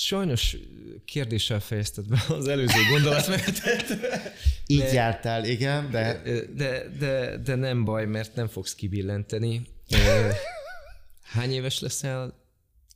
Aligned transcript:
Sajnos 0.00 0.56
kérdéssel 1.04 1.60
fejezted 1.60 2.08
be 2.08 2.24
az 2.28 2.48
előző 2.48 2.80
gondolatmenetet. 2.90 3.90
Így 4.66 4.78
de, 4.78 4.92
jártál, 4.92 5.44
igen, 5.44 5.90
de... 5.90 6.22
de... 6.54 6.88
De, 6.98 7.36
de 7.36 7.54
nem 7.54 7.84
baj, 7.84 8.06
mert 8.06 8.34
nem 8.34 8.48
fogsz 8.48 8.74
kibillenteni. 8.74 9.66
Hány 11.22 11.52
éves 11.52 11.80
leszel? 11.80 12.34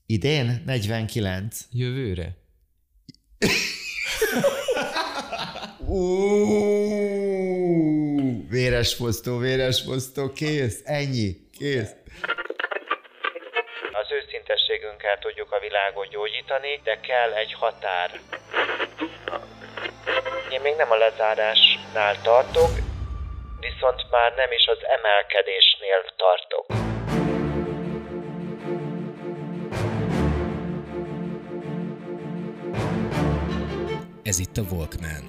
Idén? 0.06 0.62
49. 0.66 1.60
Jövőre? 1.70 2.36
Véres 8.48 8.94
fosztó, 8.94 9.36
véres 9.38 9.80
fosztó, 9.80 10.32
kész, 10.32 10.80
ennyi, 10.84 11.36
kész. 11.58 11.90
Őszintességünkkel 15.02 15.18
tudjuk 15.18 15.52
a 15.52 15.58
világot 15.58 16.08
gyógyítani, 16.08 16.80
de 16.84 17.00
kell 17.00 17.32
egy 17.32 17.52
határ. 17.52 18.10
Én 20.50 20.60
még 20.60 20.76
nem 20.76 20.90
a 20.90 20.96
lezárásnál 20.96 22.20
tartok, 22.22 22.70
viszont 23.60 24.10
már 24.10 24.34
nem 24.36 24.52
is 24.52 24.66
az 24.66 24.78
emelkedésnél 24.96 26.04
tartok. 26.16 26.66
Ez 34.22 34.38
itt 34.38 34.56
a 34.56 34.62
Walkman. 34.70 35.24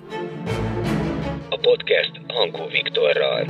A 1.49 1.57
podcast 1.57 2.11
Hankó 2.27 2.65
Viktorral. 2.67 3.45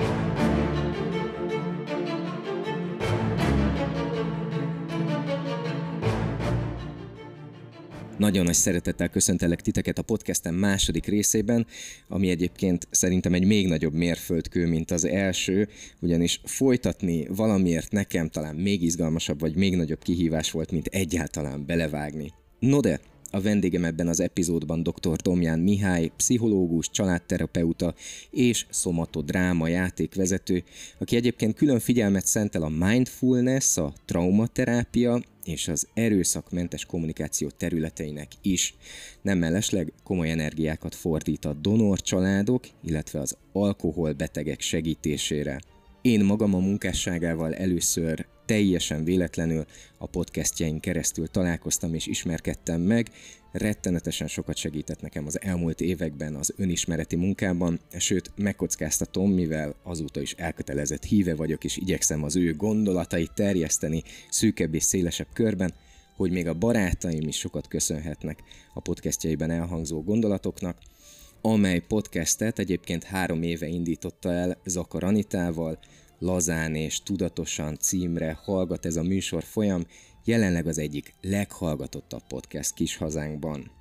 Nagyon 8.24 8.44
nagy 8.44 8.54
szeretettel 8.54 9.10
köszöntelek 9.10 9.62
titeket 9.62 9.98
a 9.98 10.02
podcastem 10.02 10.56
második 10.56 11.06
részében, 11.06 11.66
ami 12.08 12.30
egyébként 12.30 12.88
szerintem 12.92 13.34
egy 13.34 13.46
még 13.46 13.68
nagyobb 13.68 13.94
mérföldkő, 13.94 14.68
mint 14.68 14.92
az 14.92 15.06
első, 15.06 15.68
ugyanis 16.00 16.42
folytatni 16.44 17.28
valamiért 17.28 17.92
nekem 17.92 18.30
talán 18.30 18.56
még 18.56 18.82
izgalmasabb 18.82 19.40
vagy 19.40 19.56
még 19.56 19.76
nagyobb 19.76 20.04
kihívás 20.04 20.52
volt, 20.52 20.72
mint 20.72 20.88
egyáltalán 20.88 21.66
belevágni. 21.66 22.32
No 22.60 22.80
de, 22.80 23.00
a 23.32 23.42
vendégem 23.42 23.86
ebben 23.86 24.08
az 24.08 24.20
epizódban 24.20 24.84
dr. 24.84 25.16
Domján 25.16 25.60
Mihály, 25.60 26.12
pszichológus, 26.18 26.90
családterapeuta 26.90 27.94
és 28.32 28.66
szomatodráma 28.70 29.68
játékvezető, 29.68 30.64
aki 31.00 31.16
egyébként 31.16 31.56
külön 31.56 31.80
figyelmet 31.80 32.26
szentel 32.26 32.64
a 32.64 32.70
mindfulness, 32.70 33.78
a 33.78 33.94
traumaterápia 34.06 35.22
és 35.46 35.68
az 35.68 35.88
erőszakmentes 35.94 36.86
kommunikáció 36.86 37.50
területeinek 37.50 38.28
is. 38.42 38.76
Nem 39.22 39.38
mellesleg 39.38 39.94
komoly 40.04 40.32
energiákat 40.32 40.96
fordít 40.96 41.46
a 41.46 41.54
donor 41.54 42.02
családok, 42.02 42.64
illetve 42.84 43.20
az 43.20 43.38
alkoholbetegek 43.52 44.62
segítésére. 44.62 45.60
Én 46.02 46.24
magam 46.24 46.54
a 46.54 46.60
munkásságával 46.60 47.54
először 47.54 48.26
teljesen 48.46 49.04
véletlenül 49.04 49.66
a 49.98 50.08
podcastjain 50.08 50.80
keresztül 50.80 51.28
találkoztam 51.28 51.94
és 51.94 52.08
ismerkedtem 52.08 52.82
meg, 52.82 53.10
rettenetesen 53.54 54.28
sokat 54.28 54.56
segített 54.56 55.02
nekem 55.02 55.26
az 55.26 55.42
elmúlt 55.42 55.82
években 55.82 56.36
az 56.36 56.54
önismereti 56.58 57.16
munkában, 57.16 57.80
sőt 57.98 58.32
megkockáztatom, 58.36 59.32
mivel 59.32 59.76
azóta 59.84 60.22
is 60.22 60.32
elkötelezett 60.32 61.04
híve 61.04 61.36
vagyok, 61.36 61.64
és 61.64 61.78
igyekszem 61.78 62.24
az 62.24 62.36
ő 62.36 62.56
gondolatait 62.56 63.32
terjeszteni 63.34 64.04
szűkebb 64.30 64.74
és 64.74 64.84
szélesebb 64.84 65.28
körben, 65.34 65.74
hogy 66.16 66.32
még 66.32 66.48
a 66.48 66.54
barátaim 66.54 67.28
is 67.28 67.38
sokat 67.38 67.68
köszönhetnek 67.68 68.40
a 68.74 68.80
podcastjaiben 68.80 69.52
elhangzó 69.52 70.04
gondolatoknak, 70.04 70.78
amely 71.42 71.80
podcastet 71.80 72.60
egyébként 72.60 73.04
három 73.04 73.44
éve 73.44 73.68
indította 73.68 74.32
el 74.32 74.58
Zakar 74.66 75.04
Anitával, 75.04 75.80
lazán 76.20 76.76
és 76.76 77.02
tudatosan 77.04 77.78
címre 77.80 78.40
hallgat 78.44 78.86
ez 78.86 78.96
a 78.96 79.04
műsor 79.04 79.44
folyam, 79.44 79.86
jelenleg 80.26 80.68
az 80.68 80.78
egyik 80.78 81.14
leghallgatottabb 81.22 82.24
podcast 82.28 82.74
kis 82.74 82.98
hazánkban. 82.98 83.72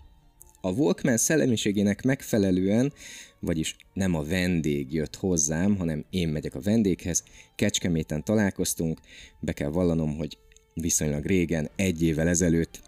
A 0.60 0.70
Walkman 0.70 1.16
szellemiségének 1.16 2.02
megfelelően, 2.02 2.92
vagyis 3.40 3.76
nem 3.92 4.14
a 4.14 4.24
vendég 4.24 4.92
jött 4.92 5.16
hozzám, 5.16 5.76
hanem 5.76 6.04
én 6.10 6.28
megyek 6.28 6.54
a 6.54 6.60
vendéghez, 6.60 7.24
Kecskeméten 7.54 8.24
találkoztunk, 8.24 9.00
be 9.40 9.52
kell 9.52 9.68
vallanom, 9.68 10.16
hogy 10.16 10.38
viszonylag 10.74 11.24
régen, 11.24 11.70
egy 11.76 12.02
évvel 12.02 12.28
ezelőtt. 12.28 12.80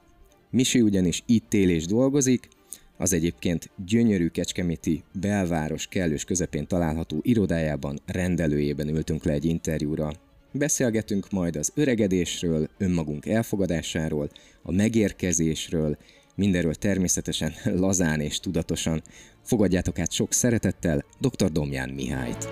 Misi 0.51 0.81
ugyanis 0.81 1.23
itt 1.27 1.55
él 1.55 1.71
és 1.71 1.87
dolgozik, 1.87 2.49
az 2.97 3.13
egyébként 3.13 3.71
gyönyörű 3.87 4.29
kecskeméti 4.29 5.03
belváros 5.21 5.87
kellős 5.87 6.25
közepén 6.25 6.67
található 6.67 7.19
irodájában 7.23 8.01
rendelőjében 8.07 8.89
ültünk 8.89 9.25
le 9.25 9.33
egy 9.33 9.45
interjúra. 9.45 10.13
Beszélgetünk 10.57 11.31
majd 11.31 11.57
az 11.57 11.73
öregedésről, 11.75 12.69
önmagunk 12.79 13.27
elfogadásáról, 13.27 14.31
a 14.63 14.73
megérkezésről, 14.73 15.99
mindenről 16.35 16.75
természetesen 16.75 17.55
lazán 17.85 18.21
és 18.21 18.41
tudatosan. 18.41 19.03
Fogadjátok 19.43 19.99
át 19.99 20.13
sok 20.13 20.33
szeretettel 20.33 21.05
dr. 21.21 21.53
Domján 21.53 21.89
Mihályt. 21.89 22.49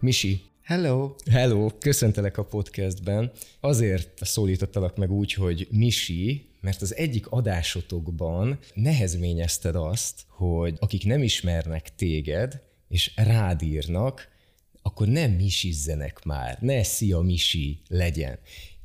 Misi, 0.00 0.40
Hello! 0.62 1.14
Hello! 1.30 1.70
Köszöntelek 1.78 2.38
a 2.38 2.44
podcastben. 2.44 3.32
Azért 3.60 4.24
szólítottalak 4.24 4.96
meg 4.96 5.10
úgy, 5.10 5.32
hogy 5.32 5.68
Misi, 5.70 6.47
mert 6.60 6.82
az 6.82 6.96
egyik 6.96 7.26
adásotokban 7.26 8.58
nehezményezted 8.74 9.74
azt, 9.74 10.20
hogy 10.28 10.76
akik 10.80 11.04
nem 11.04 11.22
ismernek 11.22 11.94
téged, 11.94 12.60
és 12.88 13.12
rád 13.16 13.62
írnak, 13.62 14.28
akkor 14.82 15.06
nem 15.06 15.30
misizzenek 15.30 16.24
már, 16.24 16.58
ne 16.60 16.82
szia 16.82 17.20
misi 17.20 17.80
legyen. 17.88 18.38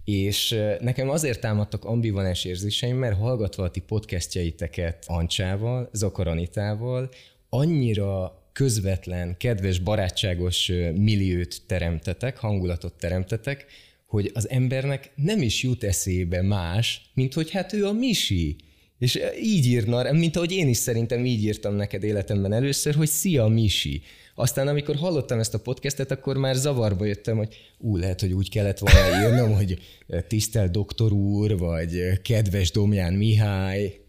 És 0.04 0.56
nekem 0.80 1.10
azért 1.10 1.40
támadtak 1.40 1.86
ambivalens 1.86 2.46
érzéseim, 2.46 2.98
mert 2.98 3.18
hallgatva 3.18 3.64
a 3.64 3.72
ti 3.72 3.80
podcastjaiteket 3.80 5.04
Ancsával, 5.08 5.90
Zakaranitával, 5.94 7.10
annyira 7.50 8.42
közvetlen, 8.54 9.38
kedves, 9.38 9.80
barátságos 9.80 10.68
milliót 10.96 11.62
teremtetek, 11.68 12.38
hangulatot 12.38 12.94
teremtetek, 12.94 13.66
hogy 14.14 14.32
az 14.34 14.50
embernek 14.50 15.12
nem 15.16 15.42
is 15.42 15.64
jut 15.64 15.84
eszébe 15.84 16.42
más, 16.42 17.12
mint 17.14 17.34
hogy 17.34 17.52
hát 17.52 17.74
ő 17.74 17.86
a 17.86 17.92
Misi. 17.92 18.56
És 19.00 19.20
így 19.44 19.66
írna, 19.66 20.12
mint 20.12 20.36
ahogy 20.36 20.52
én 20.52 20.68
is 20.68 20.78
szerintem 20.78 21.26
így 21.26 21.44
írtam 21.44 21.76
neked 21.76 22.04
életemben 22.04 22.54
először, 22.54 22.96
hogy 22.96 23.08
szia 23.08 23.48
Misi. 23.48 24.02
Aztán 24.36 24.68
amikor 24.68 24.96
hallottam 24.96 25.40
ezt 25.40 25.54
a 25.54 25.60
podcastet, 25.60 26.12
akkor 26.12 26.38
már 26.38 26.56
zavarba 26.56 27.06
jöttem, 27.06 27.38
hogy 27.38 27.58
ú, 27.78 27.98
lehet, 27.98 28.20
hogy 28.20 28.34
úgy 28.34 28.50
kellett 28.50 28.80
volna 28.80 29.22
írnom, 29.22 29.54
hogy 29.56 29.80
tisztelt 30.28 30.72
doktor 30.72 31.12
úr, 31.12 31.58
vagy 31.58 32.22
kedves 32.22 32.72
Domján 32.72 33.14
Mihály. 33.14 34.00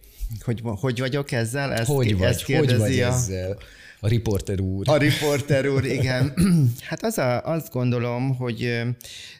Hogy, 0.40 0.60
hogy 0.62 0.98
vagyok 0.98 1.32
ezzel? 1.32 1.72
Ezt, 1.72 1.90
hogy 1.90 2.18
vagy, 2.18 2.28
ezt 2.28 2.42
hogy 2.42 2.76
vagy 2.76 3.00
a... 3.00 3.06
ezzel? 3.06 3.58
A 4.04 4.08
riporter 4.08 4.60
úr. 4.60 4.88
A 4.88 4.96
riporter 4.96 5.68
úr, 5.68 5.84
igen. 5.84 6.34
hát 6.88 7.02
az 7.02 7.18
a, 7.18 7.42
azt 7.42 7.72
gondolom, 7.72 8.36
hogy 8.36 8.58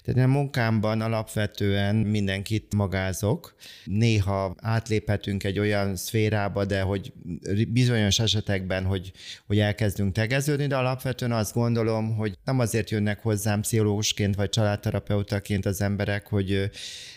tehát 0.04 0.24
a 0.24 0.26
munkámban 0.26 1.00
alapvetően 1.00 1.96
mindenkit 1.96 2.74
magázok. 2.74 3.54
Néha 3.84 4.54
átléphetünk 4.60 5.44
egy 5.44 5.58
olyan 5.58 5.96
szférába, 5.96 6.64
de 6.64 6.80
hogy 6.80 7.12
bizonyos 7.68 8.18
esetekben, 8.18 8.84
hogy, 8.84 9.12
hogy 9.46 9.58
elkezdünk 9.58 10.12
tegeződni, 10.12 10.66
de 10.66 10.76
alapvetően 10.76 11.32
azt 11.32 11.54
gondolom, 11.54 12.16
hogy 12.16 12.38
nem 12.44 12.58
azért 12.58 12.90
jönnek 12.90 13.22
hozzám 13.22 13.60
pszichológusként 13.60 14.34
vagy 14.34 14.48
családterapeutaként 14.48 15.66
az 15.66 15.80
emberek, 15.80 16.26
hogy 16.26 16.70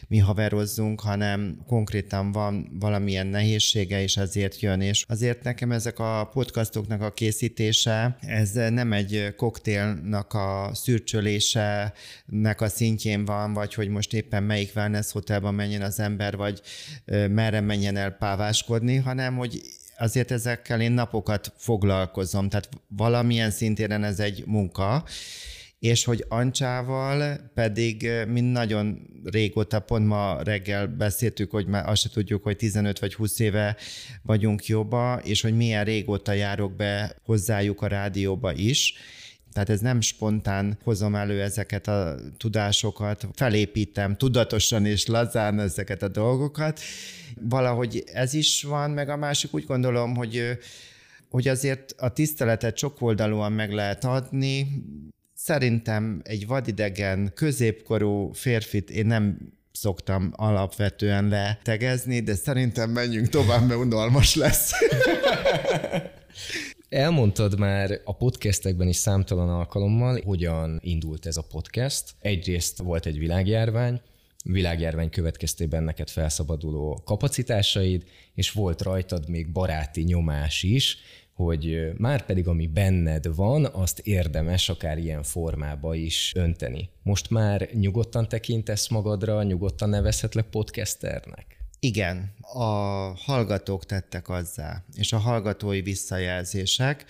mi 0.07 0.18
haverozzunk, 0.18 1.01
hanem 1.01 1.57
konkrétan 1.68 2.31
van 2.31 2.77
valamilyen 2.80 3.27
nehézsége, 3.27 4.01
és 4.01 4.18
ezért 4.18 4.59
jön. 4.59 4.81
És 4.81 5.06
azért 5.07 5.44
nekem 5.44 5.71
ezek 5.71 6.00
a 6.00 6.30
podcastoknak 6.33 7.01
a 7.01 7.13
készítése, 7.13 8.18
ez 8.19 8.51
nem 8.51 8.94
egy 8.94 9.33
koktélnak 9.36 10.33
a 10.33 10.69
szürcsölése, 10.74 11.94
nek 12.25 12.62
a 12.62 12.68
szintjén 12.68 13.25
van, 13.25 13.54
vagy 13.54 13.74
hogy 13.74 13.88
most 13.88 14.13
éppen 14.13 14.44
melyik 14.44 14.71
wellness 14.75 15.12
hotelban 15.12 15.54
menjen 15.54 15.81
az 15.81 16.00
ember, 16.00 16.36
vagy 16.36 16.62
merre 17.30 17.62
menjen 17.62 17.98
el 17.98 18.12
páváskodni, 18.12 18.95
hanem 18.95 19.36
hogy 19.38 19.62
azért 19.98 20.31
ezekkel 20.31 20.81
én 20.81 20.92
napokat 20.92 21.53
foglalkozom, 21.57 22.50
tehát 22.50 22.69
valamilyen 22.88 23.51
szintéren 23.51 24.03
ez 24.03 24.19
egy 24.19 24.44
munka, 24.45 25.03
és 25.79 26.03
hogy 26.03 26.25
Ancsával 26.27 27.38
pedig 27.53 28.09
mi 28.27 28.41
nagyon 28.41 29.07
régóta, 29.24 29.79
pont 29.79 30.07
ma 30.07 30.41
reggel 30.44 30.88
beszéltük, 30.88 31.51
hogy 31.51 31.68
már 31.68 31.89
azt 31.89 32.01
se 32.01 32.09
tudjuk, 32.09 32.44
hogy 32.44 32.56
15 32.56 33.00
vagy 33.00 33.13
20 33.13 33.39
éve 33.39 33.77
vagyunk 34.21 34.65
jobba, 34.65 35.19
és 35.24 35.41
hogy 35.41 35.56
milyen 35.56 35.83
régóta 35.83 36.31
járok 36.31 36.75
be 36.75 37.15
hozzájuk 37.24 37.81
a 37.81 37.88
rádióba 37.88 38.53
is, 38.53 38.94
Tehát 39.53 39.71
ez 39.71 39.79
nem 39.79 40.01
spontán 40.01 40.77
hozom 40.83 41.15
elő 41.15 41.41
ezeket 41.41 41.88
a 41.88 42.15
tudásokat, 42.38 43.27
felépítem 43.33 44.15
tudatosan 44.15 44.85
és 44.85 45.06
lazán 45.06 45.59
ezeket 45.59 46.01
a 46.01 46.07
dolgokat. 46.07 46.79
Valahogy 47.41 48.03
ez 48.13 48.33
is 48.33 48.63
van, 48.63 48.91
meg 48.91 49.09
a 49.09 49.18
másik 49.18 49.53
úgy 49.53 49.65
gondolom, 49.65 50.15
hogy 50.15 50.57
hogy 51.29 51.47
azért 51.47 51.94
a 51.97 52.13
tiszteletet 52.13 52.77
sokoldalúan 52.77 53.51
meg 53.51 53.71
lehet 53.71 54.03
adni. 54.06 54.68
Szerintem 55.39 56.22
egy 56.24 56.48
vadidegen, 56.48 57.31
középkorú 57.36 58.31
férfit 58.34 58.89
én 58.89 59.06
nem 59.06 59.38
szoktam 59.72 60.31
alapvetően 60.36 61.28
letegezni, 61.28 62.19
de 62.19 62.36
szerintem 62.36 62.89
menjünk 62.89 63.28
tovább, 63.28 63.68
mert 63.68 63.80
unalmas 63.80 64.36
lesz. 64.36 64.72
Elmondtad 66.89 67.60
már 67.60 68.01
a 68.04 68.16
podcastekben 68.16 68.88
is 68.88 68.95
számtalan 68.95 69.50
alkalommal, 69.50 70.22
hogyan 70.25 70.80
indult 70.84 71.25
ez 71.25 71.38
a 71.38 71.48
podcast. 71.51 72.16
Egyrészt 72.19 72.78
volt 72.78 73.06
egy 73.06 73.18
világjárvány, 73.18 74.01
világjárvány 74.44 75.10
következtében 75.10 75.84
neked 75.84 76.10
felszabaduló 76.10 77.01
kapacitásaid, 77.06 78.04
és 78.34 78.51
volt 78.51 78.81
rajtad 78.81 79.30
még 79.30 79.51
baráti 79.51 80.01
nyomás 80.01 80.63
is, 80.63 80.98
hogy 81.38 81.92
már 81.98 82.25
pedig 82.25 82.48
ami 82.48 82.68
benned 82.68 83.36
van, 83.36 83.66
azt 83.66 84.00
érdemes 84.00 84.69
akár 84.69 84.98
ilyen 84.98 85.24
formába 85.24 85.95
is 85.95 86.31
önteni. 86.36 86.89
Most 87.04 87.30
már 87.30 87.69
nyugodtan 87.74 88.28
tekintesz 88.28 88.88
magadra, 88.88 89.44
nyugodtan 89.44 89.89
nevezhetlek 89.89 90.45
podcasternek? 90.45 91.45
Igen, 91.80 92.34
a 92.42 92.63
hallgatók 93.16 93.86
tettek 93.86 94.30
azzá, 94.30 94.84
és 94.95 95.13
a 95.13 95.18
hallgatói 95.18 95.81
visszajelzések, 95.81 97.06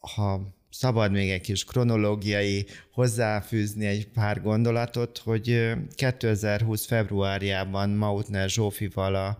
ha 0.00 0.54
szabad 0.70 1.12
még 1.12 1.30
egy 1.30 1.40
kis 1.40 1.64
kronológiai 1.64 2.66
hozzáfűzni 2.92 3.86
egy 3.86 4.08
pár 4.08 4.42
gondolatot, 4.42 5.18
hogy 5.18 5.72
2020 5.94 6.86
februárjában 6.86 7.90
Mautner 7.90 8.48
Zsófival 8.48 9.14
a 9.14 9.38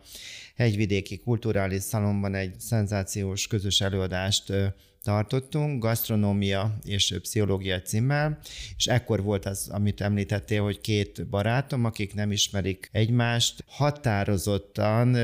Hegyvidéki 0.55 1.19
Kulturális 1.19 1.83
Szalomban 1.83 2.35
egy 2.35 2.61
szenzációs 2.61 3.47
közös 3.47 3.81
előadást 3.81 4.53
tartottunk, 5.05 5.83
gasztronómia 5.83 6.79
és 6.85 7.15
pszichológia 7.23 7.83
címmel, 7.83 8.39
és 8.77 8.87
ekkor 8.87 9.23
volt 9.23 9.47
az, 9.47 9.69
amit 9.73 10.01
említettél, 10.01 10.63
hogy 10.63 10.81
két 10.81 11.27
barátom, 11.27 11.85
akik 11.85 12.15
nem 12.15 12.33
ismerik 12.33 12.89
egymást, 12.93 13.65
határozottan 13.67 15.17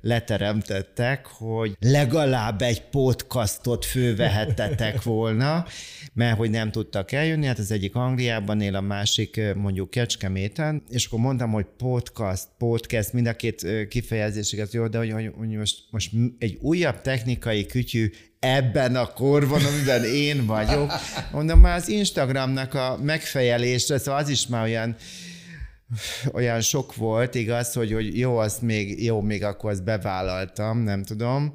leteremtettek, 0.00 1.26
hogy 1.26 1.76
legalább 1.80 2.62
egy 2.62 2.82
podcastot 2.82 3.84
fővehettetek 3.84 5.02
volna, 5.02 5.64
mert 6.12 6.36
hogy 6.36 6.50
nem 6.50 6.70
tudtak 6.70 7.12
eljönni, 7.12 7.46
hát 7.46 7.58
az 7.58 7.70
egyik 7.70 7.94
Angliában 7.94 8.60
él, 8.60 8.74
a 8.74 8.80
másik 8.80 9.40
mondjuk 9.54 9.90
Kecskeméten, 9.90 10.82
és 10.88 11.06
akkor 11.06 11.18
mondtam, 11.18 11.50
hogy 11.50 11.66
podcast, 11.76 12.46
podcast, 12.58 13.12
mind 13.12 13.26
a 13.26 13.32
két 13.32 13.66
kifejezés 13.88 14.52
igaz, 14.52 14.74
jó, 14.74 14.86
de 14.86 14.98
hogy, 14.98 15.30
hogy 15.36 15.48
most, 15.48 15.78
most 15.90 16.10
egy 16.38 16.58
újabb 16.60 17.00
technikai 17.00 17.66
kütyű 17.66 18.10
ebben 18.38 18.96
a 18.96 19.06
korban, 19.06 19.64
amiben 19.64 20.04
én 20.04 20.46
vagyok. 20.46 20.92
Mondom, 21.32 21.60
már 21.60 21.76
az 21.76 21.88
Instagramnak 21.88 22.74
a 22.74 22.98
megfejelésre, 23.02 23.98
szóval 23.98 24.20
az 24.20 24.28
is 24.28 24.46
már 24.46 24.62
olyan, 24.62 24.96
olyan 26.32 26.60
sok 26.60 26.94
volt, 26.94 27.34
igaz, 27.34 27.72
hogy, 27.72 27.92
hogy 27.92 28.18
jó, 28.18 28.36
azt 28.36 28.62
még, 28.62 29.04
jó, 29.04 29.20
még 29.20 29.44
akkor 29.44 29.70
azt 29.70 29.84
bevállaltam, 29.84 30.78
nem 30.78 31.02
tudom. 31.02 31.54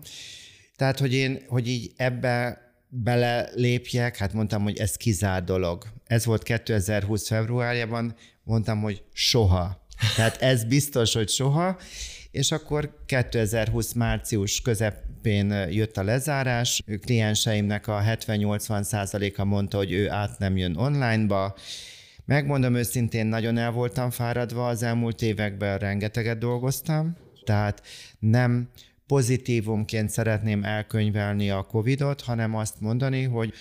Tehát, 0.75 0.99
hogy 0.99 1.13
én, 1.13 1.41
hogy 1.47 1.67
így 1.67 1.91
ebbe 1.95 2.61
belelépjek, 2.87 4.17
hát 4.17 4.33
mondtam, 4.33 4.63
hogy 4.63 4.77
ez 4.77 4.95
kizár 4.95 5.43
dolog. 5.43 5.85
Ez 6.07 6.25
volt 6.25 6.43
2020 6.43 7.27
februárjában, 7.27 8.15
mondtam, 8.43 8.81
hogy 8.81 9.03
soha. 9.13 9.85
Tehát 10.15 10.41
ez 10.41 10.63
biztos, 10.63 11.13
hogy 11.13 11.29
soha, 11.29 11.77
és 12.31 12.51
akkor 12.51 12.95
2020 13.05 13.93
március 13.93 14.61
közepén 15.21 15.69
jött 15.69 15.97
a 15.97 16.03
lezárás. 16.03 16.83
Klienseimnek 17.01 17.87
a 17.87 18.01
70-80 18.01 18.81
százaléka 18.83 19.45
mondta, 19.45 19.77
hogy 19.77 19.91
ő 19.91 20.09
át 20.09 20.39
nem 20.39 20.57
jön 20.57 20.75
onlineba. 20.75 21.55
Megmondom 22.25 22.75
őszintén, 22.75 23.25
nagyon 23.25 23.57
el 23.57 23.71
voltam 23.71 24.09
fáradva 24.09 24.67
az 24.67 24.83
elmúlt 24.83 25.21
években, 25.21 25.77
rengeteget 25.77 26.37
dolgoztam, 26.37 27.17
tehát 27.43 27.81
nem 28.19 28.69
pozitívumként 29.07 30.09
szeretném 30.09 30.63
elkönyvelni 30.63 31.49
a 31.49 31.61
Covid-ot, 31.63 32.21
hanem 32.21 32.55
azt 32.55 32.79
mondani, 32.79 33.23
hogy 33.23 33.53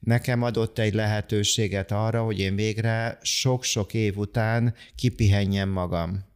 nekem 0.00 0.42
adott 0.42 0.78
egy 0.78 0.94
lehetőséget 0.94 1.92
arra, 1.92 2.22
hogy 2.22 2.38
én 2.38 2.54
végre 2.54 3.18
sok-sok 3.22 3.94
év 3.94 4.16
után 4.16 4.74
kipihenjem 4.94 5.68
magam. 5.68 6.31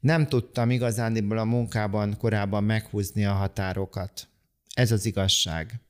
Nem 0.00 0.26
tudtam 0.26 0.70
igazándiból 0.70 1.38
a 1.38 1.44
munkában 1.44 2.16
korábban 2.16 2.64
meghúzni 2.64 3.24
a 3.24 3.32
határokat. 3.32 4.28
Ez 4.74 4.92
az 4.92 5.06
igazság. 5.06 5.80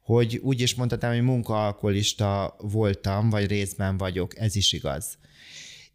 Hogy 0.00 0.36
úgy 0.36 0.60
is 0.60 0.74
mondhatnám, 0.74 1.12
hogy 1.12 1.22
munkaalkolista 1.22 2.56
voltam, 2.58 3.30
vagy 3.30 3.46
részben 3.46 3.96
vagyok, 3.96 4.38
ez 4.38 4.56
is 4.56 4.72
igaz. 4.72 5.18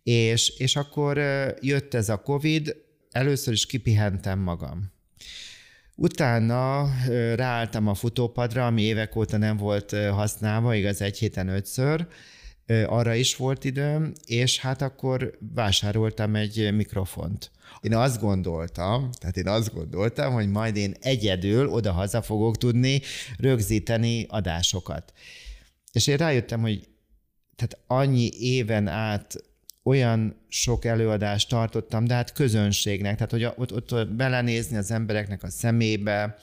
És, 0.04 0.50
és 0.50 0.76
akkor 0.76 1.18
jött 1.62 1.94
ez 1.94 2.10
a 2.10 2.22
Covid, 2.22 2.76
először 3.12 3.54
is 3.54 3.66
kipihentem 3.66 4.40
magam. 4.40 4.92
Utána 5.96 6.90
ráálltam 7.36 7.88
a 7.88 7.94
futópadra, 7.94 8.66
ami 8.66 8.82
évek 8.82 9.16
óta 9.16 9.38
nem 9.38 9.58
volt 9.58 9.92
használva, 9.92 10.76
igaz 10.76 11.02
egy 11.02 11.18
héten 11.18 11.48
ötször, 11.48 12.08
arra 12.86 13.14
is 13.14 13.36
volt 13.36 13.64
időm, 13.64 14.14
és 14.26 14.60
hát 14.60 14.82
akkor 14.82 15.38
vásároltam 15.54 16.36
egy 16.36 16.74
mikrofont. 16.74 17.52
Én 17.82 17.96
azt 17.96 18.20
gondoltam, 18.20 19.10
tehát 19.20 19.38
én 19.38 19.48
azt 19.48 19.74
gondoltam, 19.74 20.34
hogy 20.34 20.50
majd 20.50 20.76
én 20.76 20.96
egyedül 21.02 21.68
oda-haza 21.68 22.22
fogok 22.22 22.58
tudni 22.58 23.02
rögzíteni 23.38 24.26
adásokat. 24.30 25.14
És 25.92 26.08
én 26.08 26.18
rájöttem, 26.18 26.62
hogy 26.62 26.88
tehát 27.56 27.78
annyi 27.88 28.30
éven 28.40 28.88
át 28.88 29.36
olyan 29.84 30.46
sok 30.48 30.86
előadást 30.86 31.50
tartottam, 31.50 32.06
de 32.06 32.14
hát 32.14 32.34
közönségnek, 32.34 33.14
tehát 33.16 33.32
hogy 33.32 33.46
ott, 33.56 33.94
ott 33.94 34.08
belenézni 34.08 34.78
az 34.78 34.92
embereknek 34.92 35.44
a 35.44 35.50
szemébe, 35.50 36.38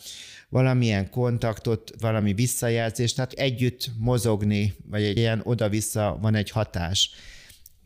valamilyen 0.49 1.11
kontaktot, 1.11 1.91
valami 2.01 2.33
visszajelzést, 2.33 3.17
tehát 3.17 3.33
együtt 3.33 3.91
mozogni, 3.99 4.75
vagy 4.91 5.03
egy 5.03 5.17
ilyen 5.17 5.41
oda-vissza 5.45 6.19
van 6.21 6.35
egy 6.35 6.51
hatás. 6.51 7.11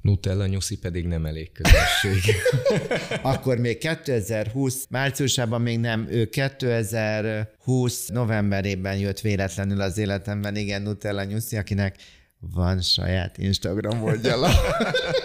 Nutella 0.00 0.46
nyuszi 0.46 0.78
pedig 0.78 1.06
nem 1.06 1.26
elég 1.26 1.52
közösség. 1.52 2.34
Akkor 3.22 3.58
még 3.58 3.78
2020 3.78 4.86
márciusában 4.88 5.60
még 5.60 5.78
nem, 5.78 6.06
ő 6.10 6.28
2020 6.28 8.08
novemberében 8.08 8.96
jött 8.96 9.20
véletlenül 9.20 9.80
az 9.80 9.98
életemben, 9.98 10.56
igen, 10.56 10.82
Nutella 10.82 11.24
nyuszi, 11.24 11.56
akinek 11.56 11.96
van 12.38 12.80
saját 12.80 13.38
Instagram 13.38 14.02
oldala. 14.02 14.50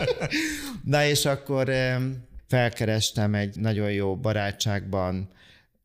Na 0.83 1.05
és 1.05 1.25
akkor 1.25 1.71
felkerestem 2.47 3.35
egy 3.35 3.59
nagyon 3.59 3.91
jó 3.91 4.17
barátságban, 4.17 5.29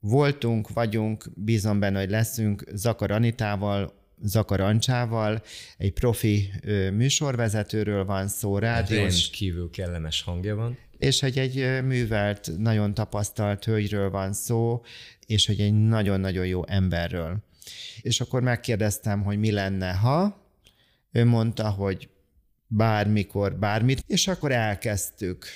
voltunk, 0.00 0.68
vagyunk, 0.68 1.24
bízom 1.34 1.78
benne, 1.78 1.98
hogy 1.98 2.10
leszünk 2.10 2.64
Zakar 2.72 3.10
Anitával, 3.10 3.98
Zakar 4.22 4.60
Ancsával, 4.60 5.42
egy 5.76 5.92
profi 5.92 6.50
műsorvezetőről 6.92 8.04
van 8.04 8.28
szó, 8.28 8.58
rádiós. 8.58 9.30
kívül 9.30 9.70
kellemes 9.70 10.22
hangja 10.22 10.56
van. 10.56 10.78
És 10.98 11.20
hogy 11.20 11.38
egy 11.38 11.84
művelt, 11.84 12.50
nagyon 12.58 12.94
tapasztalt 12.94 13.64
hölgyről 13.64 14.10
van 14.10 14.32
szó, 14.32 14.82
és 15.26 15.46
hogy 15.46 15.60
egy 15.60 15.72
nagyon-nagyon 15.72 16.46
jó 16.46 16.66
emberről. 16.66 17.44
És 18.00 18.20
akkor 18.20 18.42
megkérdeztem, 18.42 19.22
hogy 19.22 19.38
mi 19.38 19.50
lenne, 19.50 19.92
ha, 19.92 20.44
ő 21.12 21.24
mondta, 21.24 21.70
hogy 21.70 22.08
bármikor, 22.66 23.58
bármit, 23.58 24.04
és 24.06 24.28
akkor 24.28 24.52
elkezdtük. 24.52 25.46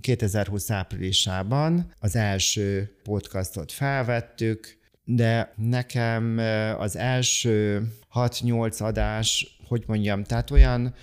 2020 0.00 0.70
áprilisában 0.70 1.92
az 1.98 2.16
első 2.16 2.96
podcastot 3.02 3.72
felvettük, 3.72 4.78
de 5.04 5.52
nekem 5.56 6.38
az 6.78 6.96
első 6.96 7.88
6-8 8.14 8.82
adás, 8.82 9.58
hogy 9.68 9.84
mondjam, 9.86 10.24
tehát 10.24 10.50
olyan, 10.50 10.94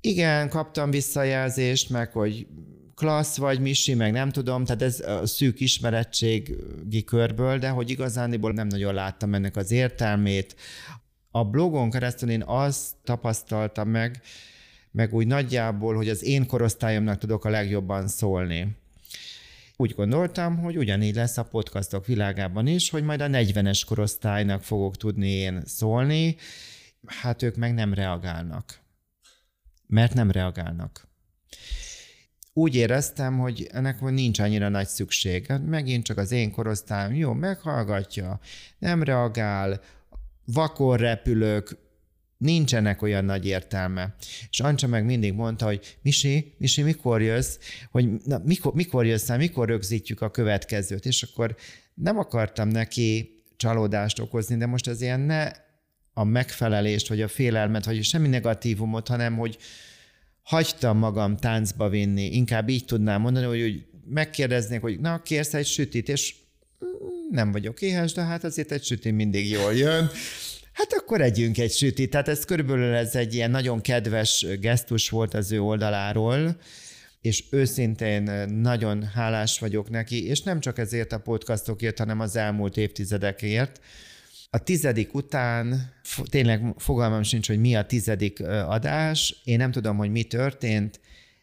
igen, 0.00 0.48
kaptam 0.48 0.90
visszajelzést, 0.90 1.90
meg 1.90 2.12
hogy 2.12 2.46
klassz 2.94 3.36
vagy, 3.36 3.60
Misi, 3.60 3.94
meg 3.94 4.12
nem 4.12 4.30
tudom, 4.30 4.64
tehát 4.64 4.82
ez 4.82 5.00
a 5.00 5.26
szűk 5.26 5.60
ismerettségi 5.60 7.04
körből, 7.04 7.58
de 7.58 7.68
hogy 7.68 7.90
igazániból 7.90 8.52
nem 8.52 8.66
nagyon 8.66 8.94
láttam 8.94 9.34
ennek 9.34 9.56
az 9.56 9.70
értelmét, 9.70 10.56
a 11.30 11.44
blogon 11.44 11.90
keresztül 11.90 12.30
én 12.30 12.42
azt 12.46 12.94
tapasztaltam 13.04 13.88
meg, 13.88 14.20
meg 14.92 15.14
úgy 15.14 15.26
nagyjából, 15.26 15.94
hogy 15.94 16.08
az 16.08 16.22
én 16.22 16.46
korosztályomnak 16.46 17.18
tudok 17.18 17.44
a 17.44 17.50
legjobban 17.50 18.08
szólni. 18.08 18.76
Úgy 19.76 19.94
gondoltam, 19.94 20.58
hogy 20.58 20.76
ugyanígy 20.76 21.14
lesz 21.14 21.38
a 21.38 21.44
podcastok 21.44 22.06
világában 22.06 22.66
is, 22.66 22.90
hogy 22.90 23.02
majd 23.02 23.20
a 23.20 23.26
40-es 23.26 23.82
korosztálynak 23.86 24.62
fogok 24.62 24.96
tudni 24.96 25.28
én 25.28 25.62
szólni, 25.64 26.36
Hát 27.06 27.42
ők 27.42 27.56
meg 27.56 27.74
nem 27.74 27.94
reagálnak. 27.94 28.80
Mert 29.86 30.14
nem 30.14 30.30
reagálnak. 30.30 31.06
Úgy 32.52 32.74
éreztem, 32.74 33.38
hogy 33.38 33.68
ennek 33.72 34.00
nincs 34.00 34.38
annyira 34.38 34.68
nagy 34.68 34.88
szükség. 34.88 35.46
Hát 35.46 35.66
megint 35.66 36.04
csak 36.04 36.18
az 36.18 36.32
én 36.32 36.50
korosztályom, 36.50 37.14
jó, 37.14 37.32
meghallgatja, 37.32 38.40
nem 38.78 39.02
reagál, 39.02 39.80
vakon 40.44 40.96
repülök, 40.96 41.78
nincsenek 42.42 43.02
olyan 43.02 43.24
nagy 43.24 43.46
értelme. 43.46 44.14
És 44.50 44.60
Ancsa 44.60 44.86
meg 44.86 45.04
mindig 45.04 45.32
mondta, 45.32 45.64
hogy 45.64 45.96
Misi, 46.02 46.54
Misi, 46.58 46.82
mikor 46.82 47.22
jössz, 47.22 47.58
hogy 47.90 48.08
na, 48.24 48.40
mikor, 48.44 48.74
mikor 48.74 49.06
jössz 49.06 49.28
el, 49.28 49.36
mikor 49.36 49.68
rögzítjük 49.68 50.20
a 50.20 50.30
következőt, 50.30 51.06
és 51.06 51.22
akkor 51.22 51.56
nem 51.94 52.18
akartam 52.18 52.68
neki 52.68 53.40
csalódást 53.56 54.18
okozni, 54.18 54.56
de 54.56 54.66
most 54.66 54.86
az 54.86 55.00
ilyen 55.00 55.20
ne 55.20 55.50
a 56.14 56.24
megfelelést, 56.24 57.08
vagy 57.08 57.22
a 57.22 57.28
félelmet, 57.28 57.84
vagy 57.84 58.04
semmi 58.04 58.28
negatívumot, 58.28 59.08
hanem 59.08 59.36
hogy 59.36 59.58
hagytam 60.42 60.98
magam 60.98 61.36
táncba 61.36 61.88
vinni, 61.88 62.34
inkább 62.34 62.68
így 62.68 62.84
tudnám 62.84 63.20
mondani, 63.20 63.46
hogy, 63.46 63.60
hogy 63.60 63.84
megkérdeznék, 64.06 64.80
hogy 64.80 65.00
na, 65.00 65.22
kérsz 65.22 65.54
egy 65.54 65.66
sütit, 65.66 66.08
és 66.08 66.34
nem 67.30 67.52
vagyok 67.52 67.82
éhes, 67.82 68.12
de 68.12 68.22
hát 68.22 68.44
azért 68.44 68.72
egy 68.72 68.84
süti 68.84 69.10
mindig 69.10 69.50
jól 69.50 69.74
jön. 69.74 70.10
Hát 70.72 70.92
akkor 70.92 71.20
együnk 71.20 71.58
egy 71.58 71.72
sütit. 71.72 72.10
Tehát 72.10 72.28
ez 72.28 72.44
körülbelül 72.44 72.94
ez 72.94 73.14
egy 73.14 73.34
ilyen 73.34 73.50
nagyon 73.50 73.80
kedves 73.80 74.46
gesztus 74.60 75.08
volt 75.08 75.34
az 75.34 75.52
ő 75.52 75.60
oldaláról, 75.60 76.56
és 77.20 77.44
őszintén 77.50 78.22
nagyon 78.48 79.02
hálás 79.04 79.58
vagyok 79.58 79.90
neki, 79.90 80.26
és 80.26 80.42
nem 80.42 80.60
csak 80.60 80.78
ezért 80.78 81.12
a 81.12 81.18
podcastokért, 81.18 81.98
hanem 81.98 82.20
az 82.20 82.36
elmúlt 82.36 82.76
évtizedekért. 82.76 83.80
A 84.50 84.58
tizedik 84.58 85.14
után 85.14 85.92
tényleg 86.30 86.74
fogalmam 86.76 87.22
sincs, 87.22 87.46
hogy 87.46 87.60
mi 87.60 87.74
a 87.74 87.86
tizedik 87.86 88.40
adás, 88.46 89.40
én 89.44 89.56
nem 89.56 89.70
tudom, 89.70 89.96
hogy 89.96 90.10
mi 90.10 90.22
történt, 90.22 91.00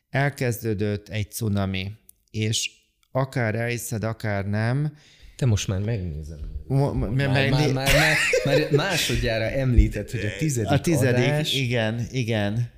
elkezdődött 0.10 1.10
egy 1.10 1.32
cunami, 1.32 1.92
és 2.32 2.72
akár 3.12 3.56
elhiszed, 3.56 4.04
akár 4.04 4.46
nem, 4.46 4.98
te 5.40 5.46
most 5.46 5.68
már 5.68 5.80
megnézem. 5.80 6.40
Mo- 6.68 6.94
már, 6.94 7.28
már, 7.28 7.50
már, 7.50 7.74
már, 7.74 8.18
már 8.46 8.72
másodjára 8.72 9.46
említett, 9.46 10.12
hogy 10.12 10.26
a 10.26 10.38
tizedik 10.38 10.72
A 10.72 10.82
tizedik, 10.82 11.26
adás, 11.26 11.54
igen, 11.54 12.08
igen. 12.12 12.70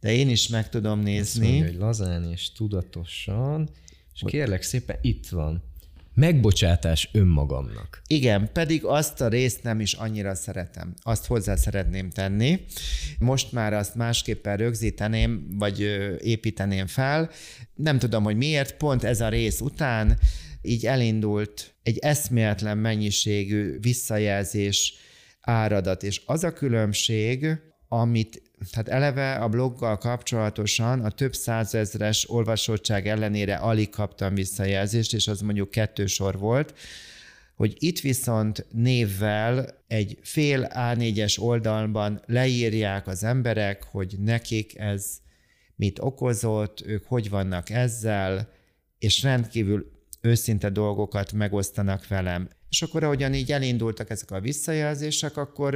De 0.00 0.12
én 0.12 0.28
is 0.28 0.48
meg 0.48 0.68
tudom 0.68 1.00
nézni. 1.00 1.48
Mondja, 1.48 1.64
hogy 1.64 1.74
lazán 1.74 2.30
és 2.30 2.52
tudatosan, 2.52 3.70
és 4.14 4.22
kérlek 4.26 4.62
szépen, 4.62 4.96
itt 5.00 5.28
van. 5.28 5.62
Megbocsátás 6.14 7.08
önmagamnak. 7.12 8.02
Igen, 8.06 8.50
pedig 8.52 8.84
azt 8.84 9.20
a 9.20 9.28
részt 9.28 9.62
nem 9.62 9.80
is 9.80 9.92
annyira 9.92 10.34
szeretem. 10.34 10.94
Azt 11.02 11.26
hozzá 11.26 11.56
szeretném 11.56 12.10
tenni. 12.10 12.60
Most 13.18 13.52
már 13.52 13.72
azt 13.72 13.94
másképpen 13.94 14.56
rögzíteném, 14.56 15.46
vagy 15.58 15.80
építeném 16.22 16.86
fel. 16.86 17.30
Nem 17.74 17.98
tudom, 17.98 18.24
hogy 18.24 18.36
miért, 18.36 18.76
pont 18.76 19.04
ez 19.04 19.20
a 19.20 19.28
rész 19.28 19.60
után 19.60 20.18
így 20.66 20.86
elindult 20.86 21.74
egy 21.82 21.98
eszméletlen 21.98 22.78
mennyiségű 22.78 23.78
visszajelzés, 23.80 24.94
áradat, 25.40 26.02
és 26.02 26.22
az 26.26 26.44
a 26.44 26.52
különbség, 26.52 27.46
amit 27.88 28.42
tehát 28.70 28.88
eleve 28.88 29.34
a 29.34 29.48
bloggal 29.48 29.98
kapcsolatosan 29.98 31.00
a 31.00 31.10
több 31.10 31.34
százezres 31.34 32.30
olvasottság 32.30 33.08
ellenére 33.08 33.54
alig 33.54 33.90
kaptam 33.90 34.34
visszajelzést, 34.34 35.14
és 35.14 35.28
az 35.28 35.40
mondjuk 35.40 35.70
kettő 35.70 36.06
sor 36.06 36.38
volt, 36.38 36.74
hogy 37.54 37.74
itt 37.78 38.00
viszont 38.00 38.66
névvel 38.70 39.84
egy 39.86 40.18
fél 40.22 40.68
A4-es 40.74 41.40
oldalban 41.40 42.22
leírják 42.26 43.06
az 43.06 43.24
emberek, 43.24 43.82
hogy 43.82 44.14
nekik 44.18 44.78
ez 44.78 45.18
mit 45.76 45.98
okozott, 45.98 46.82
ők 46.86 47.04
hogy 47.04 47.30
vannak 47.30 47.70
ezzel, 47.70 48.48
és 48.98 49.22
rendkívül 49.22 49.95
őszinte 50.26 50.70
dolgokat 50.70 51.32
megosztanak 51.32 52.08
velem. 52.08 52.48
És 52.68 52.82
akkor, 52.82 53.04
ahogyan 53.04 53.34
így 53.34 53.52
elindultak 53.52 54.10
ezek 54.10 54.30
a 54.30 54.40
visszajelzések, 54.40 55.36
akkor 55.36 55.74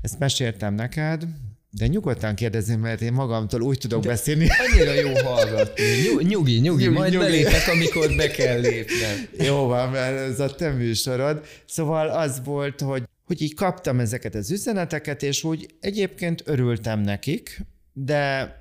ezt 0.00 0.18
meséltem 0.18 0.74
neked, 0.74 1.26
de 1.70 1.86
nyugodtan 1.86 2.34
kérdezni, 2.34 2.76
mert 2.76 3.00
én 3.00 3.12
magamtól 3.12 3.60
úgy 3.60 3.78
tudok 3.78 4.02
de 4.02 4.08
beszélni. 4.08 4.46
Annyira 4.66 4.92
jó 4.92 5.12
hallgatni. 5.14 5.84
Nyugi, 5.84 6.24
nyugi, 6.24 6.58
nyugi 6.58 6.88
majd 6.88 7.12
nyugi. 7.12 7.24
belépek, 7.24 7.68
amikor 7.68 8.14
be 8.16 8.30
kell 8.30 8.60
lépnem. 8.60 9.28
Jó 9.38 9.66
van, 9.66 9.90
mert 9.90 10.18
ez 10.18 10.40
a 10.40 10.54
te 10.54 10.70
műsorod. 10.70 11.44
Szóval 11.66 12.08
az 12.08 12.40
volt, 12.44 12.80
hogy, 12.80 13.02
hogy 13.24 13.42
így 13.42 13.54
kaptam 13.54 14.00
ezeket 14.00 14.34
az 14.34 14.50
üzeneteket, 14.50 15.22
és 15.22 15.44
úgy 15.44 15.66
egyébként 15.80 16.42
örültem 16.44 17.00
nekik, 17.00 17.60
de 17.92 18.54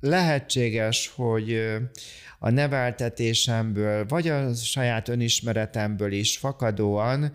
lehetséges, 0.00 1.12
hogy 1.14 1.60
a 2.42 2.50
neveltetésemből, 2.50 4.06
vagy 4.06 4.28
a 4.28 4.54
saját 4.54 5.08
önismeretemből 5.08 6.12
is 6.12 6.36
fakadóan, 6.36 7.32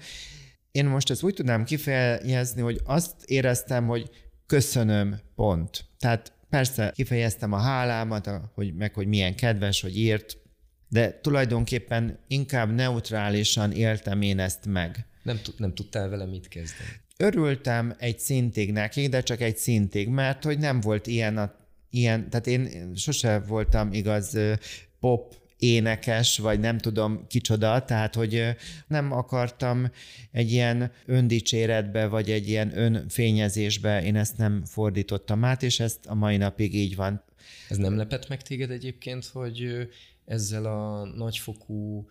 én 0.71 0.85
most 0.85 1.09
ezt 1.09 1.23
úgy 1.23 1.33
tudnám 1.33 1.63
kifejezni, 1.63 2.61
hogy 2.61 2.79
azt 2.83 3.13
éreztem, 3.25 3.87
hogy 3.87 4.09
köszönöm, 4.45 5.19
pont. 5.35 5.85
Tehát 5.99 6.33
persze 6.49 6.91
kifejeztem 6.95 7.53
a 7.53 7.57
hálámat, 7.57 8.29
hogy, 8.53 8.73
meg 8.73 8.93
hogy 8.93 9.07
milyen 9.07 9.35
kedves, 9.35 9.81
hogy 9.81 9.97
írt, 9.97 10.37
de 10.87 11.19
tulajdonképpen 11.21 12.19
inkább 12.27 12.73
neutrálisan 12.73 13.71
éltem 13.71 14.21
én 14.21 14.39
ezt 14.39 14.65
meg. 14.65 15.05
Nem, 15.23 15.39
nem 15.57 15.73
tudtál 15.73 16.09
vele 16.09 16.25
mit 16.25 16.47
kezdeni? 16.47 16.89
Örültem 17.17 17.95
egy 17.97 18.19
szintig 18.19 18.71
neki, 18.71 19.07
de 19.07 19.21
csak 19.21 19.41
egy 19.41 19.57
szintig, 19.57 20.07
mert 20.07 20.43
hogy 20.43 20.57
nem 20.57 20.79
volt 20.79 21.07
ilyen, 21.07 21.37
a, 21.37 21.55
ilyen 21.89 22.29
tehát 22.29 22.47
én 22.47 22.91
sose 22.95 23.39
voltam 23.39 23.93
igaz 23.93 24.37
pop 25.05 25.35
énekes, 25.57 26.37
vagy 26.37 26.59
nem 26.59 26.77
tudom 26.77 27.27
kicsoda, 27.27 27.83
tehát 27.83 28.15
hogy 28.15 28.43
nem 28.87 29.11
akartam 29.11 29.91
egy 30.31 30.51
ilyen 30.51 30.91
öndicséretbe, 31.05 32.07
vagy 32.07 32.31
egy 32.31 32.47
ilyen 32.47 32.77
önfényezésbe, 32.77 34.03
én 34.03 34.15
ezt 34.15 34.37
nem 34.37 34.63
fordítottam 34.65 35.43
át, 35.43 35.63
és 35.63 35.79
ezt 35.79 36.05
a 36.05 36.13
mai 36.13 36.37
napig 36.37 36.75
így 36.75 36.95
van. 36.95 37.23
Ez 37.69 37.77
nem 37.77 37.97
lepett 37.97 38.27
meg 38.27 38.41
téged 38.41 38.71
egyébként, 38.71 39.25
hogy 39.25 39.87
ezzel 40.25 40.65
a 40.65 41.05
nagyfokú 41.05 42.07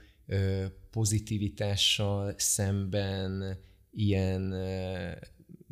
pozitivitással 0.90 2.34
szemben 2.36 3.58
ilyen 3.92 4.54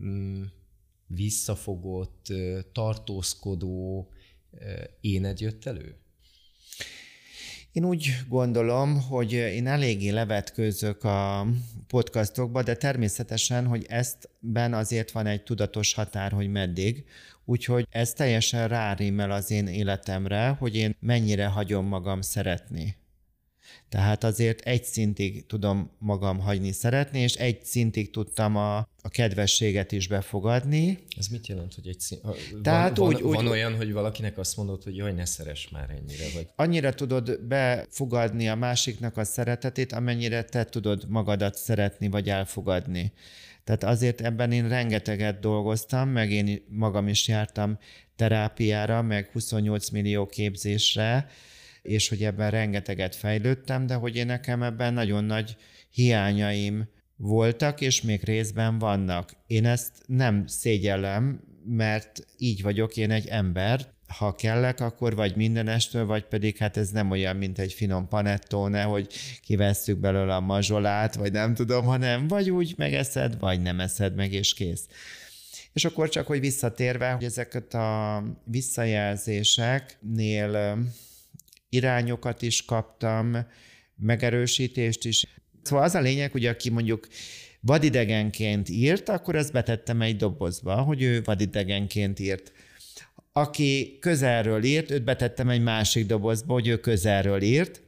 mm, 0.03 0.43
visszafogott, 1.07 2.27
tartózkodó 2.73 4.09
éned 5.01 5.41
jött 5.41 5.65
elő? 5.65 6.02
Én 7.73 7.85
úgy 7.85 8.17
gondolom, 8.29 9.01
hogy 9.01 9.33
én 9.33 9.67
eléggé 9.67 10.09
levetkőzök 10.09 11.05
a 11.05 11.47
podcastokba, 11.87 12.63
de 12.63 12.75
természetesen, 12.75 13.67
hogy 13.67 13.87
ben 14.41 14.75
azért 14.75 15.11
van 15.11 15.27
egy 15.27 15.43
tudatos 15.43 15.95
határ, 15.95 16.33
hogy 16.33 16.51
meddig, 16.51 17.05
úgyhogy 17.45 17.87
ez 17.91 18.13
teljesen 18.13 18.69
rárímel 18.69 19.31
az 19.31 19.51
én 19.51 19.67
életemre, 19.67 20.49
hogy 20.49 20.77
én 20.77 20.97
mennyire 21.01 21.47
hagyom 21.47 21.87
magam 21.87 22.21
szeretni. 22.21 22.97
Tehát 23.89 24.25
azért 24.25 24.61
egy 24.61 24.85
szintig 24.85 25.47
tudom 25.47 25.91
magam 25.99 26.39
hagyni 26.39 26.73
szeretni, 26.73 27.21
és 27.21 27.35
egy 27.35 27.65
szintig 27.65 28.11
tudtam 28.11 28.57
a, 28.57 28.77
a 28.79 29.09
kedvességet 29.09 29.93
is 29.93 30.09
befogadni. 30.09 30.99
Ez 31.19 31.27
mit 31.29 31.47
jelent, 31.47 31.75
hogy 31.75 31.89
egy 31.89 32.01
szint? 32.01 32.21
Tehát 32.63 32.97
van, 32.97 33.09
úgy, 33.09 33.21
van, 33.21 33.31
úgy, 33.31 33.35
van 33.35 33.47
olyan, 33.47 33.77
hogy 33.77 33.93
valakinek 33.93 34.39
azt 34.39 34.57
mondod, 34.57 34.83
hogy 34.83 34.97
jaj, 34.97 35.13
ne 35.13 35.25
szeres 35.25 35.69
már 35.69 35.91
ennyire? 35.91 36.25
Vagy... 36.35 36.49
Annyira 36.57 36.93
tudod 36.93 37.41
befogadni 37.41 38.49
a 38.49 38.55
másiknak 38.55 39.17
a 39.17 39.25
szeretetét, 39.25 39.93
amennyire 39.93 40.43
te 40.43 40.65
tudod 40.65 41.05
magadat 41.09 41.55
szeretni, 41.55 42.09
vagy 42.09 42.29
elfogadni. 42.29 43.13
Tehát 43.65 43.85
azért 43.85 44.21
ebben 44.21 44.53
én 44.53 44.69
rengeteget 44.69 45.41
dolgoztam, 45.41 46.09
meg 46.09 46.31
én 46.31 46.65
magam 46.69 47.09
is 47.09 47.29
jártam 47.29 47.79
terápiára, 48.17 49.03
meg 49.03 49.31
28 49.33 49.89
millió 49.89 50.27
képzésre, 50.27 51.29
és 51.83 52.09
hogy 52.09 52.25
ebben 52.25 52.51
rengeteget 52.51 53.17
fejlődtem, 53.17 53.87
de 53.87 53.95
hogy 53.95 54.17
én 54.17 54.27
nekem 54.27 54.63
ebben 54.63 54.95
nagyon 54.95 55.25
nagy 55.25 55.57
hiányaim 55.91 56.89
voltak, 57.17 57.81
és 57.81 58.03
még 58.03 58.25
részben 58.25 58.79
vannak. 58.79 59.33
Én 59.47 59.67
ezt 59.67 59.93
nem 60.07 60.47
szégyellem, 60.47 61.41
mert 61.65 62.27
így 62.39 62.63
vagyok 62.63 62.97
én 62.97 63.11
egy 63.11 63.27
ember, 63.27 63.93
ha 64.19 64.35
kellek, 64.35 64.81
akkor 64.81 65.15
vagy 65.15 65.37
mindenestől, 65.37 66.07
vagy 66.07 66.25
pedig 66.25 66.57
hát 66.57 66.77
ez 66.77 66.91
nem 66.91 67.11
olyan, 67.11 67.37
mint 67.37 67.59
egy 67.59 67.73
finom 67.73 68.09
panettone, 68.09 68.83
hogy 68.83 69.07
kivesszük 69.43 69.99
belőle 69.99 70.35
a 70.35 70.41
mazsolát, 70.41 71.15
vagy 71.15 71.33
nem 71.33 71.55
tudom, 71.55 71.85
hanem 71.85 72.29
vagy 72.29 72.51
úgy 72.51 72.75
megeszed, 72.77 73.39
vagy 73.39 73.63
nem 73.63 73.81
eszed 73.81 74.15
meg, 74.15 74.33
és 74.33 74.55
kész. 74.55 74.87
És 75.73 75.85
akkor 75.85 76.09
csak, 76.09 76.27
hogy 76.27 76.41
visszatérve, 76.41 77.11
hogy 77.11 77.25
ezeket 77.25 77.75
a 77.75 78.23
visszajelzéseknél 78.45 80.79
irányokat 81.73 82.43
is 82.43 82.65
kaptam, 82.65 83.37
megerősítést 83.97 85.05
is. 85.05 85.27
Szóval 85.63 85.85
az 85.85 85.95
a 85.95 86.01
lényeg, 86.01 86.31
hogy 86.31 86.47
aki 86.47 86.71
mondjuk 86.71 87.09
vadidegenként 87.61 88.69
írt, 88.69 89.09
akkor 89.09 89.37
ezt 89.37 89.53
betettem 89.53 90.03
egy 90.03 90.17
dobozba, 90.17 90.75
hogy 90.75 91.03
ő 91.03 91.23
vadidegenként 91.25 92.19
írt. 92.19 92.53
Aki 93.33 93.99
közelről 94.01 94.65
írt, 94.65 94.91
őt 94.91 95.05
betettem 95.05 95.49
egy 95.49 95.63
másik 95.63 96.07
dobozba, 96.07 96.53
hogy 96.53 96.69
ő 96.69 96.77
közelről 96.79 97.43
írt. 97.43 97.83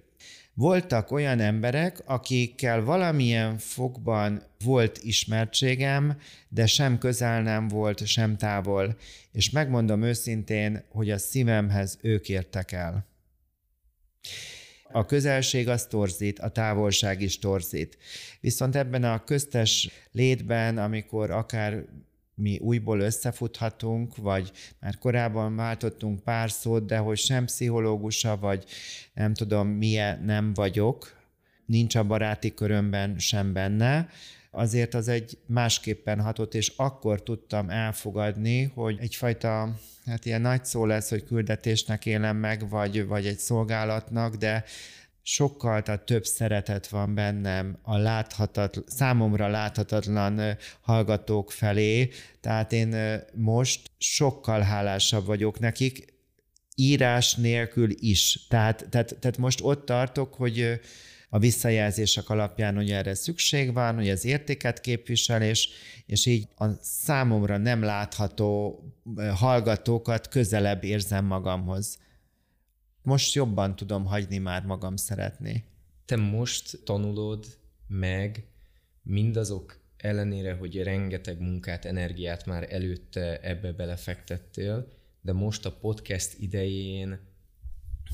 Voltak 0.54 1.10
olyan 1.10 1.40
emberek, 1.40 2.02
akikkel 2.04 2.82
valamilyen 2.82 3.58
fokban 3.58 4.42
volt 4.64 4.98
ismertségem, 5.02 6.18
de 6.48 6.66
sem 6.66 6.98
közel 6.98 7.42
nem 7.42 7.68
volt, 7.68 8.06
sem 8.06 8.36
távol. 8.36 8.96
És 9.32 9.50
megmondom 9.50 10.02
őszintén, 10.02 10.84
hogy 10.88 11.10
a 11.10 11.18
szívemhez 11.18 11.98
ők 12.02 12.28
értek 12.28 12.72
el. 12.72 13.13
A 14.92 15.04
közelség 15.06 15.68
az 15.68 15.86
torzít, 15.86 16.38
a 16.38 16.48
távolság 16.48 17.20
is 17.20 17.38
torzít. 17.38 17.98
Viszont 18.40 18.76
ebben 18.76 19.04
a 19.04 19.24
köztes 19.24 19.88
létben, 20.12 20.78
amikor 20.78 21.30
akár 21.30 21.84
mi 22.34 22.58
újból 22.58 23.00
összefuthatunk, 23.00 24.16
vagy 24.16 24.52
már 24.80 24.98
korábban 24.98 25.56
váltottunk 25.56 26.22
pár 26.22 26.50
szót, 26.50 26.86
de 26.86 26.96
hogy 26.96 27.18
sem 27.18 27.44
pszichológusa, 27.44 28.36
vagy 28.36 28.64
nem 29.14 29.34
tudom, 29.34 29.68
milyen 29.68 30.22
nem 30.24 30.54
vagyok, 30.54 31.16
nincs 31.66 31.94
a 31.94 32.04
baráti 32.04 32.54
körömben 32.54 33.18
sem 33.18 33.52
benne, 33.52 34.08
azért 34.54 34.94
az 34.94 35.08
egy 35.08 35.38
másképpen 35.46 36.20
hatott, 36.20 36.54
és 36.54 36.72
akkor 36.76 37.22
tudtam 37.22 37.70
elfogadni, 37.70 38.62
hogy 38.62 38.98
egyfajta, 39.00 39.74
hát 40.06 40.24
ilyen 40.24 40.40
nagy 40.40 40.64
szó 40.64 40.86
lesz, 40.86 41.10
hogy 41.10 41.24
küldetésnek 41.24 42.06
élem 42.06 42.36
meg, 42.36 42.68
vagy, 42.68 43.06
vagy 43.06 43.26
egy 43.26 43.38
szolgálatnak, 43.38 44.34
de 44.34 44.64
sokkal 45.22 45.82
tehát 45.82 46.04
több 46.04 46.24
szeretet 46.24 46.88
van 46.88 47.14
bennem 47.14 47.78
a 47.82 47.96
láthatatlan, 47.96 48.84
számomra 48.88 49.48
láthatatlan 49.48 50.56
hallgatók 50.80 51.52
felé, 51.52 52.10
tehát 52.40 52.72
én 52.72 53.20
most 53.34 53.90
sokkal 53.98 54.60
hálásabb 54.60 55.26
vagyok 55.26 55.58
nekik, 55.58 56.12
írás 56.74 57.34
nélkül 57.34 57.90
is. 57.94 58.46
Tehát, 58.48 58.86
tehát, 58.90 59.16
tehát 59.20 59.38
most 59.38 59.60
ott 59.62 59.86
tartok, 59.86 60.34
hogy 60.34 60.80
a 61.28 61.38
visszajelzések 61.38 62.28
alapján, 62.28 62.74
hogy 62.74 62.90
erre 62.90 63.14
szükség 63.14 63.72
van, 63.72 63.94
hogy 63.94 64.08
az 64.08 64.24
értéket 64.24 64.80
képvisel, 64.80 65.42
és, 65.42 65.68
és 66.06 66.26
így 66.26 66.48
a 66.56 66.66
számomra 66.80 67.56
nem 67.56 67.82
látható 67.82 68.80
hallgatókat 69.34 70.28
közelebb 70.28 70.84
érzem 70.84 71.24
magamhoz. 71.24 71.98
Most 73.02 73.34
jobban 73.34 73.76
tudom 73.76 74.04
hagyni 74.04 74.38
már 74.38 74.64
magam 74.64 74.96
szeretni. 74.96 75.64
Te 76.04 76.16
most 76.16 76.78
tanulod 76.84 77.46
meg 77.86 78.44
mindazok 79.02 79.82
ellenére, 79.96 80.54
hogy 80.54 80.82
rengeteg 80.82 81.40
munkát, 81.40 81.84
energiát 81.84 82.46
már 82.46 82.72
előtte 82.72 83.40
ebbe 83.40 83.72
belefektettél, 83.72 84.92
de 85.20 85.32
most 85.32 85.66
a 85.66 85.72
podcast 85.72 86.38
idején 86.38 87.18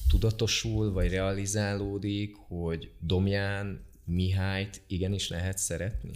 tudatosul, 0.08 0.92
vagy 0.92 1.10
realizálódik, 1.10 2.36
hogy 2.48 2.90
Domján 3.00 3.84
Mihályt 4.04 4.82
igenis 4.86 5.28
lehet 5.28 5.58
szeretni? 5.58 6.10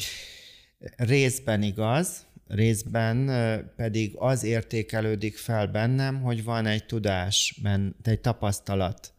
Részben 0.96 1.62
igaz, 1.62 2.26
részben 2.48 3.30
pedig 3.76 4.14
az 4.16 4.44
értékelődik 4.44 5.36
fel 5.36 5.66
bennem, 5.66 6.22
hogy 6.22 6.44
van 6.44 6.66
egy 6.66 6.84
tudás, 6.84 7.60
egy 8.02 8.20
tapasztalat. 8.20 9.12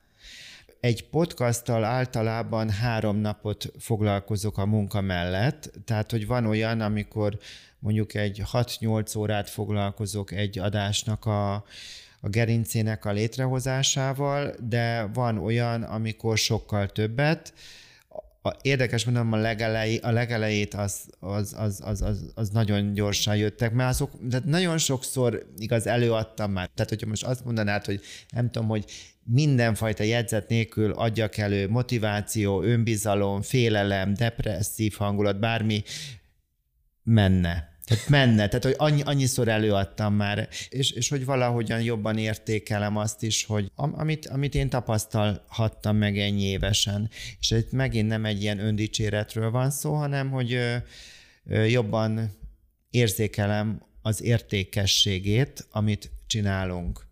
Egy 0.79 1.09
podcasttal 1.09 1.83
általában 1.83 2.69
három 2.69 3.17
napot 3.17 3.71
foglalkozok 3.79 4.57
a 4.57 4.65
munka 4.65 5.01
mellett, 5.01 5.71
tehát 5.85 6.11
hogy 6.11 6.27
van 6.27 6.45
olyan, 6.45 6.81
amikor 6.81 7.39
mondjuk 7.79 8.13
egy 8.13 8.43
6-8 8.51 9.17
órát 9.17 9.49
foglalkozok 9.49 10.31
egy 10.31 10.59
adásnak 10.59 11.25
a, 11.25 11.65
a 12.21 12.29
gerincének 12.29 13.05
a 13.05 13.11
létrehozásával, 13.11 14.55
de 14.67 15.09
van 15.13 15.37
olyan, 15.37 15.83
amikor 15.83 16.37
sokkal 16.37 16.87
többet, 16.87 17.53
a, 18.45 18.55
érdekes 18.61 19.05
mondom, 19.05 19.33
a, 19.33 19.37
legelej, 19.37 19.95
a 19.95 20.11
legelejét 20.11 20.73
az, 20.73 21.09
az, 21.19 21.53
az, 21.57 21.81
az, 21.83 22.01
az, 22.01 22.31
az, 22.35 22.49
nagyon 22.49 22.93
gyorsan 22.93 23.35
jöttek, 23.35 23.71
mert 23.71 23.89
azok, 23.89 24.11
tehát 24.29 24.45
nagyon 24.45 24.77
sokszor 24.77 25.45
igaz 25.57 25.87
előadtam 25.87 26.51
már. 26.51 26.69
Tehát, 26.73 26.89
hogyha 26.89 27.07
most 27.07 27.23
azt 27.23 27.45
mondanád, 27.45 27.85
hogy 27.85 28.01
nem 28.29 28.51
tudom, 28.51 28.67
hogy 28.67 28.85
mindenfajta 29.23 30.03
jegyzet 30.03 30.49
nélkül 30.49 30.91
adjak 30.91 31.37
elő 31.37 31.69
motiváció, 31.69 32.61
önbizalom, 32.61 33.41
félelem, 33.41 34.13
depresszív 34.13 34.93
hangulat, 34.93 35.39
bármi 35.39 35.83
menne. 37.03 37.74
Tehát 37.85 38.09
menne, 38.09 38.47
tehát 38.47 38.63
hogy 38.63 38.75
annyi, 38.77 39.01
annyiszor 39.01 39.47
előadtam 39.47 40.13
már, 40.13 40.49
és, 40.69 40.91
és 40.91 41.09
hogy 41.09 41.25
valahogyan 41.25 41.81
jobban 41.81 42.17
értékelem 42.17 42.97
azt 42.97 43.23
is, 43.23 43.45
hogy 43.45 43.71
amit, 43.75 44.27
amit 44.27 44.55
én 44.55 44.69
tapasztalhattam 44.69 45.97
meg 45.97 46.17
ennyi 46.17 46.43
évesen. 46.43 47.09
És 47.39 47.51
itt 47.51 47.71
megint 47.71 48.07
nem 48.07 48.25
egy 48.25 48.41
ilyen 48.41 48.59
öndicséretről 48.59 49.51
van 49.51 49.71
szó, 49.71 49.93
hanem 49.93 50.29
hogy 50.29 50.53
ö, 50.53 50.75
ö, 51.45 51.63
jobban 51.63 52.31
érzékelem 52.89 53.81
az 54.01 54.21
értékességét, 54.21 55.67
amit 55.71 56.11
csinálunk. 56.27 57.07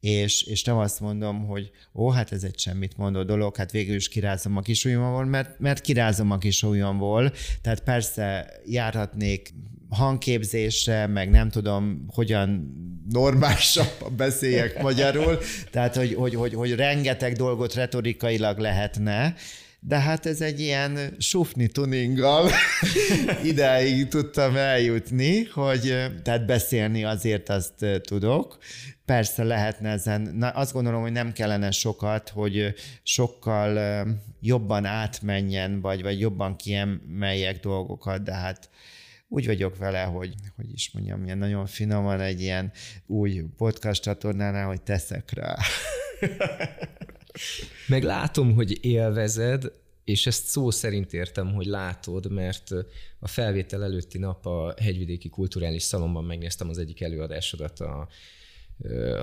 És, 0.00 0.42
és 0.42 0.64
nem 0.64 0.76
azt 0.76 1.00
mondom, 1.00 1.46
hogy 1.46 1.70
ó, 1.94 2.08
hát 2.08 2.32
ez 2.32 2.44
egy 2.44 2.58
semmit 2.58 2.96
mondó 2.96 3.22
dolog, 3.22 3.56
hát 3.56 3.70
végül 3.70 3.94
is 3.94 4.08
kirázom 4.08 4.56
a 4.56 4.60
kisujjamból, 4.60 5.24
mert, 5.24 5.58
mert 5.58 5.80
kirázom 5.80 6.30
a 6.30 6.38
kisujjamból, 6.38 7.32
tehát 7.60 7.82
persze 7.82 8.52
járhatnék 8.66 9.54
hangképzésre, 9.90 11.06
meg 11.06 11.30
nem 11.30 11.48
tudom, 11.48 12.04
hogyan 12.14 12.72
normálisabb 13.08 14.12
beszéljek 14.16 14.82
magyarul, 14.82 15.38
tehát 15.70 15.96
hogy, 15.96 16.14
hogy, 16.14 16.34
hogy, 16.34 16.54
hogy 16.54 16.74
rengeteg 16.74 17.36
dolgot 17.36 17.74
retorikailag 17.74 18.58
lehetne, 18.58 19.34
de 19.80 19.98
hát 19.98 20.26
ez 20.26 20.40
egy 20.40 20.60
ilyen 20.60 21.14
sufni 21.18 21.66
tuninggal 21.66 22.50
ideig 23.42 24.08
tudtam 24.08 24.56
eljutni, 24.56 25.44
hogy 25.44 25.94
tehát 26.22 26.46
beszélni 26.46 27.04
azért 27.04 27.48
azt 27.48 27.86
tudok. 28.00 28.58
Persze 29.04 29.44
lehetne 29.44 29.90
ezen, 29.90 30.20
na, 30.20 30.48
azt 30.48 30.72
gondolom, 30.72 31.02
hogy 31.02 31.12
nem 31.12 31.32
kellene 31.32 31.70
sokat, 31.70 32.28
hogy 32.28 32.74
sokkal 33.02 34.06
jobban 34.40 34.84
átmenjen, 34.84 35.80
vagy, 35.80 36.02
vagy 36.02 36.20
jobban 36.20 36.56
kiemeljek 36.56 37.60
dolgokat, 37.60 38.22
de 38.22 38.34
hát 38.34 38.68
úgy 39.36 39.46
vagyok 39.46 39.76
vele, 39.76 40.02
hogy, 40.02 40.34
hogy 40.56 40.72
is 40.72 40.90
mondjam, 40.90 41.24
ilyen 41.24 41.38
nagyon 41.38 41.66
finoman 41.66 42.20
egy 42.20 42.40
ilyen 42.40 42.72
új 43.06 43.44
podcast 43.56 44.02
csatornánál, 44.02 44.66
hogy 44.66 44.82
teszek 44.82 45.32
rá. 45.32 45.56
Meg 47.86 48.02
látom, 48.02 48.54
hogy 48.54 48.84
élvezed, 48.84 49.72
és 50.04 50.26
ezt 50.26 50.46
szó 50.46 50.70
szerint 50.70 51.12
értem, 51.12 51.54
hogy 51.54 51.66
látod, 51.66 52.32
mert 52.32 52.70
a 53.18 53.28
felvétel 53.28 53.82
előtti 53.82 54.18
nap 54.18 54.46
a 54.46 54.74
Hegyvidéki 54.80 55.28
Kulturális 55.28 55.82
Szalomban 55.82 56.24
megnéztem 56.24 56.68
az 56.68 56.78
egyik 56.78 57.02
előadásodat 57.02 57.80
a 57.80 58.08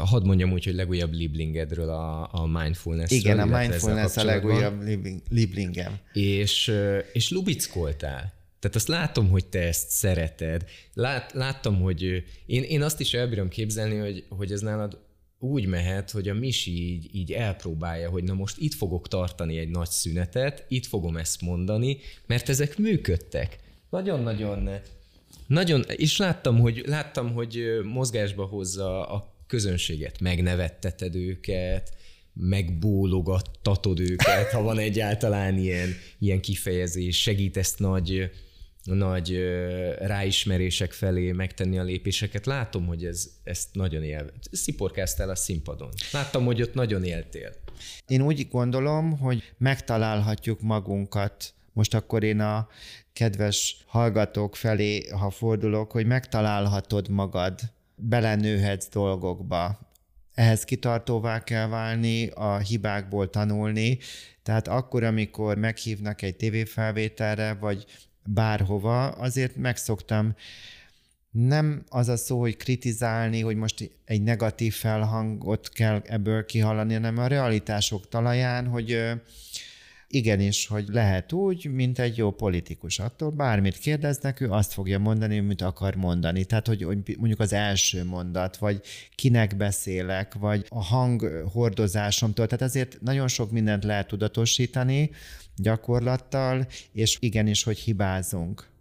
hadd 0.06 0.26
mondjam 0.26 0.52
úgy, 0.52 0.66
hogy 0.66 0.76
legújabb 0.76 1.14
liblingedről 1.14 1.90
a, 1.90 2.30
a 2.32 2.46
mindfulness 2.46 3.12
Igen, 3.12 3.40
a 3.40 3.58
mindfulness 3.58 4.18
a 4.18 4.24
legújabb 4.24 4.82
liblingem. 5.30 5.98
És, 6.14 6.74
és 7.14 7.32
lubickoltál. 7.32 8.43
Tehát 8.64 8.78
azt 8.78 8.88
látom, 8.88 9.30
hogy 9.30 9.46
te 9.46 9.60
ezt 9.60 9.90
szereted. 9.90 10.64
Lát, 10.94 11.32
láttam, 11.34 11.82
hogy 11.82 12.24
én, 12.46 12.64
én 12.64 12.82
azt 12.82 13.00
is 13.00 13.14
elbírom 13.14 13.48
képzelni, 13.50 13.98
hogy, 13.98 14.26
hogy 14.30 14.52
ez 14.52 14.62
nálad 14.62 15.00
úgy 15.40 15.66
mehet, 15.66 16.12
hogy 16.12 16.30
a 16.30 16.34
Misi 16.34 16.94
így, 16.94 17.16
így 17.16 17.32
elpróbálja, 17.32 18.10
hogy 18.10 18.24
na 18.24 18.34
most 18.34 18.58
itt 18.58 18.74
fogok 18.74 19.08
tartani 19.08 19.58
egy 19.58 19.70
nagy 19.70 19.90
szünetet, 19.90 20.66
itt 20.68 20.86
fogom 20.86 21.18
ezt 21.18 21.42
mondani, 21.42 21.98
mert 22.26 22.50
ezek 22.50 22.78
működtek. 22.78 23.60
Nagyon-nagyon 23.90 24.70
nagyon, 25.48 25.84
és 25.96 26.18
láttam, 26.18 26.60
hogy, 26.60 26.84
láttam, 26.86 27.34
hogy 27.34 27.64
mozgásba 27.84 28.46
hozza 28.46 29.08
a 29.08 29.36
közönséget, 29.48 30.20
megnevetteted 30.20 31.16
őket, 31.16 31.94
megbólogattatod 32.34 34.00
őket, 34.00 34.52
ha 34.52 34.62
van 34.62 34.78
egyáltalán 34.78 35.58
ilyen, 35.58 35.90
ilyen 36.20 36.42
kifejezés, 36.42 37.22
segítesz 37.22 37.76
nagy, 37.76 38.32
nagy 38.84 39.38
ráismerések 39.98 40.92
felé 40.92 41.32
megtenni 41.32 41.78
a 41.78 41.84
lépéseket. 41.84 42.46
Látom, 42.46 42.86
hogy 42.86 43.06
ez, 43.06 43.30
ezt 43.44 43.68
nagyon 43.72 44.04
él. 44.04 44.32
Sziporkáztál 44.52 45.30
a 45.30 45.36
színpadon. 45.36 45.90
Láttam, 46.12 46.46
hogy 46.46 46.62
ott 46.62 46.74
nagyon 46.74 47.04
éltél. 47.04 47.54
Én 48.08 48.22
úgy 48.22 48.48
gondolom, 48.48 49.18
hogy 49.18 49.54
megtalálhatjuk 49.58 50.62
magunkat. 50.62 51.54
Most 51.74 51.94
akkor 51.94 52.24
én 52.24 52.40
a 52.40 52.68
kedves 53.14 53.84
hallgatók 53.86 54.56
felé, 54.56 55.08
ha 55.10 55.30
fordulok, 55.30 55.92
hogy 55.92 56.06
megtalálhatod 56.06 57.10
magad, 57.10 57.60
belenőhetsz 57.96 58.90
dolgokba. 58.90 59.80
Ehhez 60.34 60.64
kitartóvá 60.64 61.44
kell 61.44 61.68
válni, 61.68 62.28
a 62.28 62.58
hibákból 62.58 63.30
tanulni, 63.30 63.98
tehát 64.44 64.68
akkor, 64.68 65.04
amikor 65.04 65.58
meghívnak 65.58 66.22
egy 66.22 66.36
tévéfelvételre, 66.36 67.54
vagy 67.54 67.86
bárhova, 68.26 69.08
azért 69.08 69.56
megszoktam. 69.56 70.36
Nem 71.32 71.84
az 71.90 72.08
a 72.08 72.18
szó, 72.18 72.40
hogy 72.40 72.58
kritizálni, 72.58 73.42
hogy 73.42 73.56
most 73.56 73.92
egy 74.06 74.22
negatív 74.22 74.74
felhangot 74.74 75.70
kell 75.70 76.02
ebből 76.06 76.46
kihallani, 76.46 76.94
hanem 76.94 77.18
a 77.18 77.28
realitások 77.28 78.08
talaján, 78.10 78.68
hogy 78.68 79.12
igenis, 80.14 80.68
hogy 80.68 80.88
lehet 80.88 81.32
úgy, 81.32 81.72
mint 81.72 82.00
egy 82.00 82.18
jó 82.18 82.32
politikus. 82.32 83.00
Attól 83.00 83.30
bármit 83.30 83.78
kérdeznek, 83.78 84.40
ő 84.40 84.50
azt 84.50 84.74
fogja 84.74 85.00
mondani, 85.00 85.40
amit 85.40 85.62
akar 85.62 85.96
mondani. 85.96 86.46
Tehát, 86.46 86.68
hogy 86.68 86.86
mondjuk 87.18 87.40
az 87.40 87.54
első 87.54 88.06
mondat, 88.06 88.58
vagy 88.58 88.82
kinek 89.16 89.58
beszélek, 89.58 90.34
vagy 90.34 90.66
a 90.70 90.84
hang 90.84 91.44
hordozásomtól. 91.52 92.48
Tehát 92.48 92.66
ezért 92.66 93.02
nagyon 93.02 93.28
sok 93.28 93.52
mindent 93.52 93.84
lehet 93.84 94.08
tudatosítani 94.08 95.12
gyakorlattal, 95.56 96.68
és 96.92 97.18
igenis, 97.20 97.64
hogy 97.64 97.78
hibázunk. 97.78 98.72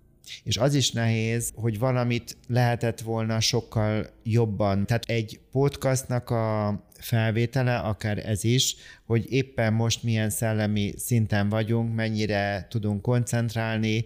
És 0.44 0.56
az 0.56 0.74
is 0.74 0.90
nehéz, 0.90 1.52
hogy 1.54 1.78
valamit 1.78 2.36
lehetett 2.48 3.00
volna 3.00 3.40
sokkal 3.40 4.06
jobban. 4.22 4.86
Tehát 4.86 5.04
egy 5.04 5.40
podcastnak 5.50 6.30
a 6.30 6.80
felvétele, 7.02 7.76
akár 7.76 8.26
ez 8.26 8.44
is, 8.44 8.76
hogy 9.06 9.32
éppen 9.32 9.72
most 9.72 10.02
milyen 10.02 10.30
szellemi 10.30 10.94
szinten 10.96 11.48
vagyunk, 11.48 11.94
mennyire 11.94 12.66
tudunk 12.70 13.02
koncentrálni, 13.02 14.04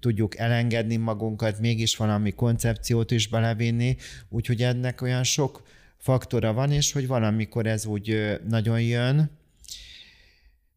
tudjuk 0.00 0.38
elengedni 0.38 0.96
magunkat, 0.96 1.60
mégis 1.60 1.96
valami 1.96 2.30
koncepciót 2.30 3.10
is 3.10 3.28
belevinni, 3.28 3.96
úgyhogy 4.28 4.62
ennek 4.62 5.02
olyan 5.02 5.24
sok 5.24 5.62
faktora 5.98 6.52
van, 6.52 6.72
és 6.72 6.92
hogy 6.92 7.06
valamikor 7.06 7.66
ez 7.66 7.86
úgy 7.86 8.38
nagyon 8.48 8.80
jön, 8.80 9.30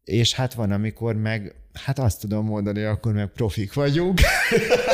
és 0.04 0.34
hát 0.34 0.54
van, 0.54 0.70
amikor 0.70 1.16
meg, 1.16 1.54
hát 1.72 1.98
azt 1.98 2.20
tudom 2.20 2.46
mondani, 2.46 2.82
akkor 2.82 3.12
meg 3.12 3.28
profik 3.28 3.72
vagyunk. 3.72 4.20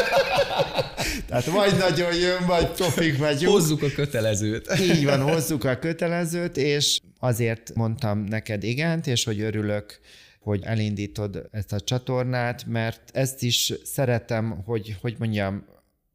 Tehát 1.36 1.70
vagy 1.70 1.78
nagyon 1.78 2.14
jön, 2.14 2.46
vagy 2.46 2.70
profik 2.70 3.18
vagyunk. 3.18 3.52
Hozzuk 3.52 3.82
a 3.82 3.90
kötelezőt. 3.94 4.78
Így 4.80 5.04
van, 5.04 5.22
hozzuk 5.22 5.64
a 5.64 5.78
kötelezőt, 5.78 6.56
és 6.56 6.98
azért 7.18 7.74
mondtam 7.74 8.18
neked 8.18 8.62
igent, 8.62 9.06
és 9.06 9.24
hogy 9.24 9.40
örülök, 9.40 10.00
hogy 10.40 10.62
elindítod 10.64 11.48
ezt 11.50 11.72
a 11.72 11.80
csatornát, 11.80 12.66
mert 12.66 13.10
ezt 13.12 13.42
is 13.42 13.72
szeretem, 13.84 14.62
hogy, 14.64 14.96
hogy 15.00 15.14
mondjam, 15.18 15.66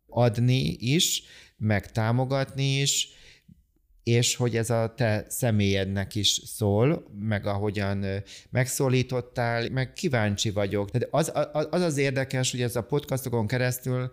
adni 0.07 0.75
is, 0.79 1.23
meg 1.57 1.91
támogatni 1.91 2.79
is, 2.79 3.09
és 4.03 4.35
hogy 4.35 4.55
ez 4.55 4.69
a 4.69 4.93
te 4.97 5.25
személyednek 5.29 6.15
is 6.15 6.41
szól, 6.45 7.07
meg 7.19 7.45
ahogyan 7.45 8.05
megszólítottál, 8.49 9.69
meg 9.69 9.93
kíváncsi 9.93 10.49
vagyok. 10.49 10.91
Tehát 10.91 11.07
az, 11.11 11.31
az 11.69 11.81
az 11.81 11.97
érdekes, 11.97 12.51
hogy 12.51 12.61
ez 12.61 12.75
a 12.75 12.83
podcastokon 12.83 13.47
keresztül 13.47 14.11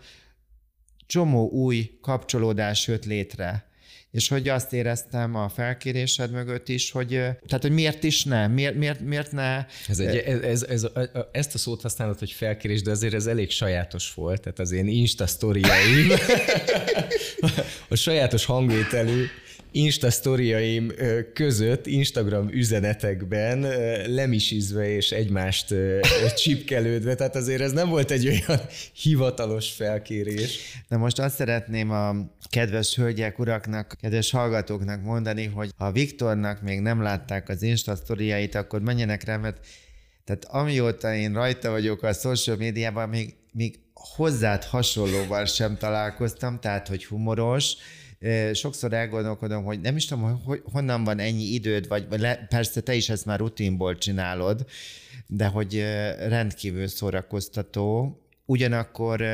csomó 1.09 1.51
új 1.51 1.91
kapcsolódás 2.01 2.87
jött 2.87 3.05
létre. 3.05 3.67
És 4.11 4.29
hogy 4.29 4.49
azt 4.49 4.73
éreztem 4.73 5.35
a 5.35 5.49
felkérésed 5.49 6.31
mögött 6.31 6.69
is, 6.69 6.91
hogy, 6.91 7.09
tehát, 7.09 7.63
hogy 7.63 7.71
miért 7.71 8.05
is 8.05 8.25
ne? 8.25 8.47
Miért, 8.47 8.75
miért, 8.75 9.01
miért 9.01 9.33
ne? 9.33 9.67
Ez 9.89 9.99
egy, 9.99 10.17
ez, 10.17 10.43
ez, 10.43 10.63
ez, 10.63 10.87
ezt 11.33 11.55
a 11.55 11.59
szót 11.59 11.83
használod, 11.83 12.19
hogy 12.19 12.31
felkérés, 12.31 12.83
de 12.83 12.91
azért 12.91 13.15
ez 13.15 13.27
elég 13.27 13.51
sajátos 13.51 14.15
volt. 14.15 14.41
Tehát 14.41 14.59
az 14.59 14.71
én 14.71 14.87
Insta 14.87 15.27
sztoriaim, 15.27 16.11
a 17.89 17.95
sajátos 17.95 18.45
hangvételű 18.45 19.25
Insta 19.79 20.11
sztoriaim 20.11 20.93
között, 21.35 21.87
Instagram 21.87 22.49
üzenetekben 22.53 23.61
lemisizve 24.07 24.89
és 24.89 25.11
egymást 25.11 25.75
csipkelődve, 26.37 27.15
tehát 27.15 27.37
azért 27.37 27.61
ez 27.61 27.73
nem 27.73 27.89
volt 27.89 28.11
egy 28.11 28.27
olyan 28.27 28.61
hivatalos 29.03 29.71
felkérés. 29.71 30.59
Na 30.89 30.97
most 30.97 31.19
azt 31.19 31.35
szeretném 31.35 31.91
a 31.91 32.15
kedves 32.51 32.95
hölgyek, 32.95 33.39
uraknak, 33.39 33.97
kedves 34.01 34.31
hallgatóknak 34.31 35.03
mondani, 35.03 35.45
hogy 35.45 35.71
ha 35.77 35.93
Viktornak 35.93 36.63
még 36.63 36.81
nem 36.81 37.03
látták 37.03 37.49
az 37.49 37.63
Insta 37.63 37.97
sztoriait, 37.97 38.55
akkor 38.55 38.81
menjenek 38.81 39.25
rá, 39.25 39.37
mert 39.37 39.67
tehát 40.25 40.45
amióta 40.45 41.15
én 41.15 41.33
rajta 41.33 41.71
vagyok 41.71 42.03
a 42.03 42.13
social 42.13 42.57
médiában, 42.57 43.09
még, 43.09 43.35
még 43.53 43.79
hozzád 43.95 44.65
hasonlóval 44.65 45.45
sem 45.45 45.77
találkoztam, 45.77 46.61
tehát 46.61 46.89
hogy 46.89 47.05
humoros, 47.05 47.77
sokszor 48.53 48.93
elgondolkodom, 48.93 49.65
hogy 49.65 49.81
nem 49.81 49.97
is 49.97 50.05
tudom, 50.05 50.43
hogy 50.45 50.63
honnan 50.73 51.05
van 51.05 51.19
ennyi 51.19 51.45
időd, 51.45 51.89
vagy, 51.89 52.07
le, 52.11 52.47
persze 52.49 52.81
te 52.81 52.95
is 52.95 53.09
ezt 53.09 53.27
már 53.27 53.39
rutinból 53.39 53.99
csinálod, 53.99 54.67
de 55.27 55.47
hogy 55.47 55.81
rendkívül 56.19 56.87
szórakoztató, 56.87 58.19
ugyanakkor 58.45 59.25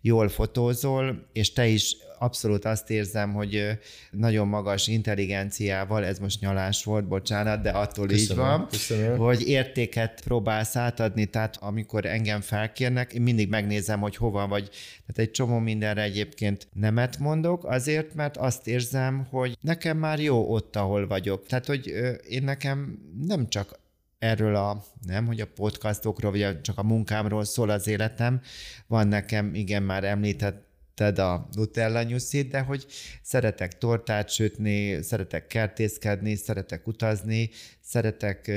jól 0.00 0.28
fotózol, 0.28 1.28
és 1.32 1.52
te 1.52 1.66
is 1.66 1.96
abszolút 2.22 2.64
azt 2.64 2.90
érzem, 2.90 3.32
hogy 3.32 3.78
nagyon 4.10 4.48
magas 4.48 4.86
intelligenciával, 4.86 6.04
ez 6.04 6.18
most 6.18 6.40
nyalás 6.40 6.84
volt, 6.84 7.08
bocsánat, 7.08 7.62
de 7.62 7.70
attól 7.70 8.06
köszönöm, 8.06 8.44
így 8.44 8.50
van, 8.50 8.66
köszönöm. 8.66 9.18
hogy 9.18 9.48
értéket 9.48 10.20
próbálsz 10.24 10.76
átadni, 10.76 11.24
tehát 11.24 11.56
amikor 11.60 12.06
engem 12.06 12.40
felkérnek, 12.40 13.12
én 13.12 13.22
mindig 13.22 13.48
megnézem, 13.48 14.00
hogy 14.00 14.16
hova 14.16 14.46
vagy. 14.46 14.68
Tehát 15.06 15.18
egy 15.18 15.30
csomó 15.30 15.58
mindenre 15.58 16.02
egyébként 16.02 16.68
nemet 16.72 17.18
mondok, 17.18 17.64
azért, 17.64 18.14
mert 18.14 18.36
azt 18.36 18.66
érzem, 18.66 19.26
hogy 19.30 19.56
nekem 19.60 19.98
már 19.98 20.20
jó 20.20 20.52
ott, 20.52 20.76
ahol 20.76 21.06
vagyok. 21.06 21.46
Tehát, 21.46 21.66
hogy 21.66 21.86
én 22.28 22.42
nekem 22.42 22.98
nem 23.26 23.48
csak 23.48 23.80
erről 24.18 24.54
a, 24.54 24.84
nem, 25.06 25.26
hogy 25.26 25.40
a 25.40 25.46
podcastokról, 25.46 26.30
vagy 26.30 26.60
csak 26.60 26.78
a 26.78 26.82
munkámról 26.82 27.44
szól 27.44 27.70
az 27.70 27.86
életem. 27.86 28.40
Van 28.86 29.08
nekem, 29.08 29.54
igen, 29.54 29.82
már 29.82 30.04
említett 30.04 30.70
említetted 30.94 31.18
a 31.18 31.48
Nutella 31.52 32.02
nyuszit, 32.02 32.50
de 32.50 32.60
hogy 32.60 32.86
szeretek 33.22 33.78
tortát 33.78 34.28
sütni, 34.30 35.02
szeretek 35.02 35.46
kertészkedni, 35.46 36.34
szeretek 36.34 36.86
utazni, 36.86 37.50
szeretek 37.80 38.50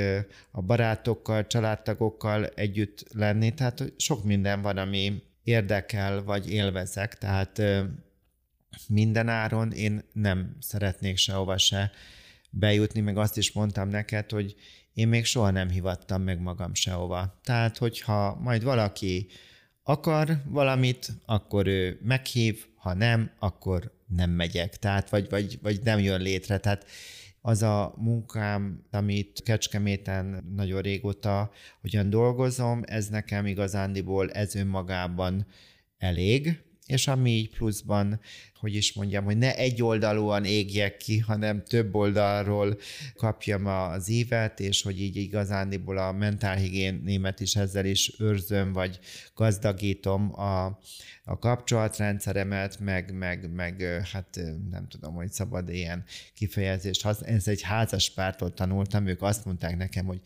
a 0.51 0.61
barátokkal, 0.61 1.47
családtagokkal 1.47 2.45
együtt 2.45 3.05
lenni, 3.13 3.53
tehát 3.53 3.93
sok 3.97 4.23
minden 4.23 4.61
van, 4.61 4.77
ami 4.77 5.23
érdekel, 5.43 6.23
vagy 6.23 6.51
élvezek, 6.51 7.17
tehát 7.17 7.61
minden 8.87 9.27
áron 9.27 9.71
én 9.71 10.03
nem 10.13 10.55
szeretnék 10.59 11.17
sehova 11.17 11.57
se 11.57 11.91
bejutni, 12.49 13.01
meg 13.01 13.17
azt 13.17 13.37
is 13.37 13.51
mondtam 13.51 13.89
neked, 13.89 14.31
hogy 14.31 14.55
én 14.93 15.07
még 15.07 15.25
soha 15.25 15.51
nem 15.51 15.69
hivattam 15.69 16.21
meg 16.21 16.39
magam 16.39 16.73
sehova. 16.73 17.39
Tehát, 17.43 17.77
hogyha 17.77 18.35
majd 18.35 18.63
valaki 18.63 19.27
akar 19.87 20.41
valamit, 20.45 21.07
akkor 21.25 21.67
ő 21.67 21.99
meghív, 22.03 22.65
ha 22.75 22.93
nem, 22.93 23.31
akkor 23.39 23.91
nem 24.07 24.29
megyek, 24.29 24.77
tehát 24.77 25.09
vagy, 25.09 25.29
vagy, 25.29 25.59
vagy 25.61 25.79
nem 25.83 25.99
jön 25.99 26.21
létre. 26.21 26.57
Tehát 26.57 26.85
az 27.41 27.61
a 27.61 27.93
munkám, 27.97 28.85
amit 28.91 29.41
Kecskeméten 29.43 30.51
nagyon 30.55 30.81
régóta 30.81 31.51
hogyan 31.81 32.09
dolgozom, 32.09 32.81
ez 32.85 33.07
nekem 33.07 33.45
igazándiból 33.45 34.31
ez 34.31 34.55
önmagában 34.55 35.45
elég, 35.97 36.63
és 36.85 37.07
ami 37.07 37.31
így 37.31 37.49
pluszban, 37.49 38.19
hogy 38.59 38.75
is 38.75 38.93
mondjam, 38.93 39.23
hogy 39.23 39.37
ne 39.37 39.55
egy 39.55 39.81
oldalúan 39.81 40.45
égjek 40.45 40.97
ki, 40.97 41.19
hanem 41.19 41.63
több 41.63 41.95
oldalról 41.95 42.77
kapjam 43.15 43.65
az 43.65 44.09
ívet, 44.09 44.59
és 44.59 44.81
hogy 44.81 45.01
így 45.01 45.15
igazándiból 45.15 45.97
a 45.97 46.11
mentálhigiénémet 46.11 47.39
is 47.39 47.55
ezzel 47.55 47.85
is 47.85 48.19
őrzöm, 48.19 48.73
vagy 48.73 48.99
gazdagítom 49.35 50.39
a, 50.39 50.65
a 51.23 51.39
kapcsolatrendszeremet, 51.39 52.79
meg, 52.79 53.13
meg, 53.13 53.51
meg 53.53 53.81
hát 54.11 54.39
nem 54.71 54.87
tudom, 54.87 55.13
hogy 55.13 55.31
szabad 55.31 55.69
ilyen 55.69 56.03
kifejezést. 56.33 57.05
Ez 57.05 57.47
egy 57.47 57.61
házas 57.61 58.09
pártól 58.09 58.53
tanultam, 58.53 59.07
ők 59.07 59.21
azt 59.21 59.45
mondták 59.45 59.77
nekem, 59.77 60.05
hogy 60.05 60.21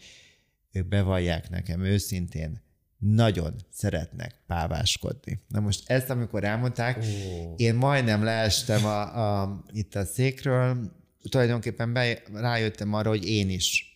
ők 0.72 0.88
bevallják 0.88 1.50
nekem 1.50 1.84
őszintén, 1.84 2.68
nagyon 3.00 3.56
szeretnek 3.72 4.36
páváskodni. 4.48 5.42
Na 5.48 5.60
most 5.60 5.90
ezt, 5.90 6.10
amikor 6.10 6.44
elmondták, 6.44 6.98
oh. 6.98 7.54
én 7.58 7.76
majdnem 7.76 8.24
leestem 8.24 8.86
a, 8.86 9.42
a, 9.42 9.62
itt 9.72 9.96
a 9.96 10.06
székről, 10.06 10.92
tulajdonképpen 11.30 11.94
be, 11.94 12.22
rájöttem 12.34 12.94
arra, 12.94 13.10
hogy 13.10 13.28
én 13.28 13.50
is. 13.50 13.88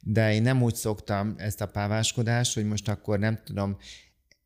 De 0.00 0.34
én 0.34 0.42
nem 0.42 0.62
úgy 0.62 0.74
szoktam 0.74 1.34
ezt 1.38 1.60
a 1.60 1.66
páváskodást, 1.66 2.54
hogy 2.54 2.66
most 2.66 2.88
akkor 2.88 3.18
nem 3.18 3.40
tudom, 3.44 3.76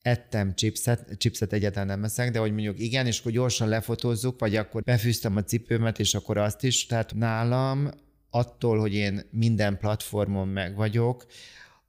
ettem 0.02 0.54
chipset, 0.54 1.16
chipset 1.18 1.52
egyáltalán 1.52 1.86
nem 1.86 2.04
eszek, 2.04 2.30
de 2.30 2.38
hogy 2.38 2.52
mondjuk 2.52 2.80
igen, 2.80 3.06
és 3.06 3.20
akkor 3.20 3.32
gyorsan 3.32 3.68
lefotózzuk, 3.68 4.40
vagy 4.40 4.56
akkor 4.56 4.82
befűztem 4.82 5.36
a 5.36 5.42
cipőmet, 5.42 5.98
és 5.98 6.14
akkor 6.14 6.38
azt 6.38 6.64
is. 6.64 6.86
Tehát 6.86 7.14
nálam 7.14 7.90
attól, 8.30 8.78
hogy 8.78 8.94
én 8.94 9.22
minden 9.30 9.78
platformon 9.78 10.48
meg 10.48 10.76
vagyok, 10.76 11.26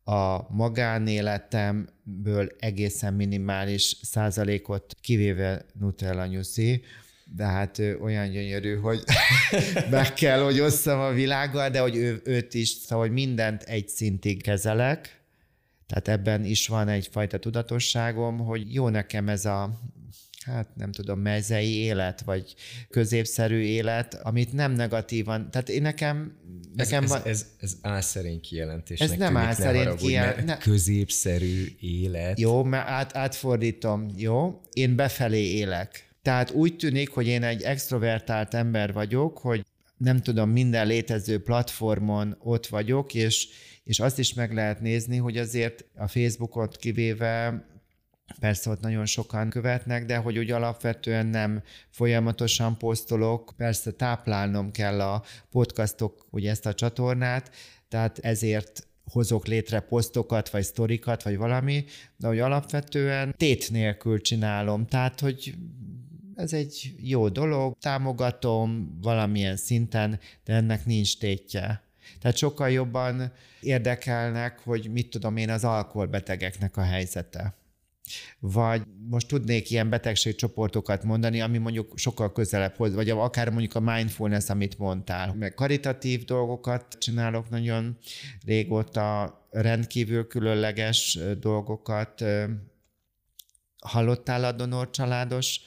a 0.08 0.48
magánéletemből 0.50 2.50
egészen 2.60 3.14
minimális 3.14 3.96
százalékot, 4.02 4.96
kivéve 5.02 5.66
Nutella 5.80 6.26
nyuszi, 6.26 6.84
de 7.36 7.44
hát 7.44 7.80
ő 7.80 8.00
olyan 8.00 8.30
gyönyörű, 8.30 8.76
hogy 8.76 9.04
meg 9.90 10.14
kell, 10.14 10.40
hogy 10.40 10.60
osszam 10.60 11.00
a 11.00 11.12
világgal, 11.12 11.70
de 11.70 11.80
hogy 11.80 11.96
ő, 11.96 12.22
őt 12.24 12.54
is, 12.54 12.70
szóval 12.70 13.06
hogy 13.06 13.14
mindent 13.14 13.64
egy 13.64 13.88
szintig 13.88 14.42
kezelek, 14.42 15.16
Tehát 15.88 16.08
ebben 16.08 16.46
is 16.46 16.68
van 16.68 16.88
egyfajta 16.88 17.38
tudatosságom, 17.38 18.38
hogy 18.38 18.74
jó 18.74 18.90
nekem 18.90 19.30
ez 19.30 19.46
a 19.46 19.80
hát 20.48 20.68
nem 20.76 20.92
tudom, 20.92 21.20
mezei 21.20 21.76
élet, 21.76 22.22
vagy 22.22 22.56
középszerű 22.90 23.60
élet, 23.60 24.14
amit 24.14 24.54
nem 24.54 24.72
negatívan, 24.72 25.52
tehát 25.52 25.70
én 25.70 25.82
nekem, 25.82 26.38
nekem 26.76 27.04
ez, 27.04 27.10
van... 27.10 27.20
ez, 27.20 27.26
ez, 27.26 27.46
ez 27.60 27.76
álszerény 27.82 28.42
kijelentés. 28.42 29.00
Ez 29.00 29.12
nem 29.12 29.38
álszerény 29.38 29.96
kijelentés. 29.96 30.46
Ne... 30.46 30.58
Középszerű 30.58 31.66
élet. 31.80 32.40
Jó, 32.40 32.64
mert 32.64 32.88
át, 32.88 33.16
átfordítom, 33.16 34.08
jó? 34.16 34.62
Én 34.74 34.96
befelé 34.96 35.44
élek. 35.44 36.16
Tehát 36.22 36.52
úgy 36.52 36.76
tűnik, 36.76 37.10
hogy 37.10 37.28
én 37.28 37.44
egy 37.44 37.62
extrovertált 37.62 38.54
ember 38.54 38.94
vagyok, 38.94 39.38
hogy 39.38 39.66
nem 39.98 40.22
tudom, 40.22 40.50
minden 40.50 40.88
létező 40.88 41.42
platformon 41.42 42.36
ott 42.40 42.68
vagyok, 42.68 43.14
és, 43.14 43.48
és 43.84 44.00
azt 44.00 44.20
is 44.20 44.34
meg 44.34 44.54
lehet 44.54 44.82
nézni, 44.82 45.18
hogy 45.18 45.38
azért 45.38 45.86
a 45.96 46.08
Facebookot 46.08 46.78
kivéve 46.78 47.66
Persze 48.40 48.70
ott 48.70 48.82
nagyon 48.82 49.06
sokan 49.06 49.50
követnek, 49.50 50.06
de 50.06 50.18
hogy 50.18 50.38
úgy 50.38 50.52
alapvetően 50.52 51.26
nem 51.26 51.64
folyamatosan 51.90 52.78
posztolok, 52.78 53.54
persze 53.58 53.92
táplálnom 53.92 54.72
kell 54.72 55.02
a 55.02 55.24
podcastok, 55.50 56.26
ugye 56.30 56.50
ezt 56.50 56.66
a 56.66 56.74
csatornát, 56.74 57.52
tehát 57.90 58.20
ezért 58.20 58.88
hozok 59.12 59.46
létre 59.46 59.80
posztokat, 59.80 60.50
vagy 60.50 60.64
sztorikat, 60.64 61.24
vagy 61.24 61.38
valami, 61.38 61.86
de 62.18 62.28
hogy 62.28 62.40
alapvetően 62.40 63.36
tét 63.38 63.72
nélkül 63.72 64.22
csinálom, 64.22 64.86
tehát 64.86 65.20
hogy 65.20 65.56
ez 66.36 66.54
egy 66.54 66.94
jó 66.98 67.30
dolog, 67.30 67.78
támogatom 67.80 68.98
valamilyen 69.02 69.58
szinten, 69.58 70.20
de 70.44 70.54
ennek 70.54 70.86
nincs 70.86 71.18
tétje. 71.18 71.82
Tehát 72.20 72.38
sokkal 72.38 72.70
jobban 72.70 73.32
érdekelnek, 73.62 74.60
hogy 74.60 74.90
mit 74.92 75.10
tudom 75.10 75.38
én 75.38 75.50
az 75.50 75.64
alkoholbetegeknek 75.64 76.78
a 76.78 76.82
helyzete 76.82 77.56
vagy 78.40 78.82
most 79.10 79.28
tudnék 79.28 79.70
ilyen 79.70 79.90
betegségcsoportokat 79.90 81.04
mondani, 81.04 81.42
ami 81.42 81.58
mondjuk 81.58 81.92
sokkal 81.96 82.32
közelebb 82.32 82.76
hoz, 82.76 82.94
vagy 82.94 83.10
akár 83.10 83.50
mondjuk 83.50 83.76
a 83.76 83.80
mindfulness, 83.80 84.50
amit 84.50 84.78
mondtál. 84.78 85.34
Meg 85.34 85.54
karitatív 85.54 86.26
dolgokat 86.26 86.98
csinálok 87.00 87.50
nagyon 87.50 87.98
régóta, 88.46 89.38
rendkívül 89.52 90.28
különleges 90.28 91.20
dolgokat. 91.40 92.24
Hallottál 93.80 94.44
a 94.44 94.52
donor 94.52 94.90
családos 94.90 95.60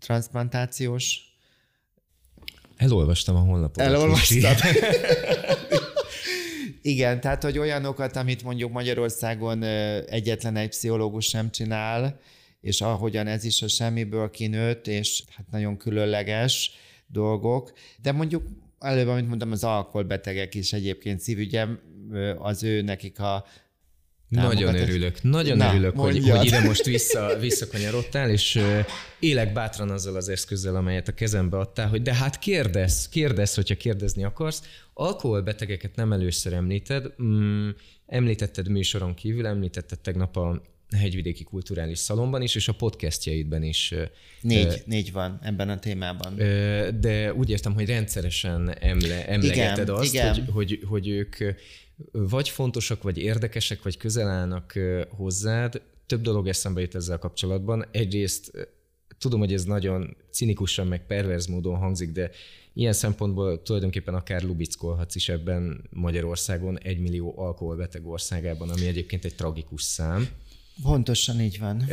transplantációs? 0.00 1.20
Elolvastam 2.76 3.36
a 3.36 3.38
honlapot. 3.38 3.84
Elolvastad? 3.84 4.56
Igen, 6.86 7.20
tehát, 7.20 7.42
hogy 7.42 7.58
olyanokat, 7.58 8.16
amit 8.16 8.42
mondjuk 8.42 8.72
Magyarországon 8.72 9.62
egyetlen 10.06 10.56
egy 10.56 10.68
pszichológus 10.68 11.26
sem 11.26 11.50
csinál, 11.50 12.20
és 12.60 12.80
ahogyan 12.80 13.26
ez 13.26 13.44
is 13.44 13.62
a 13.62 13.68
semmiből 13.68 14.30
kinőtt, 14.30 14.86
és 14.86 15.22
hát 15.36 15.46
nagyon 15.50 15.76
különleges 15.76 16.70
dolgok, 17.06 17.72
de 18.02 18.12
mondjuk 18.12 18.42
előbb, 18.78 19.08
amit 19.08 19.28
mondtam, 19.28 19.52
az 19.52 19.64
alkoholbetegek 19.64 20.54
is 20.54 20.72
egyébként 20.72 21.20
szívügyem, 21.20 21.80
az 22.38 22.62
ő 22.62 22.82
nekik 22.82 23.20
a 23.20 23.44
nagyon 24.28 24.74
örülök, 24.74 25.22
nagyon 25.22 25.56
Na, 25.56 25.68
örülök, 25.68 25.98
hogy, 25.98 26.28
hogy 26.28 26.44
ide 26.44 26.60
most 26.60 26.84
vissza, 26.84 27.36
visszakanyarodtál, 27.40 28.30
és 28.30 28.60
élek 29.18 29.52
bátran 29.52 29.90
azzal 29.90 30.16
az 30.16 30.28
eszközzel, 30.28 30.76
amelyet 30.76 31.08
a 31.08 31.12
kezembe 31.12 31.58
adtál, 31.58 31.88
hogy 31.88 32.02
de 32.02 32.14
hát 32.14 32.38
kérdez, 32.38 33.08
kérdez, 33.08 33.54
hogyha 33.54 33.74
kérdezni 33.74 34.24
akarsz. 34.24 34.62
Alkoholbetegeket 34.98 35.96
nem 35.96 36.12
először 36.12 36.52
említed, 36.52 37.14
mm, 37.22 37.68
említetted 38.06 38.68
műsoron 38.68 39.14
kívül, 39.14 39.46
említetted 39.46 40.00
tegnap 40.00 40.36
a 40.36 40.62
hegyvidéki 40.96 41.44
kulturális 41.44 41.98
szalomban 41.98 42.42
is, 42.42 42.54
és 42.54 42.68
a 42.68 42.72
podcastjaidben 42.72 43.62
is. 43.62 43.94
Négy, 44.40 44.66
uh, 44.66 44.74
négy 44.86 45.12
van 45.12 45.38
ebben 45.42 45.68
a 45.68 45.78
témában. 45.78 46.32
Uh, 46.32 46.88
de 46.88 47.34
úgy 47.34 47.50
értem, 47.50 47.74
hogy 47.74 47.86
rendszeresen 47.86 48.74
emle, 48.78 49.26
emlegeted 49.28 49.78
igen, 49.78 49.94
azt, 49.94 50.14
igen. 50.14 50.34
Hogy, 50.34 50.48
hogy, 50.52 50.80
hogy 50.88 51.08
ők 51.08 51.36
vagy 52.12 52.48
fontosak, 52.48 53.02
vagy 53.02 53.18
érdekesek, 53.18 53.82
vagy 53.82 53.96
közel 53.96 54.28
állnak 54.28 54.72
hozzád. 55.08 55.82
Több 56.06 56.20
dolog 56.20 56.48
eszembe 56.48 56.80
jut 56.80 56.94
ezzel 56.94 57.18
kapcsolatban. 57.18 57.84
Egyrészt 57.90 58.68
tudom, 59.18 59.40
hogy 59.40 59.52
ez 59.52 59.64
nagyon 59.64 60.16
cinikusan, 60.30 60.86
meg 60.86 61.06
perverz 61.06 61.46
módon 61.46 61.76
hangzik, 61.76 62.12
de 62.12 62.30
ilyen 62.76 62.92
szempontból 62.92 63.62
tulajdonképpen 63.62 64.14
akár 64.14 64.42
lubickolhatsz 64.42 65.14
is 65.14 65.28
ebben 65.28 65.84
Magyarországon 65.90 66.78
egy 66.78 66.98
millió 66.98 67.34
alkoholbeteg 67.36 68.06
országában, 68.06 68.70
ami 68.70 68.86
egyébként 68.86 69.24
egy 69.24 69.34
tragikus 69.34 69.82
szám. 69.82 70.28
Pontosan 70.82 71.40
így 71.40 71.58
van. 71.58 71.84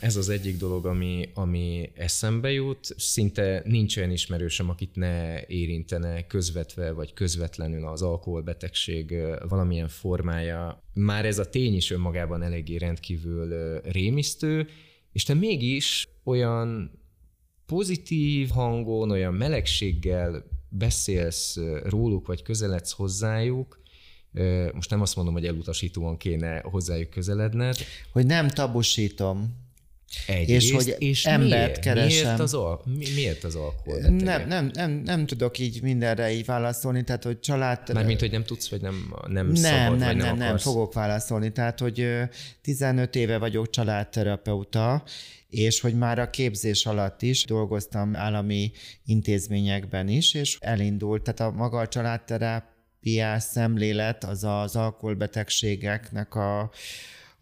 Ez 0.00 0.16
az 0.16 0.28
egyik 0.28 0.56
dolog, 0.56 0.86
ami, 0.86 1.28
ami 1.34 1.90
eszembe 1.94 2.50
jut. 2.50 2.94
Szinte 2.96 3.62
nincs 3.64 3.96
olyan 3.96 4.10
ismerősöm, 4.10 4.68
akit 4.68 4.94
ne 4.94 5.46
érintene 5.46 6.26
közvetve 6.26 6.92
vagy 6.92 7.12
közvetlenül 7.12 7.86
az 7.86 8.02
alkoholbetegség 8.02 9.14
valamilyen 9.48 9.88
formája. 9.88 10.82
Már 10.94 11.26
ez 11.26 11.38
a 11.38 11.48
tény 11.48 11.74
is 11.74 11.90
önmagában 11.90 12.42
eléggé 12.42 12.76
rendkívül 12.76 13.80
rémisztő, 13.80 14.68
és 15.12 15.22
te 15.22 15.34
mégis 15.34 16.06
olyan 16.24 16.90
pozitív 17.70 18.48
hangon, 18.48 19.10
olyan 19.10 19.34
melegséggel 19.34 20.44
beszélsz 20.68 21.56
róluk, 21.84 22.26
vagy 22.26 22.42
közeledsz 22.42 22.92
hozzájuk, 22.92 23.80
most 24.72 24.90
nem 24.90 25.00
azt 25.00 25.16
mondom, 25.16 25.34
hogy 25.34 25.46
elutasítóan 25.46 26.16
kéne 26.16 26.60
hozzájuk 26.60 27.10
közeledned. 27.10 27.76
Hogy 28.12 28.26
nem 28.26 28.48
tabusítom. 28.48 29.58
Egyrészt, 30.26 30.66
és 30.66 30.72
hogy 30.72 30.96
és 30.98 31.26
embert 31.26 31.50
miért? 31.50 31.78
keresem. 31.78 32.24
Miért 32.24 32.40
az, 32.40 32.54
al- 32.54 32.86
mi, 32.86 33.06
miért 33.14 33.44
az 33.44 33.54
alkohol? 33.54 34.00
Nem, 34.00 34.48
nem, 34.48 34.70
nem, 34.72 34.90
nem 34.90 35.26
tudok 35.26 35.58
így 35.58 35.82
mindenre 35.82 36.32
így 36.32 36.44
válaszolni, 36.44 37.04
tehát 37.04 37.24
hogy 37.24 37.40
család... 37.40 37.92
Mármint, 37.92 38.20
hogy 38.20 38.30
nem 38.30 38.44
tudsz, 38.44 38.68
vagy 38.68 38.80
nem, 38.80 39.14
nem, 39.26 39.46
nem 39.46 39.54
szabad, 39.54 39.98
nem, 39.98 40.08
vagy 40.08 40.16
nem, 40.16 40.26
nem, 40.26 40.36
nem, 40.36 40.58
fogok 40.58 40.92
válaszolni. 40.92 41.52
Tehát, 41.52 41.78
hogy 41.80 42.08
15 42.62 43.16
éve 43.16 43.38
vagyok 43.38 43.70
családterapeuta, 43.70 45.02
és 45.50 45.80
hogy 45.80 45.94
már 45.94 46.18
a 46.18 46.30
képzés 46.30 46.86
alatt 46.86 47.22
is 47.22 47.44
dolgoztam 47.44 48.16
állami 48.16 48.72
intézményekben 49.04 50.08
is, 50.08 50.34
és 50.34 50.58
elindult, 50.60 51.22
tehát 51.22 51.52
a 51.52 51.56
maga 51.56 51.78
a 51.78 51.88
családterápiás 51.88 53.42
szemlélet 53.42 54.24
az 54.24 54.44
az 54.44 54.76
alkoholbetegségeknek 54.76 56.34
a 56.34 56.70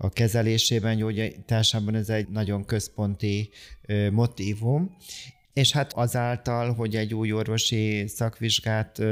a 0.00 0.08
kezelésében, 0.08 0.96
gyógyításában 0.96 1.94
ez 1.94 2.08
egy 2.08 2.28
nagyon 2.28 2.64
központi 2.64 3.50
motívum, 4.10 4.96
és 5.52 5.72
hát 5.72 5.92
azáltal, 5.92 6.72
hogy 6.74 6.96
egy 6.96 7.14
új 7.14 7.32
orvosi 7.32 8.06
szakvizsgát 8.06 9.02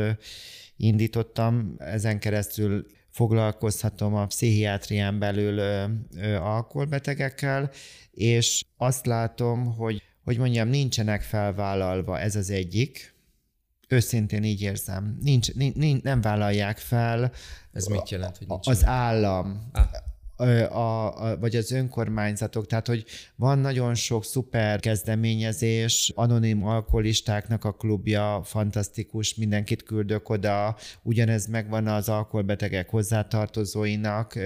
indítottam, 0.76 1.74
ezen 1.78 2.18
keresztül 2.18 2.86
foglalkozhatom 3.10 4.14
a 4.14 4.26
pszichiátrián 4.26 5.18
belül 5.18 5.58
alkoholbetegekkel, 6.40 7.70
és 8.16 8.64
azt 8.76 9.06
látom, 9.06 9.74
hogy, 9.76 10.02
hogy 10.24 10.38
mondjam, 10.38 10.68
nincsenek 10.68 11.22
felvállalva, 11.22 12.18
ez 12.18 12.36
az 12.36 12.50
egyik, 12.50 13.14
őszintén 13.88 14.44
így 14.44 14.62
érzem, 14.62 15.18
nincs, 15.22 15.54
nincs, 15.54 16.02
nem 16.02 16.20
vállalják 16.20 16.78
fel. 16.78 17.32
Ez 17.72 17.86
mit 17.86 18.10
jelent, 18.10 18.36
hogy 18.36 18.46
nincs? 18.46 18.66
Az 18.66 18.84
állam. 18.84 19.70
Ah 19.72 19.84
a, 20.36 21.30
a, 21.30 21.38
vagy 21.38 21.56
az 21.56 21.70
önkormányzatok, 21.70 22.66
tehát 22.66 22.86
hogy 22.86 23.04
van 23.36 23.58
nagyon 23.58 23.94
sok 23.94 24.24
szuper 24.24 24.80
kezdeményezés, 24.80 26.12
anonim 26.14 26.66
alkoholistáknak 26.66 27.64
a 27.64 27.72
klubja, 27.72 28.40
fantasztikus, 28.44 29.34
mindenkit 29.34 29.82
küldök 29.82 30.28
oda, 30.28 30.76
ugyanez 31.02 31.46
megvan 31.46 31.86
az 31.86 32.08
alkoholbetegek 32.08 32.90
hozzátartozóinak, 32.90 34.38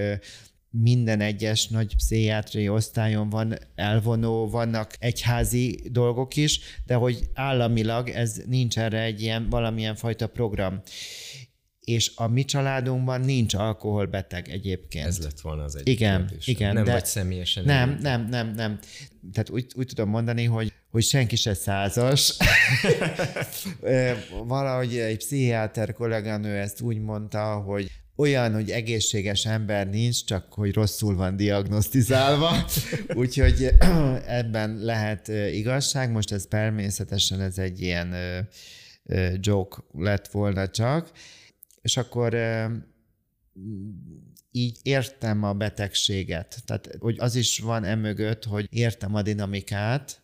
minden 0.71 1.21
egyes 1.21 1.67
nagy 1.67 1.95
pszichiátriai 1.95 2.69
osztályon 2.69 3.29
van 3.29 3.57
elvonó, 3.75 4.49
vannak 4.49 4.95
egyházi 4.99 5.79
dolgok 5.91 6.35
is, 6.35 6.59
de 6.85 6.95
hogy 6.95 7.29
államilag 7.33 8.09
ez 8.09 8.41
nincs 8.47 8.77
erre 8.77 9.01
egy 9.01 9.21
ilyen 9.21 9.49
valamilyen 9.49 9.95
fajta 9.95 10.27
program 10.27 10.81
és 11.81 12.11
a 12.15 12.27
mi 12.27 12.45
családunkban 12.45 13.21
nincs 13.21 13.53
alkoholbeteg 13.53 14.49
egyébként. 14.49 15.07
Ez 15.07 15.19
lett 15.23 15.39
volna 15.39 15.63
az 15.63 15.75
egyik 15.75 15.93
Igen, 15.93 16.27
kérdés. 16.27 16.47
igen. 16.47 16.73
Nem 16.73 16.83
de 16.83 16.91
vagy 16.91 17.05
személyesen. 17.05 17.63
Nem, 17.63 17.89
nem, 17.89 17.99
nem, 18.01 18.27
nem, 18.29 18.51
nem. 18.51 18.79
Tehát 19.31 19.49
úgy, 19.49 19.65
úgy 19.75 19.87
tudom 19.87 20.09
mondani, 20.09 20.43
hogy, 20.43 20.73
hogy 20.89 21.03
senki 21.03 21.35
se 21.35 21.53
százas. 21.53 22.37
Valahogy 24.43 24.97
egy 24.97 25.17
pszichiáter 25.17 25.93
kolléganő 25.93 26.57
ezt 26.57 26.81
úgy 26.81 26.99
mondta, 26.99 27.55
hogy 27.55 27.91
olyan, 28.15 28.53
hogy 28.53 28.69
egészséges 28.69 29.45
ember 29.45 29.89
nincs, 29.89 30.25
csak 30.25 30.53
hogy 30.53 30.73
rosszul 30.73 31.15
van 31.15 31.35
diagnosztizálva, 31.35 32.65
úgyhogy 33.13 33.69
ebben 34.39 34.77
lehet 34.77 35.27
igazság. 35.51 36.11
Most 36.11 36.31
ez 36.31 36.45
természetesen 36.49 37.41
ez 37.41 37.57
egy 37.57 37.81
ilyen 37.81 38.15
joke 39.39 39.77
lett 39.91 40.27
volna 40.27 40.69
csak, 40.69 41.11
és 41.81 41.97
akkor 41.97 42.35
így 44.51 44.77
értem 44.83 45.43
a 45.43 45.53
betegséget. 45.53 46.57
Tehát, 46.65 46.89
hogy 46.99 47.15
az 47.19 47.35
is 47.35 47.59
van 47.59 47.83
emögött, 47.83 48.43
hogy 48.43 48.67
értem 48.69 49.15
a 49.15 49.21
dinamikát, 49.21 50.21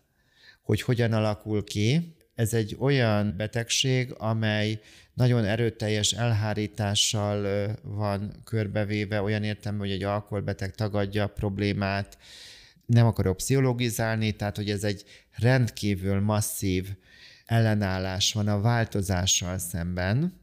hogy 0.61 0.81
hogyan 0.81 1.13
alakul 1.13 1.63
ki. 1.63 2.15
Ez 2.35 2.53
egy 2.53 2.75
olyan 2.79 3.33
betegség, 3.37 4.13
amely 4.17 4.79
nagyon 5.17 5.45
erőteljes 5.45 6.11
elhárítással 6.11 7.71
van 7.81 8.41
körbevéve, 8.43 9.21
olyan 9.21 9.43
értem, 9.43 9.77
hogy 9.77 9.91
egy 9.91 10.03
alkoholbeteg 10.03 10.75
tagadja 10.75 11.23
a 11.23 11.27
problémát, 11.27 12.17
nem 12.85 13.05
akarok 13.05 13.37
pszichologizálni, 13.37 14.31
tehát 14.31 14.55
hogy 14.55 14.69
ez 14.69 14.83
egy 14.83 15.03
rendkívül 15.31 16.19
masszív 16.19 16.95
ellenállás 17.45 18.33
van 18.33 18.47
a 18.47 18.61
változással 18.61 19.57
szemben, 19.57 20.39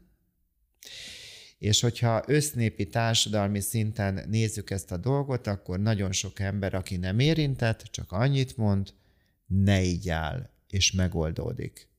és 1.57 1.81
hogyha 1.81 2.23
össznépi 2.27 2.89
társadalmi 2.89 3.59
szinten 3.59 4.23
nézzük 4.29 4.69
ezt 4.69 4.91
a 4.91 4.97
dolgot, 4.97 5.47
akkor 5.47 5.79
nagyon 5.79 6.11
sok 6.11 6.39
ember, 6.39 6.73
aki 6.73 6.97
nem 6.97 7.19
érintett, 7.19 7.81
csak 7.81 8.11
annyit 8.11 8.57
mond, 8.57 8.93
ne 9.45 9.81
így 9.81 10.09
áll, 10.09 10.49
és 10.69 10.91
megoldódik. 10.91 11.93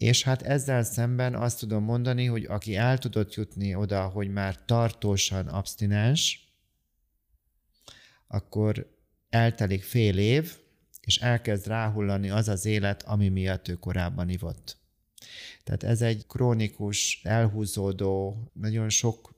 És 0.00 0.22
hát 0.22 0.42
ezzel 0.42 0.82
szemben 0.82 1.34
azt 1.34 1.58
tudom 1.58 1.84
mondani, 1.84 2.26
hogy 2.26 2.44
aki 2.44 2.76
el 2.76 2.98
tudott 2.98 3.34
jutni 3.34 3.74
oda, 3.74 4.08
hogy 4.08 4.28
már 4.28 4.64
tartósan 4.64 5.48
abstinens, 5.48 6.52
akkor 8.26 8.96
eltelik 9.28 9.82
fél 9.82 10.18
év, 10.18 10.56
és 11.00 11.16
elkezd 11.16 11.66
ráhullani 11.66 12.30
az 12.30 12.48
az 12.48 12.64
élet, 12.64 13.02
ami 13.02 13.28
miatt 13.28 13.68
ő 13.68 13.74
korábban 13.74 14.28
ivott. 14.28 14.78
Tehát 15.64 15.82
ez 15.82 16.02
egy 16.02 16.26
krónikus, 16.26 17.20
elhúzódó, 17.22 18.36
nagyon 18.52 18.88
sok 18.88 19.34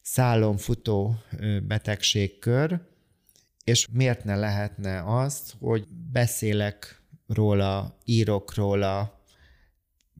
szálon 0.00 0.56
futó 0.56 1.16
betegségkör, 1.62 2.80
és 3.64 3.88
miért 3.92 4.24
ne 4.24 4.36
lehetne 4.36 5.20
azt, 5.22 5.54
hogy 5.58 5.88
beszélek 6.12 7.02
róla, 7.26 7.98
írok 8.04 8.54
róla, 8.54 9.17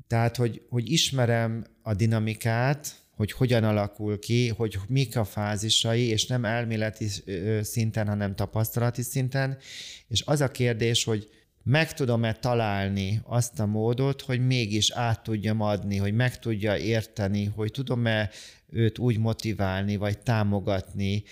tehát, 0.08 0.36
hogy, 0.36 0.62
hogy 0.68 0.92
ismerem 0.92 1.64
a 1.82 1.94
dinamikát, 1.94 2.94
hogy 3.16 3.32
hogyan 3.32 3.64
alakul 3.64 4.18
ki, 4.18 4.48
hogy 4.48 4.78
mik 4.88 5.16
a 5.16 5.24
fázisai, 5.24 6.06
és 6.06 6.26
nem 6.26 6.44
elméleti 6.44 7.08
szinten, 7.62 8.06
hanem 8.06 8.34
tapasztalati 8.34 9.02
szinten. 9.02 9.58
És 10.08 10.22
az 10.26 10.40
a 10.40 10.50
kérdés, 10.50 11.04
hogy 11.04 11.28
meg 11.62 11.94
tudom-e 11.94 12.32
találni 12.32 13.20
azt 13.24 13.60
a 13.60 13.66
módot, 13.66 14.22
hogy 14.22 14.46
mégis 14.46 14.90
át 14.90 15.22
tudjam 15.22 15.60
adni, 15.60 15.96
hogy 15.96 16.14
meg 16.14 16.38
tudja 16.38 16.76
érteni, 16.76 17.44
hogy 17.44 17.70
tudom-e 17.70 18.30
őt 18.70 18.98
úgy 18.98 19.18
motiválni, 19.18 19.96
vagy 19.96 20.18
támogatni, 20.18 21.22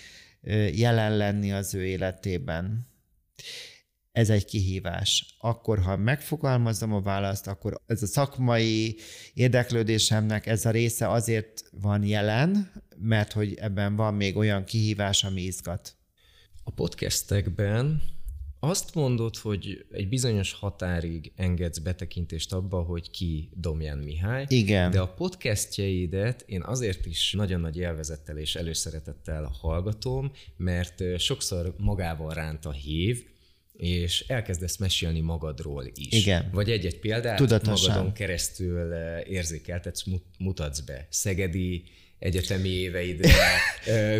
jelen 0.73 1.17
lenni 1.17 1.51
az 1.51 1.73
ő 1.73 1.85
életében. 1.85 2.87
Ez 4.17 4.29
egy 4.29 4.45
kihívás. 4.45 5.35
Akkor, 5.39 5.79
ha 5.79 5.97
megfogalmazom 5.97 6.93
a 6.93 7.01
választ, 7.01 7.47
akkor 7.47 7.81
ez 7.85 8.03
a 8.03 8.05
szakmai 8.05 8.95
érdeklődésemnek 9.33 10.45
ez 10.45 10.65
a 10.65 10.71
része 10.71 11.09
azért 11.09 11.63
van 11.81 12.03
jelen, 12.03 12.71
mert 12.97 13.31
hogy 13.31 13.53
ebben 13.53 13.95
van 13.95 14.13
még 14.13 14.35
olyan 14.35 14.63
kihívás, 14.63 15.23
ami 15.23 15.41
izgat. 15.41 15.95
A 16.63 16.71
podcastekben 16.71 18.01
azt 18.59 18.95
mondod, 18.95 19.37
hogy 19.37 19.85
egy 19.91 20.09
bizonyos 20.09 20.53
határig 20.53 21.31
engedsz 21.35 21.77
betekintést 21.77 22.53
abba, 22.53 22.81
hogy 22.81 23.11
ki 23.11 23.49
Domján 23.53 23.97
Mihály. 23.97 24.45
Igen. 24.47 24.91
De 24.91 24.99
a 24.99 25.13
podcastjeidet 25.13 26.43
én 26.45 26.61
azért 26.61 27.05
is 27.05 27.33
nagyon 27.33 27.61
nagy 27.61 27.77
élvezettel 27.77 28.37
és 28.37 28.55
előszeretettel 28.55 29.51
hallgatom, 29.61 30.31
mert 30.55 31.19
sokszor 31.19 31.75
magával 31.77 32.33
ránt 32.33 32.65
a 32.65 32.71
hív, 32.71 33.35
és 33.77 34.25
elkezdesz 34.27 34.77
mesélni 34.77 35.19
magadról 35.19 35.85
is. 35.93 36.23
Igen. 36.23 36.49
Vagy 36.53 36.69
egy-egy 36.69 36.99
példát 36.99 37.37
Tudatosan. 37.37 37.89
magadon 37.93 38.13
keresztül 38.13 38.93
érzékeltetsz, 39.23 40.03
mutatsz 40.39 40.79
be. 40.79 41.07
Szegedi 41.09 41.83
egyetemi 42.19 42.69
éveidre 42.69 43.33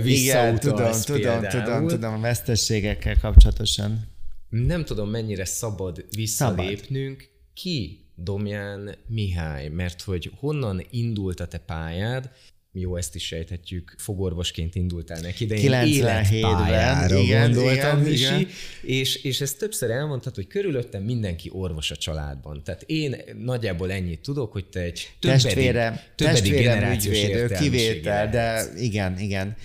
visszautalsz 0.02 1.10
Igen, 1.10 1.22
tudom, 1.22 1.42
tudom, 1.42 1.64
tudom, 1.64 1.88
tudom, 1.88 2.14
a 2.14 2.20
vesztességekkel 2.20 3.20
kapcsolatosan 3.20 4.16
nem 4.50 4.86
tudom 4.86 5.10
mennyire 5.10 5.46
szabad 5.46 6.06
visszalépnünk, 6.16 7.22
szabad. 7.22 7.36
ki 7.54 8.06
Domján 8.16 8.96
Mihály, 9.08 9.68
mert 9.68 10.02
hogy 10.02 10.32
honnan 10.40 10.86
indult 10.90 11.40
a 11.40 11.48
te 11.48 11.58
pályád, 11.58 12.32
jó, 12.80 12.96
ezt 12.96 13.16
is 13.16 13.26
sejthetjük, 13.26 13.96
fogorvosként 13.98 14.76
indultál 14.76 15.20
neki, 15.20 15.46
de 15.46 15.56
én 15.56 15.72
életpályára 15.72 17.18
igen, 17.18 17.52
gondoltam, 17.52 17.74
igen, 17.76 17.98
Misi, 17.98 18.24
igen. 18.24 18.48
És, 18.82 19.16
és 19.16 19.42
ezt 19.42 19.58
többször 19.58 19.90
elmondtad, 19.90 20.36
hogy 20.36 20.48
körülöttem 20.48 21.04
mindenki 21.04 21.50
orvos 21.54 21.92
a 21.92 21.96
családban. 21.96 22.64
Tehát 22.64 22.84
én 22.86 23.16
nagyjából 23.44 23.92
ennyit 23.92 24.22
tudok, 24.22 24.52
hogy 24.52 24.66
te 24.66 24.80
egy 24.80 25.10
többedik, 25.20 25.44
testvérem, 25.44 26.00
többedik 26.16 26.42
testvérem 26.42 26.80
generációs 26.80 27.60
kivétel, 27.60 28.30
de 28.30 28.64
igen, 28.76 29.20
igen. 29.20 29.56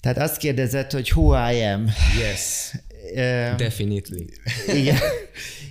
Tehát 0.00 0.18
azt 0.18 0.36
kérdezett, 0.36 0.90
hogy 0.92 1.12
who 1.14 1.50
I 1.50 1.62
am. 1.62 1.86
Yes. 2.18 2.72
Definitely. 3.56 4.26
Igen. 4.74 4.98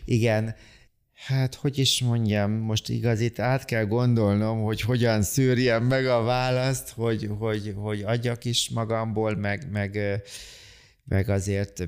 Igen. 0.05 0.55
Hát, 1.27 1.55
hogy 1.55 1.77
is 1.77 2.01
mondjam, 2.01 2.51
most 2.51 2.89
igaz, 2.89 3.19
itt 3.19 3.39
át 3.39 3.65
kell 3.65 3.85
gondolnom, 3.85 4.63
hogy 4.63 4.81
hogyan 4.81 5.21
szűrjem 5.21 5.83
meg 5.83 6.05
a 6.05 6.21
választ, 6.21 6.89
hogy, 6.89 7.29
hogy, 7.39 7.73
hogy 7.75 8.01
adjak 8.01 8.45
is 8.45 8.69
magamból, 8.69 9.35
meg, 9.35 9.71
meg, 9.71 10.21
meg 11.03 11.29
azért 11.29 11.87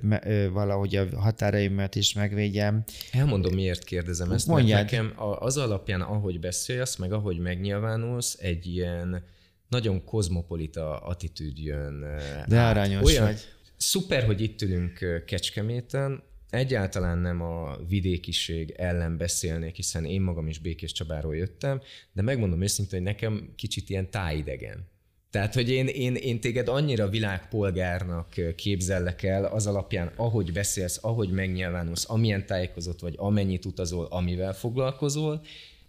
valahogy 0.52 0.96
a 0.96 1.20
határaimat 1.20 1.96
is 1.96 2.14
megvédjem. 2.14 2.84
Elmondom, 3.12 3.54
miért 3.54 3.84
kérdezem 3.84 4.32
ezt, 4.32 4.48
Mondjad. 4.48 4.80
nekem 4.80 5.14
az 5.40 5.58
alapján, 5.58 6.02
ahogy 6.02 6.40
beszélsz, 6.40 6.96
meg 6.96 7.14
ahogy 7.14 7.38
megnyilvánulsz, 7.38 8.38
egy 8.40 8.68
ilyen 8.68 9.24
nagyon 9.68 10.04
kozmopolita 10.04 10.98
attitűd 10.98 11.58
jön. 11.58 12.06
De 12.48 12.62
aranyos 12.62 13.04
Olyan, 13.04 13.26
vagy 13.26 13.48
Szuper, 13.78 14.26
hogy 14.26 14.42
itt 14.42 14.62
ülünk 14.62 15.24
Kecskeméten, 15.26 16.24
egyáltalán 16.50 17.18
nem 17.18 17.42
a 17.42 17.78
vidékiség 17.88 18.74
ellen 18.78 19.18
beszélnék, 19.18 19.76
hiszen 19.76 20.06
én 20.06 20.22
magam 20.22 20.48
is 20.48 20.60
Békés 20.60 20.92
Csabáról 20.92 21.36
jöttem, 21.36 21.82
de 22.14 22.22
megmondom 22.22 22.62
őszintén, 22.62 23.00
hogy 23.00 23.08
nekem 23.08 23.54
kicsit 23.56 23.90
ilyen 23.90 24.10
tájidegen. 24.10 24.88
Tehát, 25.32 25.54
hogy 25.54 25.70
én, 25.70 25.88
én, 25.88 26.16
én 26.16 26.40
téged 26.40 26.68
annyira 26.68 27.10
világpolgárnak 27.10 28.56
képzellek 28.56 29.24
el 29.24 29.46
az 29.46 29.68
alapján, 29.68 30.12
ahogy 30.16 30.52
beszélsz, 30.52 31.00
ahogy 31.02 31.30
megnyilvánulsz, 31.30 32.10
amilyen 32.10 32.46
tájékozott 32.46 33.00
vagy, 33.00 33.14
amennyit 33.18 33.66
utazol, 33.66 34.06
amivel 34.06 34.54
foglalkozol, 34.54 35.42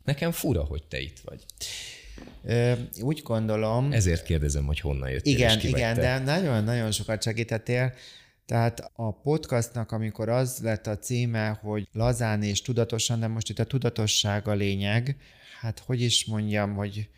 nekem 0.05 0.31
fura, 0.31 0.63
hogy 0.65 0.83
te 0.89 1.01
itt 1.01 1.19
vagy. 1.25 1.45
Úgy 3.01 3.23
gondolom... 3.23 3.93
Ezért 3.93 4.23
kérdezem, 4.23 4.65
hogy 4.65 4.81
honnan 4.81 5.11
jöttél 5.11 5.33
Igen, 5.35 5.59
és 5.59 5.65
igen, 5.65 5.95
de 5.95 6.19
nagyon-nagyon 6.19 6.91
sokat 6.91 7.23
segítettél. 7.23 7.95
Tehát 8.51 8.91
a 8.95 9.13
podcastnak, 9.13 9.93
amikor 9.93 10.29
az 10.29 10.59
lett 10.63 10.87
a 10.87 10.99
címe, 10.99 11.59
hogy 11.63 11.89
lazán 11.93 12.43
és 12.43 12.63
tudatosan, 12.63 13.21
de 13.21 13.27
most 13.27 13.49
itt 13.49 13.59
a 13.59 13.65
tudatosság 13.65 14.49
a 14.49 14.53
lényeg, 14.53 15.17
hát 15.61 15.83
hogy 15.87 16.01
is 16.01 16.25
mondjam, 16.25 16.75
hogy 16.75 17.09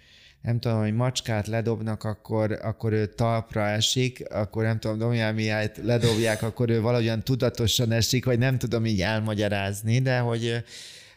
nem 0.42 0.60
tudom, 0.60 0.78
hogy 0.78 0.94
macskát 0.94 1.46
ledobnak, 1.46 2.04
akkor, 2.04 2.52
akkor 2.62 2.92
ő 2.92 3.06
talpra 3.06 3.68
esik, 3.68 4.24
akkor 4.30 4.62
nem 4.62 4.78
tudom, 4.78 4.98
Domján 4.98 5.34
Mihályt 5.34 5.76
ledobják, 5.76 6.42
akkor 6.42 6.70
ő 6.70 6.80
valahogyan 6.80 7.22
tudatosan 7.22 7.92
esik, 7.92 8.24
vagy 8.24 8.38
nem 8.38 8.58
tudom 8.58 8.86
így 8.86 9.00
elmagyarázni, 9.00 10.00
de 10.00 10.18
hogy 10.18 10.64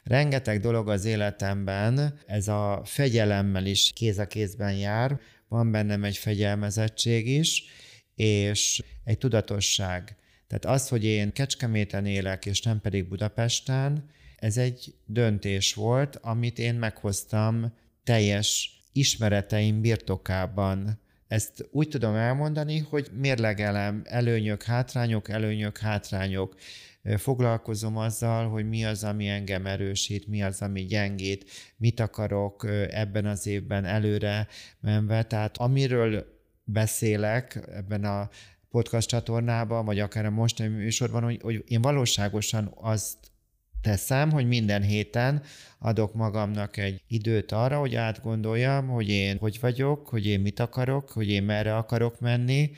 Rengeteg 0.04 0.60
dolog 0.60 0.89
az 0.89 1.06
életemben, 1.06 2.19
ez 2.25 2.47
a 2.47 2.82
fegyelemmel 2.86 3.65
is 3.65 3.91
kéz 3.95 4.17
a 4.17 4.28
kézben 4.28 4.75
jár, 4.75 5.19
van 5.47 5.71
bennem 5.71 6.04
egy 6.04 6.17
fegyelmezettség 6.17 7.28
is, 7.28 7.63
és 8.15 8.84
egy 9.04 9.17
tudatosság. 9.17 10.15
Tehát 10.47 10.65
az, 10.65 10.88
hogy 10.88 11.04
én 11.04 11.32
Kecskeméten 11.34 12.05
élek, 12.05 12.45
és 12.45 12.61
nem 12.61 12.82
pedig 12.82 13.07
Budapesten, 13.07 14.09
ez 14.36 14.57
egy 14.57 14.93
döntés 15.05 15.74
volt, 15.74 16.16
amit 16.16 16.59
én 16.59 16.76
meghoztam 16.76 17.74
teljes 18.03 18.80
ismereteim 18.91 19.82
birtokában. 19.82 20.99
Ezt 21.28 21.68
úgy 21.72 21.88
tudom 21.88 22.16
elmondani, 22.16 22.78
hogy 22.78 23.09
mérlegelem 23.13 24.01
előnyök, 24.05 24.63
hátrányok, 24.63 25.30
előnyök, 25.30 25.78
hátrányok 25.78 26.55
foglalkozom 27.18 27.97
azzal, 27.97 28.49
hogy 28.49 28.68
mi 28.68 28.86
az, 28.86 29.03
ami 29.03 29.28
engem 29.28 29.66
erősít, 29.66 30.28
mi 30.28 30.43
az, 30.43 30.61
ami 30.61 30.86
gyengít, 30.86 31.49
mit 31.78 31.99
akarok 31.99 32.68
ebben 32.89 33.26
az 33.26 33.47
évben 33.47 33.86
előre 33.86 34.47
menve. 34.80 35.24
Tehát 35.24 35.57
amiről 35.57 36.34
beszélek 36.66 37.68
ebben 37.74 38.03
a 38.03 38.30
podcast 38.70 39.07
csatornában, 39.07 39.86
vagy 39.86 39.99
akár 39.99 40.26
a 40.26 40.30
mostani 40.30 40.70
műsorban, 40.70 41.24
hogy, 41.24 41.39
hogy 41.41 41.63
én 41.68 41.82
valóságosan 41.82 42.72
azt 42.76 43.18
teszem, 43.82 44.32
hogy 44.32 44.47
minden 44.47 44.82
héten 44.82 45.43
adok 45.80 46.13
magamnak 46.13 46.78
egy 46.78 47.01
időt 47.07 47.51
arra, 47.51 47.80
hogy 47.80 47.95
átgondoljam, 47.95 48.88
hogy 48.88 49.09
én 49.09 49.38
hogy 49.38 49.59
vagyok, 49.59 50.07
hogy 50.07 50.26
én 50.26 50.39
mit 50.39 50.59
akarok, 50.59 51.09
hogy 51.09 51.30
én 51.30 51.43
merre 51.43 51.76
akarok 51.78 52.20
menni, 52.20 52.72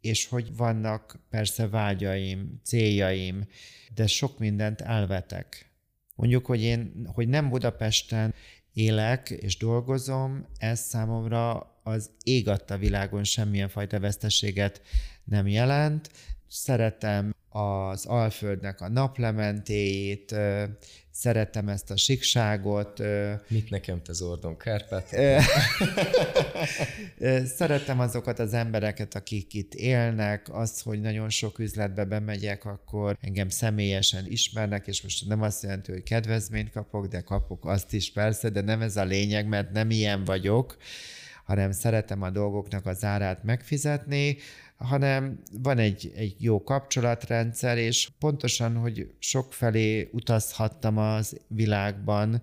és 0.00 0.26
hogy 0.26 0.56
vannak 0.56 1.20
persze 1.30 1.68
vágyaim, 1.68 2.60
céljaim, 2.64 3.46
de 3.94 4.06
sok 4.06 4.38
mindent 4.38 4.80
elvetek. 4.80 5.70
Mondjuk, 6.14 6.46
hogy 6.46 6.62
én, 6.62 7.08
hogy 7.14 7.28
nem 7.28 7.48
Budapesten 7.48 8.34
élek 8.72 9.30
és 9.30 9.56
dolgozom, 9.56 10.46
ez 10.58 10.80
számomra 10.80 11.75
az 11.86 12.10
ég 12.22 12.48
adta 12.48 12.76
világon 12.76 13.24
semmilyen 13.24 13.68
fajta 13.68 14.00
veszteséget 14.00 14.82
nem 15.24 15.46
jelent. 15.46 16.10
Szeretem 16.48 17.34
az 17.48 18.06
Alföldnek 18.06 18.80
a 18.80 18.88
naplementéjét, 18.88 20.34
szeretem 21.10 21.68
ezt 21.68 21.90
a 21.90 21.96
sikságot. 21.96 23.02
Mit 23.48 23.70
nekem 23.70 24.02
te 24.02 24.12
Zordon 24.12 24.56
Kárpát? 24.56 25.08
szeretem 27.56 28.00
azokat 28.00 28.38
az 28.38 28.54
embereket, 28.54 29.14
akik 29.14 29.54
itt 29.54 29.74
élnek, 29.74 30.46
az, 30.52 30.80
hogy 30.80 31.00
nagyon 31.00 31.28
sok 31.28 31.58
üzletbe 31.58 32.04
bemegyek, 32.04 32.64
akkor 32.64 33.16
engem 33.20 33.48
személyesen 33.48 34.26
ismernek, 34.28 34.86
és 34.86 35.02
most 35.02 35.28
nem 35.28 35.42
azt 35.42 35.62
jelenti, 35.62 35.92
hogy 35.92 36.02
kedvezményt 36.02 36.70
kapok, 36.70 37.06
de 37.06 37.20
kapok 37.20 37.64
azt 37.64 37.92
is 37.92 38.12
persze, 38.12 38.48
de 38.48 38.60
nem 38.60 38.80
ez 38.80 38.96
a 38.96 39.04
lényeg, 39.04 39.48
mert 39.48 39.72
nem 39.72 39.90
ilyen 39.90 40.24
vagyok, 40.24 40.76
hanem 41.46 41.72
szeretem 41.72 42.22
a 42.22 42.30
dolgoknak 42.30 42.86
az 42.86 43.04
árát 43.04 43.44
megfizetni, 43.44 44.36
hanem 44.76 45.40
van 45.62 45.78
egy, 45.78 46.12
egy 46.16 46.36
jó 46.38 46.62
kapcsolatrendszer, 46.62 47.78
és 47.78 48.08
pontosan, 48.18 48.76
hogy 48.76 49.14
sokfelé 49.18 50.08
utazhattam 50.12 50.98
az 50.98 51.40
világban, 51.48 52.42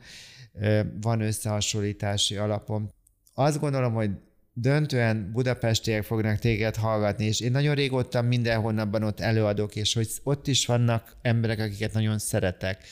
van 1.02 1.22
összehasonlítási 1.22 2.36
alapom. 2.36 2.90
Azt 3.34 3.60
gondolom, 3.60 3.94
hogy 3.94 4.12
döntően 4.54 5.32
budapestiek 5.32 6.04
fognak 6.04 6.40
téged 6.40 6.76
hallgatni, 6.76 7.26
és 7.26 7.40
én 7.40 7.52
nagyon 7.52 7.76
régóta 7.76 8.22
mindenhonnabban 8.22 9.04
ott 9.04 9.20
előadok, 9.20 9.76
és 9.76 9.94
hogy 9.94 10.10
ott 10.24 10.48
is 10.48 10.66
vannak 10.66 11.16
emberek, 11.22 11.60
akiket 11.60 11.94
nagyon 11.94 12.20
szeretek. 12.20 12.84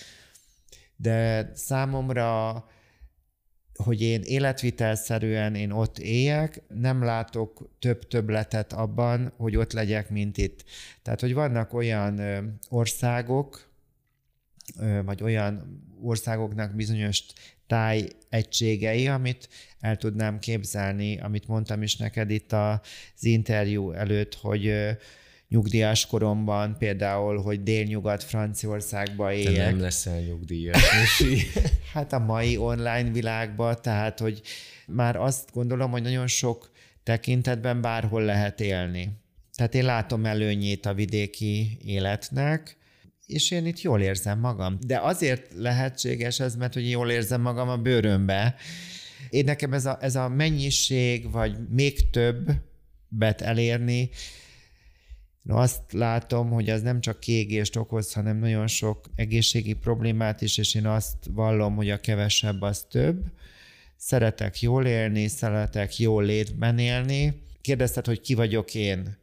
De 0.95 1.49
számomra 1.53 2.53
hogy 3.83 4.01
én 4.01 4.21
életvitelszerűen 4.21 5.55
én 5.55 5.71
ott 5.71 5.99
éljek, 5.99 6.61
nem 6.67 7.03
látok 7.03 7.69
több 7.79 8.07
többletet 8.07 8.73
abban, 8.73 9.33
hogy 9.37 9.55
ott 9.55 9.73
legyek, 9.73 10.09
mint 10.09 10.37
itt. 10.37 10.63
Tehát, 11.01 11.19
hogy 11.19 11.33
vannak 11.33 11.73
olyan 11.73 12.21
országok, 12.69 13.69
vagy 15.05 15.23
olyan 15.23 15.83
országoknak 16.01 16.75
bizonyos 16.75 17.23
táj 17.67 18.07
egységei, 18.29 19.07
amit 19.07 19.49
el 19.79 19.97
tudnám 19.97 20.39
képzelni, 20.39 21.19
amit 21.19 21.47
mondtam 21.47 21.81
is 21.81 21.97
neked 21.97 22.29
itt 22.29 22.51
az 22.51 22.79
interjú 23.19 23.91
előtt, 23.91 24.35
hogy 24.35 24.73
nyugdíjas 25.51 26.05
koromban, 26.05 26.75
például, 26.77 27.41
hogy 27.41 27.63
délnyugat 27.63 28.23
Franciaországba 28.23 29.33
éljek. 29.33 29.53
Te 29.53 29.63
nem 29.65 29.79
leszel 29.79 30.19
nyugdíjas, 30.19 31.23
hát 31.93 32.13
a 32.13 32.19
mai 32.19 32.57
online 32.57 33.11
világban, 33.11 33.77
tehát, 33.81 34.19
hogy 34.19 34.41
már 34.87 35.15
azt 35.15 35.49
gondolom, 35.53 35.91
hogy 35.91 36.01
nagyon 36.01 36.27
sok 36.27 36.71
tekintetben 37.03 37.81
bárhol 37.81 38.23
lehet 38.23 38.59
élni. 38.59 39.09
Tehát 39.55 39.75
én 39.75 39.85
látom 39.85 40.25
előnyét 40.25 40.85
a 40.85 40.93
vidéki 40.93 41.77
életnek, 41.85 42.77
és 43.25 43.51
én 43.51 43.65
itt 43.65 43.81
jól 43.81 44.01
érzem 44.01 44.39
magam. 44.39 44.77
De 44.87 44.99
azért 44.99 45.53
lehetséges 45.55 46.39
ez, 46.39 46.55
mert 46.55 46.73
hogy 46.73 46.89
jól 46.89 47.11
érzem 47.11 47.41
magam 47.41 47.69
a 47.69 47.77
bőrömbe. 47.77 48.55
Én 49.29 49.43
nekem 49.43 49.73
ez 49.73 49.85
a, 49.85 49.97
ez 50.01 50.15
a 50.15 50.29
mennyiség, 50.29 51.31
vagy 51.31 51.55
még 51.69 52.09
több 52.09 52.51
bet 53.07 53.41
elérni, 53.41 54.09
én 55.49 55.55
azt 55.55 55.91
látom, 55.91 56.49
hogy 56.49 56.69
ez 56.69 56.81
nem 56.81 57.01
csak 57.01 57.19
kiégést 57.19 57.75
okoz, 57.75 58.13
hanem 58.13 58.37
nagyon 58.37 58.67
sok 58.67 59.09
egészségi 59.15 59.73
problémát 59.73 60.41
is, 60.41 60.57
és 60.57 60.75
én 60.75 60.85
azt 60.85 61.17
vallom, 61.29 61.75
hogy 61.75 61.89
a 61.89 61.99
kevesebb 61.99 62.61
az 62.61 62.85
több. 62.89 63.23
Szeretek 63.95 64.61
jól 64.61 64.85
élni, 64.85 65.27
szeretek 65.27 65.97
jól 65.97 66.23
létben 66.23 66.77
élni. 66.77 67.43
Kérdezted, 67.61 68.05
hogy 68.05 68.21
ki 68.21 68.33
vagyok 68.33 68.75
én? 68.75 69.19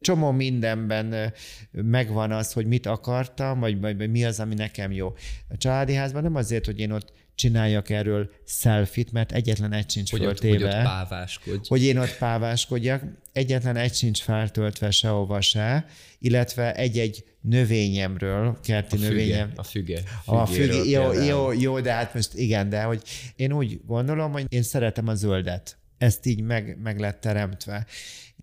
Csomó 0.00 0.30
mindenben 0.30 1.32
megvan 1.70 2.32
az, 2.32 2.52
hogy 2.52 2.66
mit 2.66 2.86
akartam, 2.86 3.60
vagy, 3.60 3.80
vagy, 3.80 3.96
vagy 3.96 4.10
mi 4.10 4.24
az, 4.24 4.40
ami 4.40 4.54
nekem 4.54 4.92
jó. 4.92 5.14
A 5.48 5.56
családi 5.56 5.94
házban 5.94 6.22
nem 6.22 6.34
azért, 6.34 6.66
hogy 6.66 6.78
én 6.78 6.90
ott 6.90 7.12
csináljak 7.38 7.90
erről 7.90 8.30
selfit, 8.46 9.12
mert 9.12 9.32
egyetlen 9.32 9.72
egy 9.72 9.90
sincs 9.90 10.10
hogy 10.10 10.20
föltéve. 10.20 10.54
Ott, 10.54 10.60
hogy 10.62 10.74
ott 10.74 10.82
páváskodj. 10.82 11.68
Hogy 11.68 11.82
én 11.82 11.98
ott 11.98 12.16
páváskodjak. 12.18 13.02
Egyetlen 13.32 13.76
egy 13.76 13.94
sincs 13.94 14.22
feltöltve 14.22 14.90
sehova 14.90 15.40
se, 15.40 15.86
illetve 16.18 16.74
egy-egy 16.74 17.24
növényemről, 17.40 18.58
kerti 18.62 18.96
a 18.96 18.98
füge, 18.98 19.08
növényem. 19.10 19.52
A 19.56 19.62
füge. 19.62 20.02
A 20.24 20.46
füge, 20.46 20.84
jó, 20.84 21.12
jó, 21.12 21.52
jó, 21.52 21.80
de 21.80 21.92
hát 21.92 22.14
most 22.14 22.34
igen, 22.34 22.68
de 22.68 22.82
hogy 22.82 23.02
én 23.36 23.52
úgy 23.52 23.80
gondolom, 23.86 24.32
hogy 24.32 24.44
én 24.48 24.62
szeretem 24.62 25.08
a 25.08 25.14
zöldet. 25.14 25.76
Ezt 25.98 26.26
így 26.26 26.42
meg, 26.42 26.78
meg 26.82 26.98
lett 26.98 27.20
teremtve. 27.20 27.86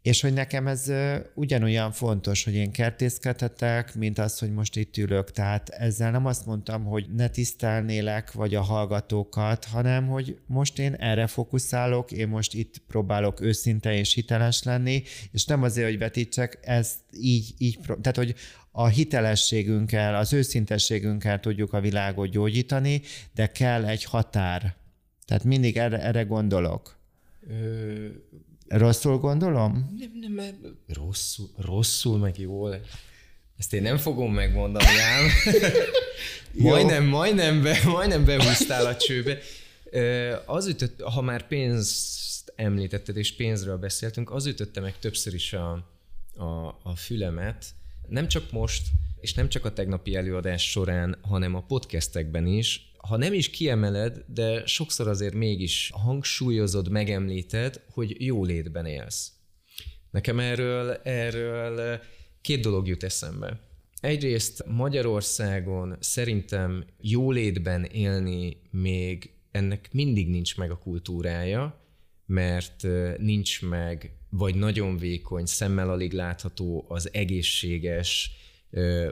És 0.06 0.22
hogy 0.22 0.34
nekem 0.34 0.68
ez 0.68 0.92
ugyanolyan 1.34 1.92
fontos, 1.92 2.44
hogy 2.44 2.56
én 2.56 2.72
kertészkedhetek, 2.72 3.96
mint 3.96 4.20
az, 4.20 4.40
hogy 4.40 4.54
most 4.54 4.76
itt 4.76 4.98
ülök. 4.98 5.32
Tehát 5.32 5.70
ezzel 5.70 6.12
nem 6.12 6.26
azt 6.26 6.46
mondtam, 6.46 6.84
hogy 6.84 7.06
ne 7.16 7.28
tisztelnélek, 7.28 8.32
vagy 8.32 8.56
a 8.56 8.62
hallgatókat, 8.62 9.66
hanem 9.66 10.08
hogy 10.08 10.38
most 10.46 10.80
én 10.80 10.94
erre 10.94 11.28
fókuszálok, 11.28 12.12
én 12.12 12.28
most 12.28 12.54
itt 12.54 12.82
próbálok 12.88 13.42
őszinte 13.42 13.94
és 13.94 14.14
hiteles 14.14 14.64
lenni, 14.64 15.04
és 15.32 15.46
nem 15.46 15.64
azért, 15.64 15.88
hogy 15.88 15.98
vetítsek, 15.98 16.60
ezt 16.62 16.96
így, 17.12 17.54
így 17.58 17.80
tehát, 17.86 18.18
hogy 18.18 18.36
a 18.72 18.88
hitelességünkkel, 18.88 20.16
az 20.16 20.34
őszintességünkkel 20.34 21.40
tudjuk 21.40 21.74
a 21.74 21.82
világot 21.82 22.30
gyógyítani, 22.30 23.02
de 23.34 23.48
kell 23.48 23.86
egy 23.86 24.04
határ. 24.04 24.76
Tehát 25.26 25.44
mindig 25.44 25.78
erre, 25.78 26.02
erre 26.02 26.24
gondolok. 26.24 26.98
Ö, 27.50 28.08
Rosszul 28.68 29.18
gondolom? 29.18 29.96
Nem, 30.20 30.34
nem, 30.36 30.56
rosszul, 30.88 31.50
rosszul, 31.58 32.18
meg 32.18 32.40
jól. 32.40 32.80
Ezt 33.58 33.74
én 33.74 33.82
nem 33.82 33.98
fogom 33.98 34.34
megmondani 34.34 34.86
ám. 34.86 35.28
majdnem, 36.70 37.06
majdnem, 37.06 37.62
be, 37.62 37.80
majdnem 37.86 38.26
behúztál 38.26 38.86
a 38.86 38.96
csőbe. 38.96 39.40
Az 40.46 40.68
ütött, 40.68 41.02
ha 41.02 41.22
már 41.22 41.48
pénzt 41.48 42.54
említetted, 42.56 43.18
és 43.18 43.36
pénzről 43.36 43.78
beszéltünk, 43.78 44.32
az 44.32 44.46
ütötte 44.46 44.80
meg 44.80 45.00
többször 45.00 45.34
is 45.34 45.54
a, 45.54 45.72
a, 46.36 46.80
a 46.84 46.96
fülemet, 46.96 47.66
nem 48.08 48.28
csak 48.28 48.52
most, 48.52 48.88
és 49.20 49.34
nem 49.34 49.50
csak 49.50 49.66
a 49.66 49.74
tegnapi 49.74 50.16
előadás 50.16 50.70
során, 50.70 51.18
hanem 51.22 51.56
a 51.56 51.62
podcastekben 51.62 52.48
is, 52.48 52.94
ha 53.08 53.18
nem 53.18 53.34
is 53.34 53.50
kiemeled, 53.50 54.26
de 54.28 54.66
sokszor 54.66 55.08
azért 55.08 55.34
mégis 55.34 55.92
hangsúlyozod, 55.94 56.90
megemlíted, 56.90 57.82
hogy 57.92 58.26
jó 58.26 58.44
létben 58.44 58.86
élsz. 58.86 59.32
Nekem 60.12 60.40
erről, 60.40 60.92
erről 61.04 62.02
két 62.42 62.62
dolog 62.62 62.88
jut 62.88 63.04
eszembe. 63.04 63.60
Egyrészt 64.00 64.66
Magyarországon 64.68 65.98
szerintem 66.00 66.86
jólétben 67.02 67.84
élni 67.84 68.58
még 68.72 69.34
ennek 69.52 69.90
mindig 69.92 70.30
nincs 70.30 70.58
meg 70.58 70.72
a 70.72 70.78
kultúrája, 70.78 71.80
mert 72.26 72.88
nincs 73.18 73.62
meg, 73.62 74.18
vagy 74.30 74.56
nagyon 74.56 74.98
vékony, 74.98 75.46
szemmel 75.46 75.90
alig 75.90 76.12
látható 76.12 76.86
az 76.88 77.14
egészséges, 77.14 78.32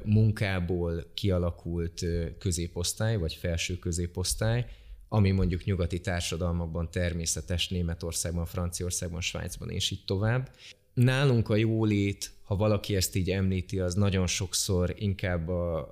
munkából 0.04 1.04
kialakult 1.14 2.06
középosztály, 2.40 3.18
vagy 3.18 3.34
felső 3.34 3.78
középosztály, 3.78 4.66
ami 5.08 5.32
mondjuk 5.32 5.64
nyugati 5.64 6.00
társadalmakban 6.00 6.92
természetes 6.92 7.70
Németországban, 7.70 8.46
Franciaországban, 8.46 9.22
Svájcban 9.22 9.70
és 9.70 9.92
így 9.92 10.04
tovább. 10.06 10.52
Nálunk 10.94 11.50
a 11.50 11.56
jólét, 11.56 12.32
ha 12.44 12.56
valaki 12.56 12.96
ezt 12.96 13.16
így 13.16 13.30
említi, 13.30 13.80
az 13.80 13.94
nagyon 13.94 14.28
sokszor 14.28 14.94
inkább 14.98 15.48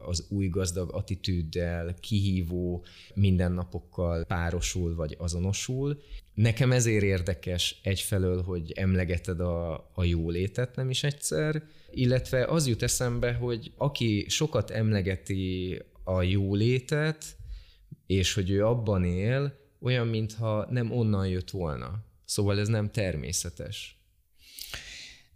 az 0.05 0.26
új 0.30 0.47
gazdag 0.47 0.93
attitűddel, 0.93 1.95
kihívó 1.99 2.86
mindennapokkal 3.13 4.24
párosul 4.24 4.95
vagy 4.95 5.15
azonosul. 5.19 6.01
Nekem 6.41 6.71
ezért 6.71 7.03
érdekes 7.03 7.79
egyfelől, 7.83 8.41
hogy 8.43 8.71
emlegeted 8.71 9.39
a, 9.39 9.73
a 9.93 10.03
jólétet 10.03 10.75
nem 10.75 10.89
is 10.89 11.03
egyszer, 11.03 11.63
illetve 11.91 12.45
az 12.45 12.67
jut 12.67 12.81
eszembe, 12.81 13.33
hogy 13.33 13.71
aki 13.77 14.25
sokat 14.29 14.69
emlegeti 14.69 15.79
a 16.03 16.21
jólétet, 16.21 17.25
és 18.07 18.33
hogy 18.33 18.49
ő 18.49 18.65
abban 18.65 19.03
él, 19.03 19.59
olyan, 19.81 20.07
mintha 20.07 20.67
nem 20.69 20.91
onnan 20.91 21.27
jött 21.27 21.49
volna. 21.49 22.05
Szóval 22.25 22.59
ez 22.59 22.67
nem 22.67 22.91
természetes. 22.91 23.99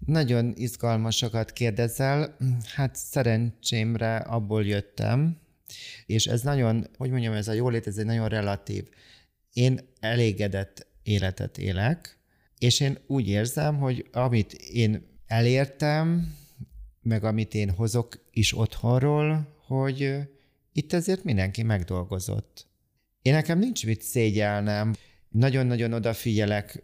Nagyon 0.05 0.53
izgalmasokat 0.55 1.51
kérdezel. 1.51 2.37
Hát 2.75 2.95
szerencsémre 2.95 4.15
abból 4.17 4.65
jöttem, 4.65 5.37
És 6.05 6.25
ez 6.25 6.41
nagyon, 6.41 6.87
hogy 6.97 7.09
mondjam, 7.09 7.33
ez 7.33 7.47
a 7.47 7.53
jólét, 7.53 7.87
ez 7.87 7.97
egy 7.97 8.05
nagyon 8.05 8.29
relatív. 8.29 8.89
Én 9.53 9.79
elégedett 9.99 10.93
életet 11.05 11.57
élek, 11.57 12.17
és 12.57 12.79
én 12.79 12.97
úgy 13.07 13.27
érzem, 13.27 13.77
hogy 13.77 14.05
amit 14.11 14.53
én 14.53 15.07
elértem, 15.27 16.35
meg 17.01 17.23
amit 17.23 17.53
én 17.53 17.69
hozok 17.69 18.25
is 18.31 18.57
otthonról, 18.57 19.55
hogy 19.67 20.15
itt 20.73 20.93
ezért 20.93 21.23
mindenki 21.23 21.63
megdolgozott. 21.63 22.67
Én 23.21 23.33
nekem 23.33 23.59
nincs 23.59 23.85
mit 23.85 24.01
szégyelnem, 24.01 24.93
nagyon-nagyon 25.29 25.93
odafigyelek 25.93 26.83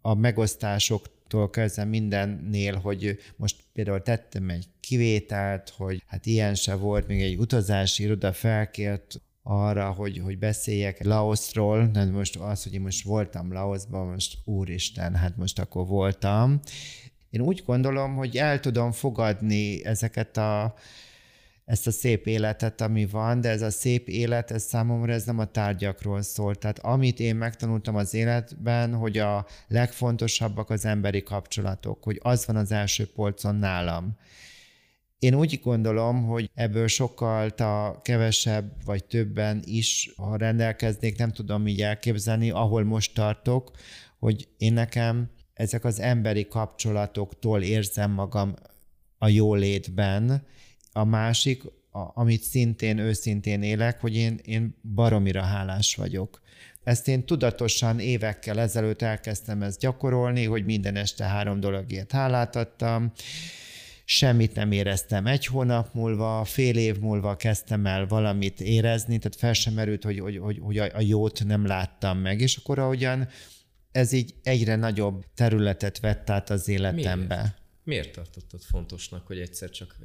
a 0.00 0.14
megosztásoktól 0.14 1.50
kezdve 1.50 1.84
mindennél, 1.84 2.74
hogy 2.76 3.18
most 3.36 3.56
például 3.72 4.02
tettem 4.02 4.48
egy 4.48 4.66
kivételt, 4.80 5.68
hogy 5.68 6.02
hát 6.06 6.26
ilyen 6.26 6.54
se 6.54 6.74
volt, 6.74 7.06
még 7.06 7.22
egy 7.22 7.36
utazási 7.36 8.02
iroda 8.02 8.32
felkért 8.32 9.20
arra, 9.48 9.90
hogy, 9.90 10.18
hogy 10.18 10.38
beszéljek 10.38 11.04
Laosról, 11.04 11.86
de 11.86 12.04
most 12.04 12.36
az, 12.36 12.62
hogy 12.62 12.74
én 12.74 12.80
most 12.80 13.04
voltam 13.04 13.52
Laosban, 13.52 14.06
most 14.06 14.38
úristen, 14.44 15.14
hát 15.14 15.36
most 15.36 15.58
akkor 15.58 15.86
voltam. 15.86 16.60
Én 17.30 17.40
úgy 17.40 17.62
gondolom, 17.66 18.16
hogy 18.16 18.36
el 18.36 18.60
tudom 18.60 18.92
fogadni 18.92 19.84
ezeket 19.84 20.36
a 20.36 20.74
ezt 21.64 21.86
a 21.86 21.90
szép 21.90 22.26
életet, 22.26 22.80
ami 22.80 23.06
van, 23.06 23.40
de 23.40 23.48
ez 23.48 23.62
a 23.62 23.70
szép 23.70 24.08
élet, 24.08 24.50
ez 24.50 24.62
számomra 24.62 25.12
ez 25.12 25.24
nem 25.24 25.38
a 25.38 25.44
tárgyakról 25.44 26.22
szól. 26.22 26.54
Tehát 26.54 26.78
amit 26.78 27.20
én 27.20 27.36
megtanultam 27.36 27.96
az 27.96 28.14
életben, 28.14 28.94
hogy 28.94 29.18
a 29.18 29.46
legfontosabbak 29.68 30.70
az 30.70 30.84
emberi 30.84 31.22
kapcsolatok, 31.22 32.04
hogy 32.04 32.18
az 32.22 32.46
van 32.46 32.56
az 32.56 32.72
első 32.72 33.06
polcon 33.06 33.54
nálam. 33.54 34.16
Én 35.18 35.34
úgy 35.34 35.60
gondolom, 35.62 36.24
hogy 36.24 36.50
ebből 36.54 36.86
sokkal 36.86 37.48
a 37.48 38.00
kevesebb 38.02 38.72
vagy 38.84 39.04
többen 39.04 39.62
is, 39.64 40.12
ha 40.16 40.36
rendelkeznék, 40.36 41.18
nem 41.18 41.30
tudom 41.30 41.66
így 41.66 41.82
elképzelni, 41.82 42.50
ahol 42.50 42.84
most 42.84 43.14
tartok, 43.14 43.70
hogy 44.18 44.48
én 44.58 44.72
nekem 44.72 45.30
ezek 45.54 45.84
az 45.84 46.00
emberi 46.00 46.46
kapcsolatoktól 46.48 47.62
érzem 47.62 48.10
magam 48.10 48.54
a 49.18 49.28
jólétben, 49.28 50.46
a 50.92 51.04
másik, 51.04 51.64
a, 51.90 52.00
amit 52.14 52.42
szintén 52.42 52.98
őszintén 52.98 53.62
élek, 53.62 54.00
hogy 54.00 54.16
én, 54.16 54.40
én 54.44 54.74
baromira 54.94 55.42
hálás 55.42 55.94
vagyok. 55.94 56.42
Ezt 56.84 57.08
én 57.08 57.24
tudatosan 57.24 57.98
évekkel 57.98 58.60
ezelőtt 58.60 59.02
elkezdtem 59.02 59.62
ezt 59.62 59.80
gyakorolni, 59.80 60.44
hogy 60.44 60.64
minden 60.64 60.96
este 60.96 61.24
három 61.24 61.60
dologért 61.60 62.12
hálát 62.12 62.56
adtam, 62.56 63.12
semmit 64.10 64.54
nem 64.54 64.72
éreztem 64.72 65.26
egy 65.26 65.46
hónap 65.46 65.94
múlva, 65.94 66.44
fél 66.44 66.76
év 66.76 66.98
múlva 66.98 67.36
kezdtem 67.36 67.86
el 67.86 68.06
valamit 68.06 68.60
érezni, 68.60 69.18
tehát 69.18 69.36
fel 69.36 69.52
sem 69.52 69.74
merült, 69.74 70.04
hogy, 70.04 70.18
hogy, 70.18 70.38
hogy, 70.38 70.58
hogy 70.58 70.78
a 70.78 71.00
jót 71.00 71.44
nem 71.44 71.66
láttam 71.66 72.18
meg, 72.18 72.40
és 72.40 72.56
akkor 72.56 72.78
ahogyan 72.78 73.28
ez 73.92 74.12
így 74.12 74.34
egyre 74.42 74.76
nagyobb 74.76 75.24
területet 75.34 76.00
vett 76.00 76.30
át 76.30 76.50
az 76.50 76.68
életembe. 76.68 77.36
Miért? 77.36 77.56
Miért 77.84 78.12
tartottad 78.12 78.62
fontosnak, 78.62 79.26
hogy 79.26 79.38
egyszer 79.38 79.70
csak 79.70 79.96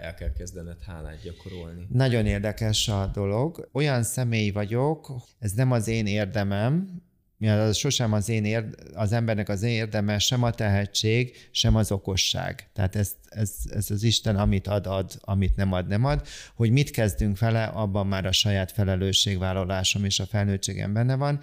el 0.00 0.14
kell 0.14 0.32
kezdened 0.32 0.82
hálát 0.82 1.22
gyakorolni? 1.22 1.86
Nagyon 1.92 2.26
érdekes 2.26 2.88
a 2.88 3.10
dolog. 3.14 3.68
Olyan 3.72 4.02
személy 4.02 4.50
vagyok, 4.50 5.22
ez 5.38 5.52
nem 5.52 5.70
az 5.72 5.88
én 5.88 6.06
érdemem, 6.06 7.02
az 7.46 7.76
sosem 7.76 8.12
az, 8.12 8.28
én 8.28 8.44
érd, 8.44 8.74
az 8.94 9.12
embernek 9.12 9.48
az 9.48 9.62
én 9.62 9.70
érdeme, 9.70 10.18
sem 10.18 10.42
a 10.42 10.50
tehetség, 10.50 11.36
sem 11.50 11.76
az 11.76 11.92
okosság. 11.92 12.70
Tehát 12.72 12.96
ez, 12.96 13.12
ez, 13.28 13.52
ez 13.70 13.90
az 13.90 14.02
Isten, 14.02 14.36
amit 14.36 14.66
ad, 14.66 14.86
ad, 14.86 15.12
amit 15.20 15.56
nem 15.56 15.72
ad, 15.72 15.86
nem 15.86 16.04
ad. 16.04 16.26
Hogy 16.54 16.70
mit 16.70 16.90
kezdünk 16.90 17.38
vele, 17.38 17.64
abban 17.64 18.06
már 18.06 18.26
a 18.26 18.32
saját 18.32 18.72
felelősségvállalásom 18.72 20.04
és 20.04 20.20
a 20.20 20.26
felnőttségem 20.26 20.92
benne 20.92 21.16
van. 21.16 21.38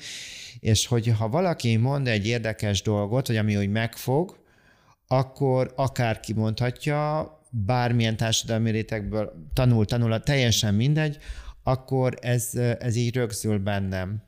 És 0.59 0.87
hogy 0.87 1.07
ha 1.07 1.29
valaki 1.29 1.75
mond 1.75 2.07
egy 2.07 2.27
érdekes 2.27 2.81
dolgot, 2.81 3.27
vagy 3.27 3.37
ami 3.37 3.57
úgy 3.57 3.69
megfog, 3.69 4.43
akkor 5.07 5.73
akárki 5.75 6.33
mondhatja, 6.33 7.29
bármilyen 7.49 8.17
társadalmi 8.17 8.71
rétegből 8.71 9.49
tanul, 9.53 9.85
tanul, 9.85 10.19
teljesen 10.19 10.73
mindegy, 10.73 11.17
akkor 11.67 12.17
ez, 12.21 12.55
ez 12.55 12.95
így 12.95 13.15
rögzül 13.15 13.59
bennem. 13.59 14.23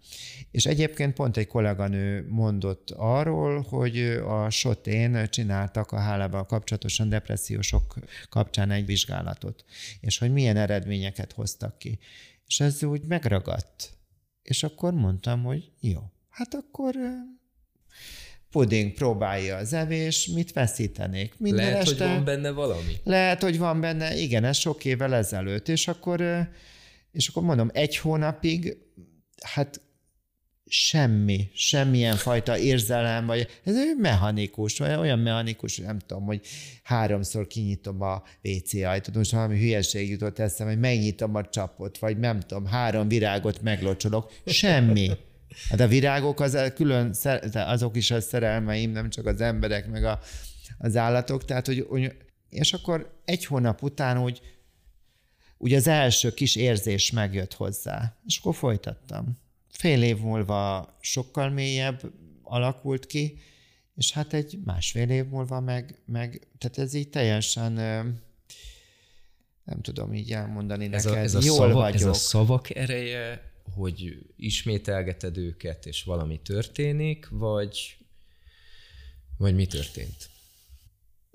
És 0.52 0.66
egyébként 0.66 1.14
pont 1.14 1.38
egy 1.38 1.48
kolléganő 1.48 2.26
mondott 2.30 2.92
arról, 2.92 3.62
hogy 3.62 4.00
a 4.26 4.50
sotén 4.50 5.30
csináltak 5.30 5.92
a 5.92 5.98
hálával 5.98 6.46
kapcsolatosan 6.46 7.10
depressziósok 7.10 7.96
kapcsán 8.30 8.72
egy 8.72 8.86
vizsgálatot, 8.86 9.66
és 10.00 10.18
hogy 10.18 10.32
milyen 10.34 10.58
eredményeket 10.58 11.32
hoztak 11.32 11.78
ki. 11.78 12.00
És 12.48 12.60
ez 12.60 12.84
úgy 12.84 13.02
megragadt. 13.08 13.90
És 14.44 14.64
akkor 14.64 14.94
mondtam, 14.94 15.44
hogy 15.44 15.72
jó, 15.80 16.02
hát 16.30 16.54
akkor 16.54 16.96
puding 18.52 18.94
próbálja 18.94 19.56
az 19.56 19.74
evés, 19.74 20.28
mit 20.28 20.54
veszítenék? 20.54 21.34
Minden 21.38 21.66
Lehet, 21.66 21.82
este, 21.82 22.06
hogy 22.06 22.16
van 22.16 22.26
benne 22.26 22.52
valami? 22.52 22.94
Lehet, 23.04 23.42
hogy 23.42 23.58
van 23.58 23.82
benne, 23.82 24.16
igen, 24.16 24.44
ez 24.44 24.58
sok 24.58 24.86
évvel 24.86 25.16
ezelőtt, 25.16 25.68
és 25.68 25.88
akkor, 25.88 26.50
és 27.12 27.28
akkor 27.28 27.44
mondom, 27.44 27.70
egy 27.74 27.98
hónapig, 27.98 28.78
hát 29.42 29.82
semmi, 30.70 31.50
semmilyen 31.54 32.16
fajta 32.16 32.58
érzelem, 32.58 33.26
vagy 33.26 33.48
ez 33.64 33.76
mechanikus, 33.98 34.78
vagy 34.78 34.96
olyan 34.96 35.20
mechanikus, 35.20 35.78
nem 35.78 36.00
tudom, 36.00 36.24
hogy 36.24 36.42
háromszor 36.84 37.48
kinyitom 37.48 38.02
a 38.02 38.24
WC 38.44 38.74
ajtót, 38.74 39.16
most 39.16 39.32
valami 39.32 39.60
hülyeség 39.60 40.10
jutott 40.10 40.40
eszem, 40.40 40.68
hogy 40.68 40.80
megnyitom 40.80 41.36
a 41.36 41.46
csapot, 41.46 41.98
vagy 41.98 42.18
nem 42.18 42.40
tudom, 42.40 42.66
három 42.66 43.08
virágot 43.08 43.62
meglocsolok, 43.62 44.34
semmi. 44.46 45.10
Hát 45.70 45.80
a 45.80 45.88
virágok 45.88 46.40
az 46.40 46.72
külön, 46.76 47.16
azok 47.54 47.96
is 47.96 48.12
a 48.12 48.22
szerelmeim, 48.22 48.92
nem 48.92 49.10
csak 49.10 49.26
az 49.26 49.42
emberek, 49.42 49.90
meg 49.90 50.04
a, 50.04 50.20
az 50.78 50.96
állatok, 50.96 51.46
tehát 51.46 51.66
hogy, 51.66 51.88
és 52.50 52.74
akkor 52.74 53.22
egy 53.26 53.46
hónap 53.46 53.82
után 53.82 54.22
úgy, 54.22 54.42
úgy 55.58 55.74
az 55.74 55.88
első 55.88 56.34
kis 56.34 56.56
érzés 56.56 57.12
megjött 57.12 57.54
hozzá, 57.54 58.18
és 58.26 58.38
akkor 58.38 58.56
folytattam. 58.56 59.40
Fél 59.70 60.04
év 60.04 60.18
múlva 60.18 60.98
sokkal 61.02 61.50
mélyebb 61.50 62.12
alakult 62.44 63.06
ki, 63.06 63.40
és 63.96 64.12
hát 64.12 64.34
egy 64.34 64.60
másfél 64.66 65.10
év 65.10 65.26
múlva 65.26 65.60
meg, 65.60 66.02
meg 66.06 66.48
tehát 66.58 66.78
ez 66.78 66.94
így 66.94 67.10
teljesen 67.10 67.72
nem 69.64 69.82
tudom 69.82 70.14
így 70.14 70.32
elmondani 70.32 70.90
ez 70.92 71.04
neked, 71.04 71.20
a, 71.20 71.24
ez 71.24 71.36
a 71.36 71.40
jól 71.44 71.56
szava, 71.56 71.74
vagyok. 71.74 71.96
Ez 71.96 72.06
a 72.06 72.14
szavak 72.14 72.76
ereje 72.76 73.48
hogy 73.74 74.26
ismételgeted 74.36 75.38
őket, 75.38 75.86
és 75.86 76.04
valami 76.04 76.40
történik, 76.40 77.28
vagy, 77.30 77.98
vagy 79.38 79.56
mi 79.56 79.66
történt? 79.66 80.30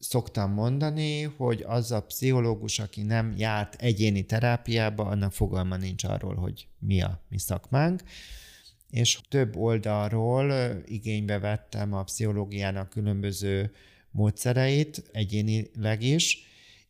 Szoktam 0.05 0.53
mondani, 0.53 1.23
hogy 1.23 1.65
az 1.67 1.93
a 1.93 2.03
pszichológus, 2.03 2.79
aki 2.79 3.03
nem 3.03 3.35
járt 3.37 3.75
egyéni 3.83 4.23
terápiába, 4.23 5.05
annak 5.05 5.33
fogalma 5.33 5.77
nincs 5.77 6.05
arról, 6.05 6.35
hogy 6.35 6.69
mi 6.79 7.03
a 7.03 7.21
mi 7.29 7.39
szakmánk, 7.39 8.03
és 8.91 9.21
több 9.29 9.57
oldalról 9.57 10.53
igénybe 10.85 11.39
vettem 11.39 11.93
a 11.93 12.03
pszichológiának 12.03 12.89
különböző 12.89 13.73
módszereit, 14.11 15.03
egyénileg 15.13 16.03
is, 16.03 16.39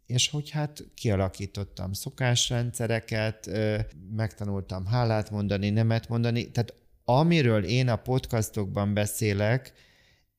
és 0.06 0.28
hogy 0.28 0.50
hát 0.50 0.84
kialakítottam 0.94 1.92
szokásrendszereket, 1.92 3.50
megtanultam 4.16 4.86
hálát 4.86 5.30
mondani, 5.30 5.70
nemet 5.70 6.08
mondani, 6.08 6.50
tehát 6.50 6.74
amiről 7.04 7.64
én 7.64 7.88
a 7.88 7.96
podcastokban 7.96 8.94
beszélek, 8.94 9.72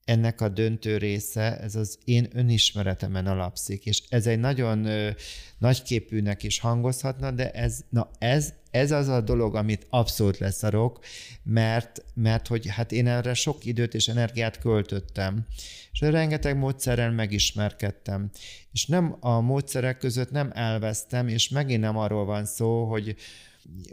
ennek 0.06 0.42
a 0.42 0.50
döntő 0.50 0.98
része, 0.98 1.60
ez 1.60 1.76
az 1.76 1.98
én 2.06 2.28
önismeretemen 2.34 3.28
alapszik, 3.28 3.86
és 3.86 4.04
ez 4.10 4.28
egy 4.28 4.40
nagyon 4.40 4.86
ö, 4.86 5.10
nagyképűnek 5.58 6.44
is 6.44 6.60
hangozhatna, 6.60 7.32
de 7.32 7.52
ez, 7.52 7.80
na 7.90 8.10
ez, 8.20 8.54
ez 8.72 8.92
az 8.92 9.08
a 9.08 9.22
dolog, 9.22 9.56
amit 9.56 9.88
abszolút 9.90 10.38
leszarok, 10.38 11.00
mert, 11.44 12.04
mert 12.14 12.48
hogy 12.48 12.68
hát 12.68 12.92
én 12.92 13.08
erre 13.08 13.34
sok 13.34 13.66
időt 13.66 13.94
és 13.94 14.08
energiát 14.08 14.60
költöttem, 14.60 15.46
és 15.92 16.00
rengeteg 16.00 16.58
módszerrel 16.58 17.12
megismerkedtem, 17.12 18.30
és 18.72 18.86
nem 18.86 19.18
a 19.20 19.40
módszerek 19.40 19.98
között 19.98 20.32
nem 20.32 20.52
elvesztem, 20.54 21.28
és 21.28 21.50
megint 21.50 21.82
nem 21.82 21.98
arról 21.98 22.26
van 22.26 22.46
szó, 22.46 22.86
hogy 22.86 23.16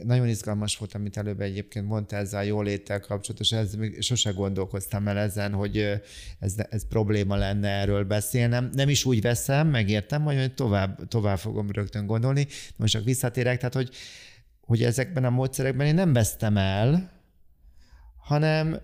nagyon 0.03 0.29
izgalmas 0.29 0.77
volt, 0.77 0.95
amit 0.95 1.17
előbb 1.17 1.41
egyébként 1.41 1.87
mondta 1.87 2.17
ezzel 2.17 2.41
a 2.41 2.43
jóléttel 2.43 3.01
kapcsolatos, 3.01 3.53
ez 3.53 3.75
még 3.75 4.01
sose 4.03 4.31
gondolkoztam 4.31 5.09
el 5.09 5.19
ezen, 5.19 5.53
hogy 5.53 5.77
ez, 6.39 6.55
ez 6.71 6.89
probléma 6.89 7.37
lenne 7.37 7.69
erről 7.69 8.05
beszélnem. 8.05 8.71
Nem 8.73 8.89
is 8.89 9.05
úgy 9.05 9.21
veszem, 9.21 9.69
megértem, 9.69 10.23
hogy 10.23 10.55
tovább, 10.55 11.09
tovább 11.09 11.39
fogom 11.39 11.71
rögtön 11.71 12.07
gondolni. 12.07 12.47
Most 12.77 12.93
csak 12.93 13.05
visszatérek, 13.05 13.57
tehát 13.59 13.75
hogy, 13.75 13.91
hogy 14.61 14.83
ezekben 14.83 15.25
a 15.25 15.31
módszerekben 15.31 15.87
én 15.87 15.95
nem 15.95 16.13
vesztem 16.13 16.57
el, 16.57 17.13
hanem, 18.17 18.81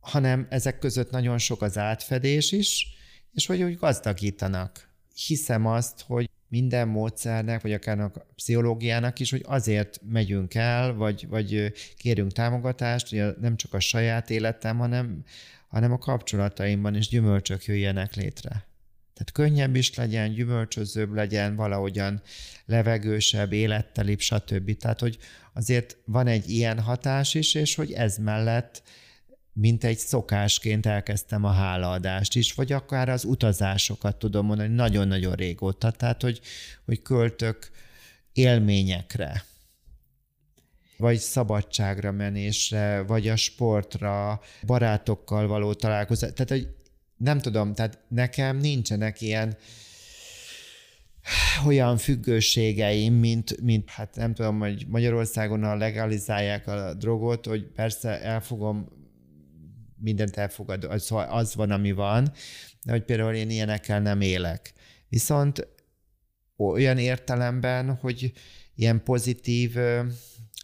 hanem 0.00 0.46
ezek 0.50 0.78
között 0.78 1.10
nagyon 1.10 1.38
sok 1.38 1.62
az 1.62 1.78
átfedés 1.78 2.52
is, 2.52 2.96
és 3.32 3.46
hogy 3.46 3.62
úgy 3.62 3.76
gazdagítanak. 3.76 4.88
Hiszem 5.26 5.66
azt, 5.66 6.00
hogy 6.06 6.30
minden 6.48 6.88
módszernek, 6.88 7.62
vagy 7.62 7.72
akár 7.72 8.00
a 8.00 8.12
pszichológiának 8.34 9.20
is, 9.20 9.30
hogy 9.30 9.42
azért 9.46 10.00
megyünk 10.08 10.54
el, 10.54 10.92
vagy, 10.92 11.28
vagy 11.28 11.72
kérünk 11.96 12.32
támogatást, 12.32 13.08
hogy 13.08 13.36
nem 13.40 13.56
csak 13.56 13.74
a 13.74 13.80
saját 13.80 14.30
életem, 14.30 14.78
hanem, 14.78 15.24
hanem 15.68 15.92
a 15.92 15.98
kapcsolataimban 15.98 16.94
is 16.94 17.08
gyümölcsök 17.08 17.64
jöjjenek 17.64 18.14
létre. 18.14 18.66
Tehát 19.14 19.32
könnyebb 19.32 19.74
is 19.74 19.94
legyen, 19.94 20.32
gyümölcsözőbb 20.32 21.12
legyen, 21.12 21.56
valahogyan 21.56 22.22
levegősebb, 22.66 23.52
élettelibb, 23.52 24.20
stb. 24.20 24.76
Tehát, 24.76 25.00
hogy 25.00 25.18
azért 25.52 25.96
van 26.04 26.26
egy 26.26 26.50
ilyen 26.50 26.80
hatás 26.80 27.34
is, 27.34 27.54
és 27.54 27.74
hogy 27.74 27.92
ez 27.92 28.16
mellett 28.16 28.82
mint 29.54 29.84
egy 29.84 29.98
szokásként 29.98 30.86
elkezdtem 30.86 31.44
a 31.44 31.50
hálaadást 31.50 32.34
is, 32.36 32.52
vagy 32.52 32.72
akár 32.72 33.08
az 33.08 33.24
utazásokat 33.24 34.16
tudom 34.16 34.46
mondani 34.46 34.74
nagyon-nagyon 34.74 35.34
régóta, 35.34 35.90
tehát 35.90 36.22
hogy, 36.22 36.40
hogy 36.84 37.02
költök 37.02 37.70
élményekre, 38.32 39.44
vagy 40.96 41.18
szabadságra 41.18 42.12
menésre, 42.12 43.02
vagy 43.02 43.28
a 43.28 43.36
sportra, 43.36 44.40
barátokkal 44.66 45.46
való 45.46 45.72
találkozás. 45.74 46.30
Tehát, 46.32 46.50
hogy 46.50 46.74
nem 47.16 47.38
tudom, 47.38 47.74
tehát 47.74 47.98
nekem 48.08 48.56
nincsenek 48.56 49.20
ilyen 49.20 49.56
olyan 51.66 51.96
függőségeim, 51.96 53.14
mint, 53.14 53.60
mint 53.60 53.90
hát 53.90 54.16
nem 54.16 54.34
tudom, 54.34 54.58
hogy 54.58 54.86
Magyarországon 54.88 55.64
a 55.64 55.76
legalizálják 55.76 56.66
a 56.66 56.94
drogot, 56.94 57.46
hogy 57.46 57.64
persze 57.64 58.20
elfogom 58.22 58.88
mindent 59.96 60.36
elfogad, 60.36 60.84
az, 60.84 61.02
szóval 61.02 61.28
az 61.28 61.54
van, 61.54 61.70
ami 61.70 61.92
van, 61.92 62.32
de 62.84 62.92
hogy 62.92 63.04
például 63.04 63.34
én 63.34 63.50
ilyenekkel 63.50 64.00
nem 64.00 64.20
élek. 64.20 64.72
Viszont 65.08 65.68
olyan 66.56 66.98
értelemben, 66.98 67.94
hogy 67.94 68.32
ilyen 68.74 69.02
pozitív 69.02 69.76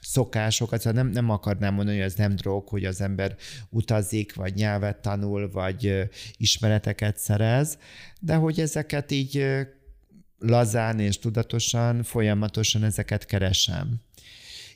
szokásokat, 0.00 0.80
szóval 0.80 1.02
nem, 1.02 1.12
nem 1.12 1.30
akarnám 1.30 1.74
mondani, 1.74 1.96
hogy 1.96 2.06
ez 2.06 2.14
nem 2.14 2.36
drog, 2.36 2.68
hogy 2.68 2.84
az 2.84 3.00
ember 3.00 3.36
utazik, 3.68 4.34
vagy 4.34 4.54
nyelvet 4.54 5.02
tanul, 5.02 5.50
vagy 5.50 6.08
ismereteket 6.36 7.18
szerez, 7.18 7.78
de 8.20 8.34
hogy 8.34 8.60
ezeket 8.60 9.10
így 9.10 9.46
lazán 10.38 11.00
és 11.00 11.18
tudatosan, 11.18 12.02
folyamatosan 12.02 12.84
ezeket 12.84 13.26
keresem. 13.26 14.00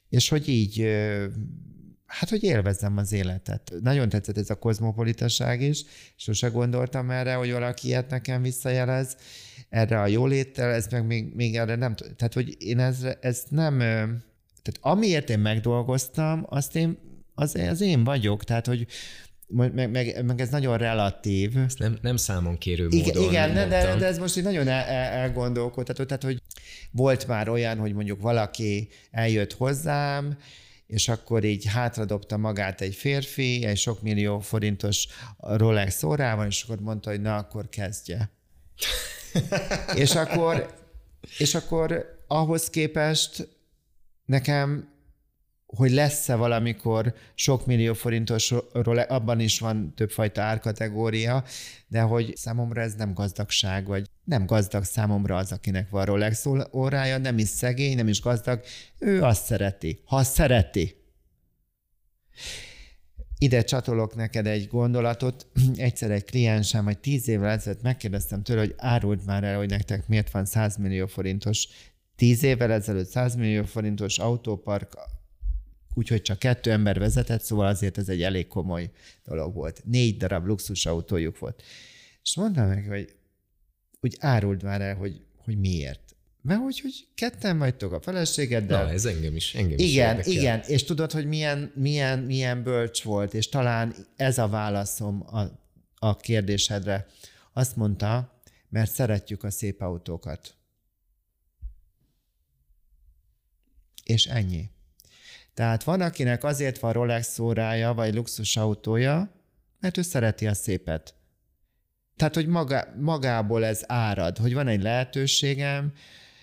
És 0.09 0.29
hogy 0.29 0.49
így 0.49 0.89
hát, 2.19 2.29
hogy 2.29 2.43
élvezzem 2.43 2.97
az 2.97 3.12
életet. 3.12 3.73
Nagyon 3.81 4.09
tetszett 4.09 4.39
ez 4.39 4.51
a 4.51 4.55
kozmopolitaság 4.55 5.61
is, 5.61 5.85
sose 6.17 6.49
gondoltam 6.49 7.11
erre, 7.11 7.35
hogy 7.35 7.53
valaki 7.53 7.87
ilyet 7.87 8.11
nekem 8.11 8.43
visszajelez, 8.43 9.17
erre 9.69 10.01
a 10.01 10.07
jóléttel, 10.07 10.71
ez 10.71 10.87
meg 10.91 11.07
még, 11.07 11.35
még 11.35 11.57
erre 11.57 11.75
nem, 11.75 11.95
tehát, 11.95 12.35
hogy 12.35 12.57
én 12.59 12.79
ez, 12.79 13.07
ez 13.21 13.43
nem, 13.49 13.79
tehát 14.62 14.79
amiért 14.81 15.31
én 15.31 15.39
megdolgoztam, 15.39 16.47
azt 16.49 16.77
én, 16.77 16.99
az, 17.35 17.55
az 17.55 17.81
én 17.81 18.05
vagyok, 18.05 18.45
tehát, 18.45 18.67
hogy 18.67 18.87
meg, 19.47 19.91
meg, 19.91 20.25
meg 20.25 20.41
ez 20.41 20.49
nagyon 20.49 20.79
relatív. 20.79 21.57
Ezt 21.57 21.79
nem, 21.79 21.99
nem 22.03 22.17
számon 22.17 22.59
kérő 22.59 22.85
módon 22.85 22.99
Igen, 23.01 23.23
igen 23.23 23.55
de, 23.55 23.67
de, 23.67 23.97
de 23.97 24.07
ez 24.07 24.19
most 24.19 24.37
így 24.37 24.43
nagyon 24.43 24.69
el, 24.69 24.85
el, 24.85 25.12
elgondolkodható, 25.12 26.05
tehát 26.05 26.23
hogy 26.23 26.43
volt 26.91 27.27
már 27.27 27.49
olyan, 27.49 27.79
hogy 27.79 27.93
mondjuk 27.93 28.21
valaki 28.21 28.89
eljött 29.11 29.53
hozzám, 29.53 30.37
és 30.87 31.09
akkor 31.09 31.45
így 31.45 31.64
hátradobta 31.64 32.37
magát 32.37 32.80
egy 32.80 32.95
férfi, 32.95 33.64
egy 33.64 33.76
sok 33.76 34.03
millió 34.03 34.41
forintos 34.41 35.07
Rolex 35.39 36.03
órával, 36.03 36.47
és 36.47 36.62
akkor 36.62 36.80
mondta, 36.80 37.11
hogy 37.11 37.20
na, 37.20 37.37
akkor 37.37 37.68
kezdje. 37.68 38.30
és 39.95 40.14
akkor, 40.14 40.74
és 41.39 41.55
akkor 41.55 42.18
ahhoz 42.26 42.70
képest 42.70 43.49
nekem 44.24 44.94
hogy 45.77 45.91
lesz-e 45.91 46.35
valamikor 46.35 47.14
sok 47.35 47.66
millió 47.66 47.93
forintos, 47.93 48.53
abban 49.09 49.41
is 49.41 49.61
van 49.61 49.93
többfajta 49.97 50.43
árkategória, 50.43 51.45
de 51.87 52.01
hogy 52.01 52.37
számomra 52.37 52.81
ez 52.81 52.95
nem 52.95 53.14
gazdagság, 53.14 53.87
vagy 53.87 54.11
nem 54.25 54.47
gazdag 54.47 54.85
számomra 54.85 55.37
az, 55.37 55.53
akinek 55.53 55.91
van 55.91 56.05
Rolex 56.05 56.47
órája, 56.72 57.18
nem 57.18 57.39
is 57.39 57.49
szegény, 57.49 57.97
nem 57.97 58.09
is 58.09 58.20
gazdag, 58.20 58.61
ő 58.99 59.22
azt 59.22 59.45
szereti. 59.45 60.01
Ha 60.05 60.22
szereti. 60.22 60.97
Ide 63.39 63.62
csatolok 63.62 64.14
neked 64.14 64.47
egy 64.47 64.66
gondolatot. 64.66 65.47
Egyszer 65.77 66.11
egy 66.11 66.25
kliensem, 66.25 66.85
vagy 66.85 66.99
tíz 66.99 67.29
évvel 67.29 67.51
ezelőtt 67.51 67.83
megkérdeztem 67.83 68.43
tőle, 68.43 68.61
hogy 68.61 68.75
árult 68.77 69.27
már 69.27 69.45
el, 69.45 69.57
hogy 69.57 69.68
nektek 69.68 70.09
miért 70.09 70.31
van 70.31 70.45
100 70.45 70.77
millió 70.77 71.07
forintos 71.07 71.68
tíz 72.16 72.43
évvel 72.43 72.72
ezelőtt 72.72 73.09
100 73.09 73.35
millió 73.35 73.64
forintos 73.64 74.18
autópark 74.18 74.95
úgyhogy 75.95 76.23
csak 76.23 76.39
kettő 76.39 76.71
ember 76.71 76.99
vezetett, 76.99 77.43
szóval 77.43 77.67
azért 77.67 77.99
ez 77.99 78.09
egy 78.09 78.23
elég 78.23 78.47
komoly 78.47 78.91
dolog 79.25 79.55
volt. 79.55 79.83
Négy 79.85 80.17
darab 80.17 80.47
luxusautójuk 80.47 81.39
volt. 81.39 81.63
És 82.23 82.37
mondtam 82.37 82.69
meg, 82.69 82.87
hogy 82.87 83.15
úgy 84.01 84.17
áruld 84.21 84.63
már 84.63 84.81
el, 84.81 84.95
hogy, 84.95 85.25
hogy 85.37 85.59
miért. 85.59 86.01
Mert 86.43 86.61
hogy, 86.61 86.81
hogy 86.81 87.09
ketten 87.15 87.59
vagytok 87.59 87.93
a 87.93 88.01
feleségeddel. 88.01 88.85
Na, 88.85 88.91
ez 88.91 89.05
engem 89.05 89.37
is, 89.37 89.55
engem 89.55 89.79
igen, 89.79 90.19
is 90.19 90.27
Igen, 90.27 90.39
igen. 90.39 90.61
És 90.67 90.85
tudod, 90.85 91.13
hogy 91.13 91.27
milyen, 91.27 91.73
milyen, 91.75 92.19
milyen 92.19 92.63
bölcs 92.63 93.03
volt, 93.03 93.35
és 93.35 93.49
talán 93.49 93.95
ez 94.17 94.39
a 94.39 94.49
válaszom 94.49 95.25
a, 95.27 95.43
a 95.95 96.17
kérdésedre. 96.17 97.07
Azt 97.53 97.77
mondta, 97.77 98.41
mert 98.69 98.91
szeretjük 98.91 99.45
a 99.45 99.51
szép 99.51 99.81
autókat. 99.81 100.55
És 104.05 104.27
ennyi. 104.27 104.71
Tehát 105.55 105.85
van, 105.85 106.01
akinek 106.01 106.45
azért 106.45 106.79
van 106.79 106.93
Rolex 106.93 107.39
órája, 107.39 107.95
vagy 107.95 108.15
luxus 108.15 108.57
autója, 108.57 109.31
mert 109.81 109.97
ő 109.97 110.03
szereti 110.03 110.47
a 110.47 110.55
szépet. 110.55 111.15
Tehát, 112.17 112.35
hogy 112.35 112.47
maga, 112.47 112.95
magából 113.01 113.65
ez 113.65 113.83
árad, 113.87 114.39
hogy 114.39 114.55
van 114.55 114.69
egy 114.69 114.83
lehetőségem, 114.83 115.93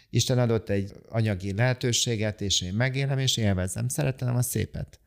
Isten 0.09 0.39
adott 0.39 0.70
egy 0.70 0.91
anyagi 1.09 1.53
lehetőséget, 1.53 2.41
és 2.41 2.62
én 2.62 2.74
megélem, 2.74 3.18
és 3.18 3.38
élvezem, 3.38 3.88
szeretem 3.88 4.36
a 4.36 4.41
szépet. 4.41 4.99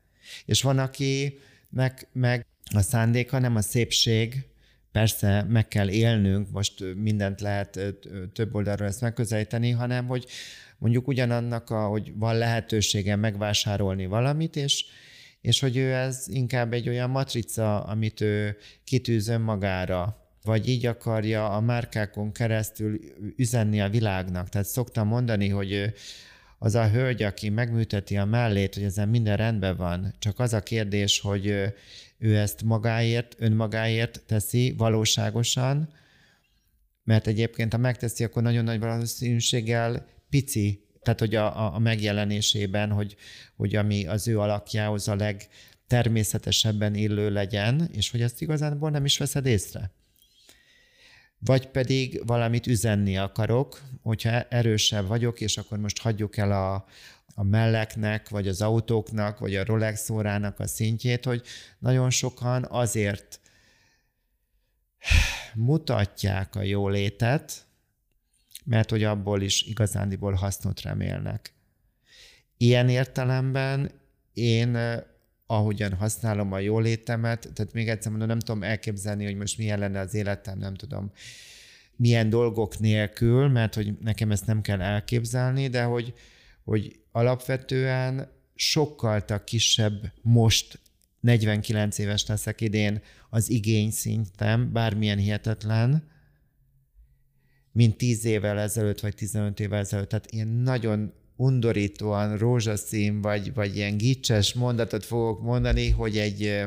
És 0.45 0.63
van, 0.63 0.79
akinek 0.79 2.09
meg 2.13 2.47
a 2.75 2.81
szándéka 2.81 3.39
nem 3.39 3.57
a 3.57 3.61
szépség, 3.61 4.45
persze 4.93 5.43
meg 5.43 5.69
kell 5.69 5.91
élnünk, 5.91 6.51
most 6.51 6.85
mindent 6.97 7.41
lehet 7.41 7.81
több 8.33 8.55
oldalról 8.55 8.89
ezt 8.89 9.01
megközelíteni, 9.01 9.71
hanem 9.71 10.07
hogy 10.07 10.27
mondjuk 10.79 11.09
ugyanannak, 11.09 11.71
a, 11.71 11.87
hogy 11.87 12.13
van 12.17 12.39
lehetősége 12.39 13.17
megvásárolni 13.17 14.07
valamit, 14.07 14.57
és, 14.57 14.85
és 15.41 15.61
hogy 15.61 15.77
ő 15.77 15.93
ez 15.93 16.25
inkább 16.29 16.73
egy 16.73 16.89
olyan 16.89 17.11
matrica, 17.11 17.85
amit 17.85 18.21
ő 18.21 18.57
kitűzön 18.85 19.41
magára, 19.41 20.25
vagy 20.43 20.69
így 20.69 20.87
akarja 20.87 21.51
a 21.51 21.61
márkákon 21.61 22.33
keresztül 22.33 23.01
üzenni 23.37 23.81
a 23.81 23.89
világnak. 23.89 24.49
Tehát 24.49 24.67
szoktam 24.67 25.09
mondani, 25.09 25.49
hogy 25.49 25.93
az 26.59 26.75
a 26.75 26.89
hölgy, 26.89 27.23
aki 27.23 27.49
megműteti 27.49 28.17
a 28.17 28.25
mellét, 28.25 28.75
hogy 28.75 28.83
ezen 28.83 29.09
minden 29.09 29.37
rendben 29.37 29.77
van, 29.77 30.15
csak 30.19 30.39
az 30.39 30.53
a 30.53 30.63
kérdés, 30.63 31.21
hogy 31.21 31.47
ő 32.19 32.37
ezt 32.37 32.63
magáért, 32.63 33.35
önmagáért 33.39 34.23
teszi 34.27 34.75
valóságosan, 34.79 35.89
mert 37.05 37.27
egyébként, 37.27 37.73
ha 37.73 37.79
megteszi, 37.79 38.25
akkor 38.25 38.43
nagyon 38.43 38.65
nagy 38.65 38.79
valószínűséggel 38.79 40.07
pici, 40.35 40.85
tehát 41.03 41.21
hogy 41.21 41.35
a, 41.35 41.75
a 41.75 41.79
megjelenésében, 41.79 42.91
hogy, 42.91 43.17
hogy 43.57 43.77
ami 43.77 44.07
az 44.07 44.29
ő 44.29 44.41
alakjához 44.41 45.09
a 45.09 45.15
legtermészetesebben 45.17 46.95
illő 46.95 47.31
legyen, 47.31 47.89
és 47.93 48.11
hogy 48.11 48.23
ezt 48.23 48.43
igazából 48.43 48.91
nem 48.91 49.05
is 49.05 49.19
veszed 49.19 49.47
észre. 49.47 49.91
Vagy 51.39 51.67
pedig 51.67 52.23
valamit 52.27 52.67
üzenni 52.67 53.17
akarok, 53.17 53.83
hogyha 54.03 54.43
erősebb 54.43 55.07
vagyok, 55.07 55.41
és 55.41 55.57
akkor 55.57 55.79
most 55.79 55.99
hagyjuk 55.99 56.37
el 56.37 56.53
a, 56.53 56.75
a 57.35 57.43
melleknek, 57.43 58.29
vagy 58.29 58.49
az 58.49 58.63
autóknak, 58.63 59.39
vagy 59.39 59.57
a 59.57 59.65
Rolex 59.65 60.11
órának 60.11 60.61
a 60.61 60.67
szintjét, 60.67 61.25
hogy 61.25 61.43
nagyon 61.79 62.11
sokan 62.11 62.67
azért 62.69 63.41
mutatják 65.55 66.55
a 66.55 66.63
jólétet, 66.63 67.67
mert 68.65 68.91
hogy 68.91 69.03
abból 69.03 69.43
is 69.43 69.63
igazándiból 69.63 70.33
hasznot 70.33 70.81
remélnek. 70.81 71.53
Ilyen 72.57 72.89
értelemben 72.89 73.91
én, 74.33 74.77
eh, 74.77 75.03
ahogyan 75.47 75.93
használom 75.93 76.53
a 76.53 76.59
jólétemet, 76.59 77.51
tehát 77.55 77.73
még 77.73 77.89
egyszer 77.89 78.11
mondom, 78.11 78.29
nem 78.29 78.39
tudom 78.39 78.63
elképzelni, 78.63 79.25
hogy 79.25 79.37
most 79.37 79.59
milyen 79.59 79.79
lenne 79.79 80.01
az 80.01 80.15
életem, 80.15 80.59
nem 80.59 80.75
tudom 80.75 81.13
milyen 81.97 82.29
dolgok 82.29 82.79
nélkül, 82.79 83.49
mert 83.49 83.75
hogy 83.75 83.99
nekem 84.01 84.31
ezt 84.31 84.47
nem 84.47 84.61
kell 84.61 84.81
elképzelni, 84.81 85.69
de 85.69 85.83
hogy, 85.83 86.15
hogy 86.65 86.99
alapvetően 87.13 88.29
sokkal 88.55 89.25
kisebb 89.45 90.13
most 90.23 90.79
49 91.21 91.99
éves 91.99 92.27
leszek 92.27 92.61
idén 92.61 93.03
az 93.31 93.51
igény 93.51 93.91
szintem, 93.91 94.73
bármilyen 94.73 95.19
hihetetlen, 95.19 96.09
mint 97.75 97.97
10 97.97 98.25
évvel 98.25 98.59
ezelőtt, 98.59 99.01
vagy 99.01 99.15
15 99.15 99.61
évvel 99.61 99.79
ezelőtt. 99.79 100.09
Tehát 100.09 100.31
ilyen 100.31 100.49
nagyon 100.49 101.13
undorítóan 101.37 102.37
rózsaszín, 102.37 103.21
vagy, 103.21 103.55
vagy 103.55 103.77
ilyen 103.77 103.97
gicses 103.97 104.53
mondatot 104.53 105.05
fogok 105.05 105.43
mondani, 105.43 105.91
hogy 105.91 106.19
egy, 106.19 106.65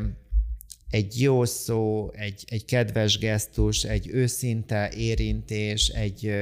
egy 0.90 1.22
jó 1.22 1.46
szó, 1.46 2.12
egy, 2.14 2.44
egy 2.48 2.66
kedves 2.66 3.18
gesztus, 3.18 3.84
egy 3.84 4.08
őszinte 4.12 4.92
érintés, 4.92 5.88
egy 5.88 6.34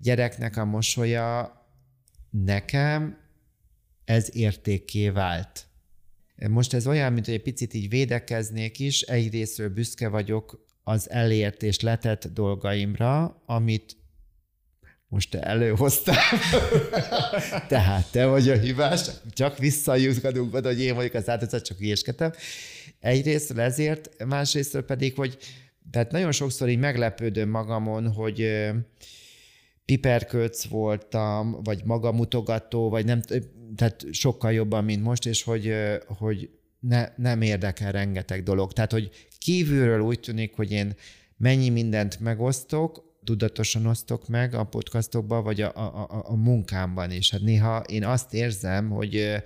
gyereknek 0.00 0.56
a 0.56 0.64
mosolya 0.64 1.52
nekem 2.30 3.18
ez 4.04 4.28
értékké 4.32 5.08
vált. 5.08 5.66
Most 6.48 6.74
ez 6.74 6.86
olyan, 6.86 7.12
mint 7.12 7.24
hogy 7.24 7.34
egy 7.34 7.42
picit 7.42 7.74
így 7.74 7.88
védekeznék 7.88 8.78
is, 8.78 9.00
egyrésztről 9.02 9.68
büszke 9.68 10.08
vagyok 10.08 10.66
az 10.88 11.10
elért 11.10 11.62
és 11.62 11.80
letett 11.80 12.26
dolgaimra, 12.32 13.42
amit 13.46 13.96
most 15.08 15.30
te 15.30 15.40
előhoztál. 15.40 16.38
Tehát 17.68 18.10
te 18.10 18.26
vagy 18.26 18.48
a 18.48 18.56
hibás, 18.56 19.10
csak 19.30 19.58
visszajutgatunk 19.58 20.54
oda, 20.54 20.68
hogy 20.68 20.80
én 20.80 20.94
vagyok 20.94 21.14
az 21.14 21.28
áldozat, 21.28 21.64
csak 21.64 21.80
ügyeskedtem. 21.80 22.32
Egyrészt 23.00 23.58
ezért, 23.58 24.24
másrészt 24.24 24.80
pedig, 24.80 25.14
hogy 25.14 25.38
tehát 25.90 26.10
nagyon 26.10 26.32
sokszor 26.32 26.68
így 26.68 26.78
meglepődöm 26.78 27.48
magamon, 27.48 28.12
hogy 28.12 28.68
piperköc 29.84 30.64
voltam, 30.64 31.62
vagy 31.62 31.84
magamutogató, 31.84 32.88
vagy 32.88 33.04
nem, 33.04 33.20
tehát 33.76 34.06
sokkal 34.10 34.52
jobban, 34.52 34.84
mint 34.84 35.02
most, 35.02 35.26
és 35.26 35.42
hogy, 35.42 35.72
hogy 36.06 36.50
ne, 36.80 37.08
nem 37.16 37.42
érdekel 37.42 37.92
rengeteg 37.92 38.42
dolog. 38.42 38.72
Tehát, 38.72 38.92
hogy 38.92 39.10
kívülről 39.38 40.00
úgy 40.00 40.20
tűnik, 40.20 40.54
hogy 40.54 40.72
én 40.72 40.94
mennyi 41.36 41.68
mindent 41.68 42.20
megosztok, 42.20 43.07
tudatosan 43.28 43.86
osztok 43.86 44.28
meg 44.28 44.54
a 44.54 44.64
podcastokban, 44.64 45.44
vagy 45.44 45.60
a, 45.60 45.72
a, 45.74 46.22
a, 46.24 46.34
munkámban 46.34 47.10
is. 47.10 47.30
Hát 47.30 47.40
néha 47.40 47.80
én 47.80 48.04
azt 48.04 48.34
érzem, 48.34 48.90
hogy 48.90 49.42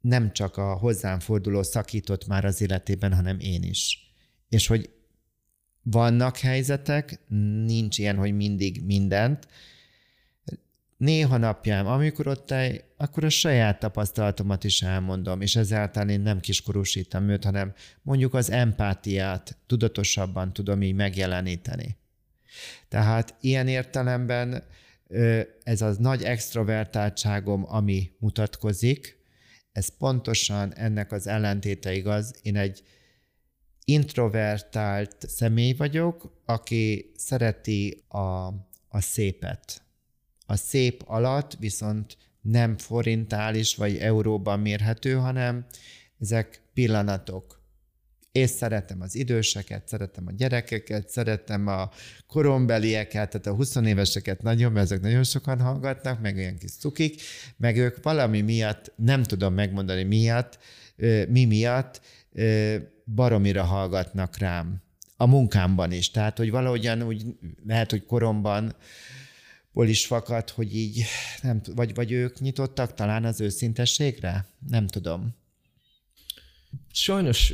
nem 0.00 0.32
csak 0.32 0.56
a 0.56 0.74
hozzám 0.74 1.20
forduló 1.20 1.62
szakított 1.62 2.26
már 2.26 2.44
az 2.44 2.60
életében, 2.60 3.14
hanem 3.14 3.38
én 3.40 3.62
is. 3.62 4.12
És 4.48 4.66
hogy 4.66 4.90
vannak 5.82 6.36
helyzetek, 6.36 7.20
nincs 7.64 7.98
ilyen, 7.98 8.16
hogy 8.16 8.36
mindig 8.36 8.84
mindent. 8.84 9.48
Néha 10.96 11.36
napjám, 11.36 11.86
amikor 11.86 12.26
ott 12.26 12.50
egy, 12.50 12.84
akkor 12.96 13.24
a 13.24 13.28
saját 13.28 13.78
tapasztalatomat 13.78 14.64
is 14.64 14.82
elmondom, 14.82 15.40
és 15.40 15.56
ezáltal 15.56 16.08
én 16.08 16.20
nem 16.20 16.40
kiskorúsítom 16.40 17.28
őt, 17.28 17.44
hanem 17.44 17.72
mondjuk 18.02 18.34
az 18.34 18.50
empátiát 18.50 19.56
tudatosabban 19.66 20.52
tudom 20.52 20.82
így 20.82 20.94
megjeleníteni. 20.94 21.96
Tehát 22.88 23.34
ilyen 23.40 23.68
értelemben 23.68 24.64
ez 25.62 25.82
az 25.82 25.96
nagy 25.96 26.22
extrovertáltságom, 26.22 27.64
ami 27.68 28.10
mutatkozik, 28.18 29.18
ez 29.72 29.88
pontosan 29.98 30.74
ennek 30.74 31.12
az 31.12 31.26
ellentéte 31.26 31.94
igaz. 31.94 32.34
Én 32.42 32.56
egy 32.56 32.82
introvertált 33.84 35.28
személy 35.28 35.72
vagyok, 35.72 36.40
aki 36.44 37.12
szereti 37.16 38.04
a, 38.08 38.46
a 38.88 39.00
szépet. 39.00 39.82
A 40.46 40.56
szép 40.56 41.02
alatt 41.06 41.56
viszont 41.58 42.16
nem 42.40 42.76
forintális 42.76 43.74
vagy 43.74 43.96
euróban 43.96 44.60
mérhető, 44.60 45.14
hanem 45.14 45.66
ezek 46.20 46.62
pillanatok 46.74 47.57
és 48.32 48.50
szeretem 48.50 49.00
az 49.00 49.14
időseket, 49.14 49.88
szeretem 49.88 50.26
a 50.26 50.32
gyerekeket, 50.32 51.08
szeretem 51.08 51.66
a 51.66 51.90
korombelieket, 52.26 53.30
tehát 53.30 53.46
a 53.46 53.54
20 53.54 53.74
éveseket 53.74 54.42
nagyon, 54.42 54.72
mert 54.72 54.84
ezek 54.84 55.00
nagyon 55.00 55.24
sokan 55.24 55.60
hallgatnak, 55.60 56.20
meg 56.20 56.36
olyan 56.36 56.56
kis 56.56 56.72
cukik, 56.72 57.20
meg 57.56 57.76
ők 57.76 58.02
valami 58.02 58.40
miatt, 58.40 58.92
nem 58.96 59.22
tudom 59.22 59.54
megmondani 59.54 60.02
miatt, 60.02 60.58
mi 61.28 61.44
miatt, 61.44 62.00
baromira 63.04 63.62
hallgatnak 63.62 64.38
rám. 64.38 64.82
A 65.16 65.26
munkámban 65.26 65.92
is. 65.92 66.10
Tehát, 66.10 66.38
hogy 66.38 66.50
valahogyan 66.50 67.02
úgy 67.02 67.24
lehet, 67.66 67.90
hogy 67.90 68.06
koromban 68.06 68.74
ból 69.72 69.88
is 69.88 70.06
fakad, 70.06 70.50
hogy 70.50 70.76
így, 70.76 71.04
nem, 71.42 71.60
vagy, 71.74 71.94
vagy 71.94 72.12
ők 72.12 72.40
nyitottak 72.40 72.94
talán 72.94 73.24
az 73.24 73.40
őszintességre? 73.40 74.46
Nem 74.68 74.86
tudom. 74.86 75.34
Sajnos 77.00 77.52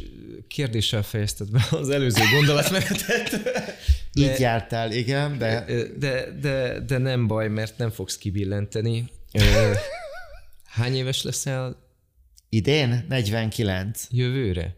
kérdéssel 0.49 1.03
fejezted 1.03 1.51
be 1.51 1.67
az 1.71 1.89
előző 1.89 2.23
gondolatmenetet. 2.33 3.41
Így 4.15 4.39
jártál, 4.39 4.93
igen, 4.93 5.39
de... 5.39 5.65
De, 5.99 6.31
de... 6.41 6.81
de 6.81 6.99
nem 6.99 7.27
baj, 7.27 7.49
mert 7.49 7.79
nem 7.79 7.91
fogsz 7.91 8.17
kibillenteni. 8.17 9.11
Hány 10.77 10.95
éves 10.95 11.23
leszel? 11.23 11.77
Idén? 12.49 13.05
49. 13.09 14.07
Jövőre? 14.11 14.77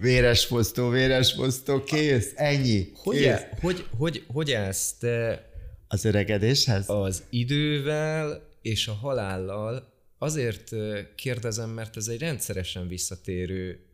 véres 0.00 0.46
posztó, 0.46 0.88
véres 0.88 1.34
posztó, 1.34 1.82
kész, 1.82 2.32
ennyi. 2.34 2.92
Hogy, 2.94 3.16
kész. 3.16 3.40
Hogy, 3.60 3.86
hogy, 3.98 4.24
hogy 4.26 4.52
állsz 4.52 4.92
te 4.98 5.50
az 5.92 6.04
öregedéshez? 6.04 6.88
Az 6.88 7.22
idővel 7.30 8.48
és 8.62 8.88
a 8.88 8.92
halállal 8.92 9.92
azért 10.18 10.70
kérdezem, 11.14 11.70
mert 11.70 11.96
ez 11.96 12.08
egy 12.08 12.18
rendszeresen 12.18 12.88
visszatérő 12.88 13.84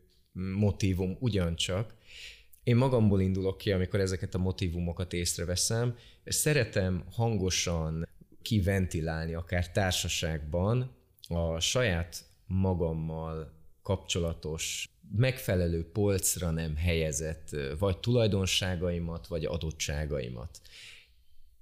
motivum 0.57 1.17
ugyancsak. 1.19 1.93
Én 2.63 2.75
magamból 2.75 3.21
indulok 3.21 3.57
ki, 3.57 3.71
amikor 3.71 3.99
ezeket 3.99 4.35
a 4.35 4.37
motivumokat 4.37 5.13
észreveszem. 5.13 5.95
Szeretem 6.25 7.03
hangosan 7.11 8.07
kiventilálni, 8.41 9.33
akár 9.33 9.71
társaságban, 9.71 10.91
a 11.27 11.59
saját 11.59 12.23
magammal 12.45 13.51
kapcsolatos, 13.83 14.89
megfelelő 15.15 15.89
polcra 15.91 16.51
nem 16.51 16.75
helyezett 16.75 17.55
vagy 17.79 17.97
tulajdonságaimat, 17.97 19.27
vagy 19.27 19.45
adottságaimat 19.45 20.61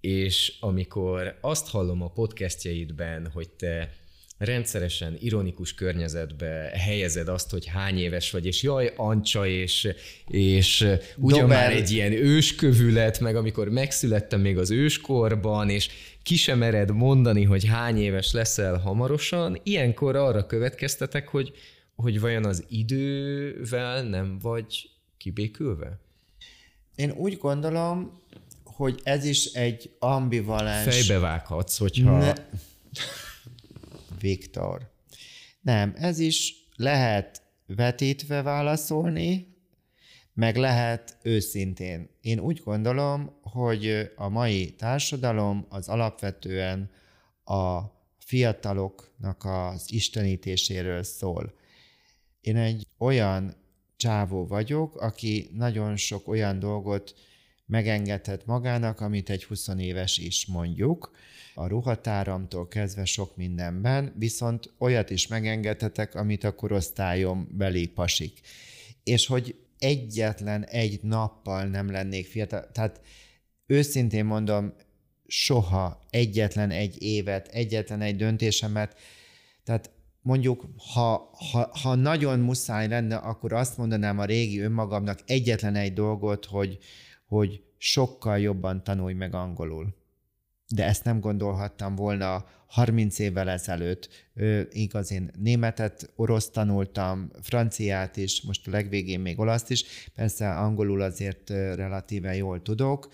és 0.02 0.58
amikor 0.60 1.38
azt 1.42 1.68
hallom 1.68 2.02
a 2.02 2.10
podcastjaidben, 2.10 3.30
hogy 3.34 3.50
te 3.50 3.90
rendszeresen 4.38 5.18
ironikus 5.20 5.74
környezetbe 5.74 6.72
helyezed 6.74 7.28
azt, 7.28 7.52
hogy 7.52 7.66
hány 7.66 7.98
éves 7.98 8.32
vagy, 8.32 8.46
és 8.46 8.64
jaj, 8.64 8.94
Ancsa, 8.96 9.48
és, 9.48 9.88
és 10.28 10.82
ugyan 11.18 11.40
Dober. 11.40 11.58
már 11.58 11.72
egy 11.72 11.92
ilyen 11.92 12.12
őskövület, 12.12 13.20
meg 13.20 13.36
amikor 13.36 13.70
megszülettem 13.70 14.42
még 14.42 14.58
az 14.58 14.72
őskorban, 14.72 15.70
és 15.70 15.90
ki 16.24 16.36
sem 16.36 16.58
mered 16.58 16.92
mondani, 16.92 17.44
hogy 17.44 17.66
hány 17.66 17.98
éves 17.98 18.32
leszel 18.32 18.78
hamarosan, 18.78 19.60
ilyenkor 19.64 20.16
arra 20.16 20.46
következtetek, 20.46 21.28
hogy, 21.28 21.52
hogy 21.96 22.20
vajon 22.20 22.46
az 22.46 22.66
idővel 22.70 24.04
nem 24.04 24.40
vagy 24.40 24.90
kibékülve? 25.18 26.00
Én 26.96 27.12
úgy 27.12 27.38
gondolom, 27.38 28.22
hogy 28.78 29.02
ez 29.04 29.26
is 29.26 29.46
egy 29.46 29.96
ambivalens... 30.00 30.96
Fejbevághatsz, 30.96 31.78
hogyha... 31.78 32.18
Ne... 32.18 32.34
Viktor. 34.20 34.92
Nem, 35.62 35.94
ez 35.96 36.20
is 36.20 36.54
lehet 36.76 37.42
vetítve 37.66 38.42
válaszolni, 38.42 39.56
meg 40.34 40.56
lehet 40.56 41.18
őszintén. 41.22 42.10
Én 42.22 42.40
úgy 42.40 42.62
gondolom, 42.64 43.40
hogy 43.42 44.12
a 44.16 44.30
mai 44.30 44.72
társadalom 44.72 45.66
az 45.70 45.88
alapvetően 45.88 46.92
a 47.44 47.82
fiataloknak 48.18 49.46
az 49.46 49.92
istenítéséről 49.92 51.04
szól. 51.04 51.54
Én 52.42 52.56
egy 52.56 52.88
olyan 52.98 53.56
csávó 53.96 54.48
vagyok, 54.48 54.96
aki 54.96 55.50
nagyon 55.54 55.96
sok 55.96 56.28
olyan 56.28 56.60
dolgot 56.60 57.16
megengedhet 57.68 58.46
magának, 58.46 59.02
amit 59.02 59.30
egy 59.30 59.44
20 59.44 59.68
éves 59.78 60.18
is 60.18 60.46
mondjuk, 60.46 61.12
a 61.56 61.68
ruhatáramtól 61.68 62.68
kezdve 62.68 63.06
sok 63.06 63.36
mindenben, 63.36 64.14
viszont 64.18 64.74
olyat 64.80 65.10
is 65.10 65.28
megengedhetek, 65.28 66.16
amit 66.16 66.44
a 66.44 66.56
korosztályom 66.56 67.48
beli 67.52 67.88
pasik. 67.88 68.40
És 69.04 69.28
hogy 69.28 69.56
egyetlen 69.80 70.66
egy 70.66 71.00
nappal 71.02 71.66
nem 71.66 71.92
lennék 71.92 72.28
fiatal, 72.28 72.72
tehát 72.72 73.02
őszintén 73.66 74.26
mondom, 74.26 74.74
soha 75.28 76.00
egyetlen 76.10 76.72
egy 76.72 77.02
évet, 77.02 77.48
egyetlen 77.48 78.02
egy 78.02 78.16
döntésemet, 78.16 79.00
tehát 79.64 79.92
mondjuk, 80.22 80.66
ha, 80.94 81.30
ha, 81.52 81.70
ha 81.82 81.96
nagyon 81.96 82.40
muszáj 82.40 82.88
lenne, 82.88 83.16
akkor 83.16 83.54
azt 83.54 83.78
mondanám 83.78 84.20
a 84.20 84.26
régi 84.26 84.60
önmagamnak 84.60 85.20
egyetlen 85.26 85.76
egy 85.76 85.94
dolgot, 85.94 86.46
hogy, 86.46 86.78
hogy 87.28 87.64
sokkal 87.78 88.40
jobban 88.40 88.84
tanulj 88.84 89.14
meg 89.14 89.34
angolul. 89.34 89.96
de 90.70 90.86
ezt 90.86 91.04
nem 91.04 91.20
gondolhattam 91.20 91.96
volna 91.96 92.46
30 92.68 93.20
évvel 93.20 93.50
ezelőtt. 93.50 94.10
Igaz, 94.70 95.12
én 95.12 95.32
németet, 95.40 96.12
orosz 96.16 96.50
tanultam, 96.50 97.32
franciát 97.42 98.18
is, 98.18 98.42
most 98.42 98.68
a 98.68 98.72
legvégén 98.72 99.20
még 99.20 99.40
olaszt 99.40 99.70
is, 99.72 99.84
persze 100.16 100.50
angolul 100.50 101.02
azért 101.02 101.50
relatíve 101.50 102.36
jól 102.36 102.62
tudok, 102.62 103.10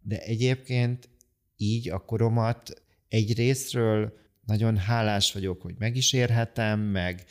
de 0.00 0.18
egyébként 0.18 1.08
így 1.56 1.88
a 1.88 1.98
koromat 1.98 2.82
egy 3.08 3.34
részről 3.34 4.12
nagyon 4.46 4.76
hálás 4.76 5.32
vagyok, 5.32 5.62
hogy 5.62 5.74
meg 5.78 5.96
is 5.96 6.12
érhetem, 6.12 6.80
meg, 6.80 7.24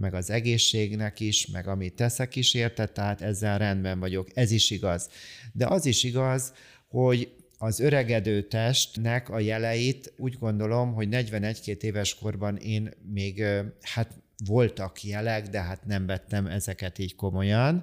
meg 0.00 0.14
az 0.14 0.30
egészségnek 0.30 1.20
is, 1.20 1.46
meg 1.46 1.68
amit 1.68 1.94
teszek 1.94 2.36
is 2.36 2.54
érte, 2.54 2.86
tehát 2.86 3.20
ezzel 3.20 3.58
rendben 3.58 3.98
vagyok. 3.98 4.28
Ez 4.34 4.50
is 4.50 4.70
igaz. 4.70 5.08
De 5.52 5.66
az 5.66 5.86
is 5.86 6.02
igaz, 6.02 6.52
hogy 6.88 7.32
az 7.58 7.80
öregedő 7.80 8.42
testnek 8.42 9.28
a 9.28 9.38
jeleit 9.38 10.12
úgy 10.16 10.38
gondolom, 10.38 10.92
hogy 10.92 11.08
41-2 11.10 11.82
éves 11.82 12.14
korban 12.14 12.56
én 12.56 12.90
még, 13.12 13.44
hát 13.80 14.12
voltak 14.44 15.02
jelek, 15.02 15.48
de 15.48 15.60
hát 15.60 15.86
nem 15.86 16.06
vettem 16.06 16.46
ezeket 16.46 16.98
így 16.98 17.14
komolyan, 17.14 17.82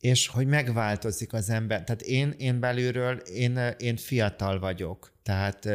és 0.00 0.26
hogy 0.26 0.46
megváltozik 0.46 1.32
az 1.32 1.50
ember. 1.50 1.84
Tehát 1.84 2.02
én, 2.02 2.34
én 2.38 2.60
belülről, 2.60 3.16
én, 3.16 3.56
én 3.78 3.96
fiatal 3.96 4.58
vagyok, 4.58 5.12
tehát 5.22 5.68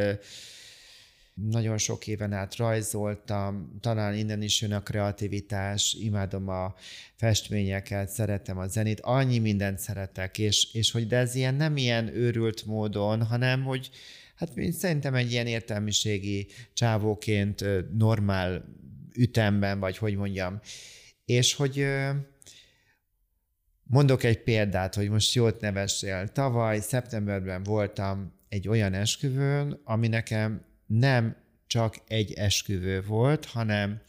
nagyon 1.34 1.78
sok 1.78 2.08
éven 2.08 2.34
át 2.34 2.56
rajzoltam, 2.56 3.78
talán 3.80 4.16
innen 4.16 4.42
is 4.42 4.62
jön 4.62 4.72
a 4.72 4.84
kreativitás, 4.84 5.94
imádom 6.00 6.50
a 6.50 6.76
festményeket, 7.16 8.10
szeretem 8.10 8.58
a 8.58 8.68
zenét, 8.68 9.00
annyi 9.00 9.40
mindent 9.40 9.80
szeretek, 9.80 10.38
és, 10.38 10.74
és 10.74 10.92
hogy 10.92 11.08
de 11.08 11.18
ez 11.18 11.36
ilyen 11.36 11.56
nem 11.56 11.78
ilyen 11.78 12.16
őrült 12.16 12.66
módon, 12.66 13.24
hanem 13.24 13.64
hogy 13.64 13.90
hát 14.36 14.58
én 14.58 14.72
szerintem 14.72 15.16
egy 15.16 15.32
ilyen 15.32 15.48
értelmiségi 15.48 16.48
csávóként 16.74 17.66
normál 17.98 18.66
ütemben, 19.18 19.80
vagy 19.80 19.98
hogy 19.98 20.16
mondjam, 20.16 20.60
és 21.26 21.54
hogy 21.54 21.86
mondok 23.84 24.24
egy 24.24 24.44
példát, 24.44 24.96
hogy 24.96 25.10
most 25.10 25.34
jót 25.34 25.62
nevessél. 25.62 26.28
Tavaly 26.28 26.80
szeptemberben 26.80 27.64
voltam 27.64 28.34
egy 28.50 28.68
olyan 28.68 28.94
esküvőn, 28.94 29.82
ami 29.84 30.08
nekem 30.08 30.66
nem 31.00 31.36
csak 31.68 32.02
egy 32.08 32.34
esküvő 32.34 33.02
volt, 33.02 33.46
hanem 33.46 34.02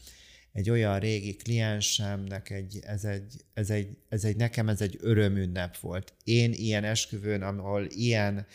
egy 0.53 0.69
olyan 0.69 0.99
régi 0.99 1.35
kliensemnek 1.35 2.49
egy, 2.49 2.79
ez 2.81 3.03
egy, 3.03 3.33
ez 3.53 3.69
egy, 3.69 3.87
ez 4.09 4.23
egy, 4.23 4.35
nekem 4.35 4.69
ez 4.69 4.81
egy 4.81 4.97
örömünnep 5.01 5.77
volt. 5.77 6.13
Én 6.23 6.51
ilyen 6.53 6.83
esküvőn, 6.83 7.41
ahol 7.41 7.85
ilyen 7.89 8.45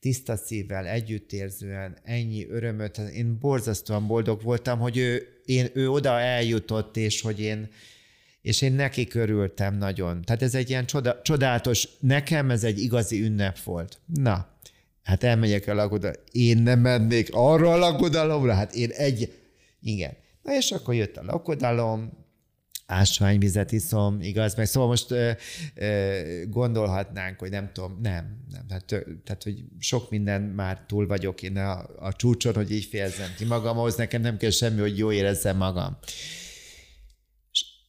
tiszta 0.00 0.36
szívvel, 0.36 0.86
együttérzően, 0.86 1.96
ennyi 2.04 2.46
örömöt, 2.48 2.98
én 2.98 3.38
borzasztóan 3.38 4.06
boldog 4.06 4.42
voltam, 4.42 4.78
hogy 4.78 4.96
ő, 4.96 5.28
én, 5.44 5.66
ő 5.74 5.90
oda 5.90 6.20
eljutott, 6.20 6.96
és 6.96 7.20
hogy 7.20 7.40
én, 7.40 7.68
és 8.42 8.62
én 8.62 8.72
neki 8.72 9.06
körültem 9.06 9.76
nagyon. 9.76 10.22
Tehát 10.22 10.42
ez 10.42 10.54
egy 10.54 10.68
ilyen 10.68 10.86
csoda, 10.86 11.20
csodálatos, 11.22 11.88
nekem 12.00 12.50
ez 12.50 12.64
egy 12.64 12.78
igazi 12.78 13.22
ünnep 13.22 13.62
volt. 13.62 13.98
Na, 14.14 14.57
Hát 15.08 15.24
elmegyek 15.24 15.66
a 15.66 15.74
lakodalomra. 15.74 16.20
Én 16.32 16.58
nem 16.58 16.80
mennék 16.80 17.28
arra 17.32 17.72
a 17.72 17.76
lakodalomra? 17.76 18.54
Hát 18.54 18.74
én 18.74 18.90
egy... 18.90 19.32
Igen. 19.80 20.16
Na 20.42 20.56
és 20.56 20.70
akkor 20.70 20.94
jött 20.94 21.16
a 21.16 21.22
lakodalom, 21.24 22.12
ásványvizet 22.86 23.72
iszom, 23.72 24.20
igaz? 24.20 24.54
Meg 24.54 24.66
szóval 24.66 24.88
most 24.88 25.10
ö, 25.10 25.30
ö, 25.74 26.20
gondolhatnánk, 26.48 27.38
hogy 27.38 27.50
nem 27.50 27.70
tudom, 27.72 27.98
nem, 28.02 28.44
nem. 28.50 28.66
Tehát, 28.68 29.06
tehát, 29.24 29.42
hogy 29.42 29.64
sok 29.78 30.10
minden 30.10 30.42
már 30.42 30.84
túl 30.86 31.06
vagyok 31.06 31.42
én 31.42 31.56
a, 31.56 31.86
a 31.98 32.12
csúcson, 32.12 32.54
hogy 32.54 32.72
így 32.72 32.84
fejezzem 32.84 33.34
ki 33.36 33.44
magam, 33.44 33.78
ahhoz 33.78 33.96
nekem 33.96 34.20
nem 34.20 34.36
kell 34.36 34.50
semmi, 34.50 34.80
hogy 34.80 34.98
jó 34.98 35.12
érezzem 35.12 35.56
magam. 35.56 35.98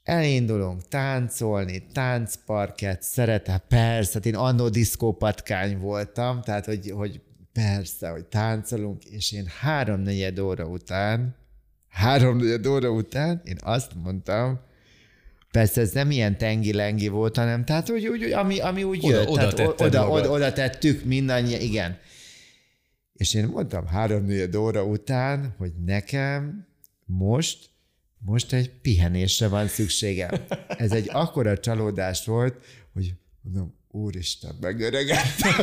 Elindulunk 0.10 0.88
táncolni, 0.88 1.88
táncparket, 1.94 3.04
szeretem, 3.04 3.58
persze, 3.68 4.12
hát 4.14 4.26
én 4.26 4.36
annó 4.36 4.70
diszkópatkány 4.70 5.78
voltam, 5.78 6.42
tehát 6.42 6.66
hogy, 6.66 6.92
hogy 6.92 7.22
persze, 7.54 8.10
hogy 8.10 8.26
táncolunk, 8.26 9.06
és 9.06 9.32
én 9.32 9.46
háromnegyed 9.60 10.40
óra 10.40 10.66
után, 10.66 11.36
háromnegyed 11.90 12.68
óra 12.68 12.90
után 12.90 13.42
én 13.44 13.58
azt 13.62 13.92
mondtam, 14.04 14.60
Persze 15.52 15.82
ez 15.82 15.92
nem 15.92 16.12
ilyen 16.12 16.38
tengi-lengi 16.38 17.08
volt, 17.08 17.36
hanem 17.36 17.66
tehát 17.66 17.90
úgy, 17.90 18.08
úgy 18.08 18.24
ami, 18.24 18.60
ami 18.60 18.84
úgy 18.84 19.06
oda, 19.06 19.16
jött. 19.16 19.28
Oda, 19.28 19.54
tehát 19.54 19.82
oda, 19.82 20.10
oda, 20.10 20.30
oda 20.30 20.54
tettük 20.54 21.04
mindannyian, 21.04 21.62
igen. 21.62 21.98
És 23.14 23.34
én 23.34 23.46
mondtam 23.48 23.88
három 23.88 24.28
óra 24.58 24.84
után, 24.84 25.56
hogy 25.58 25.72
nekem 25.86 26.68
most 27.06 27.70
most 28.20 28.54
egy 28.54 28.70
pihenésre 28.70 29.48
van 29.48 29.68
szükségem. 29.68 30.30
Ez 30.68 30.92
egy 30.92 31.10
akkora 31.12 31.58
csalódás 31.58 32.26
volt, 32.26 32.56
hogy 32.94 33.14
mondom, 33.42 33.74
úristen, 33.92 34.56
megöregedtem. 34.62 35.54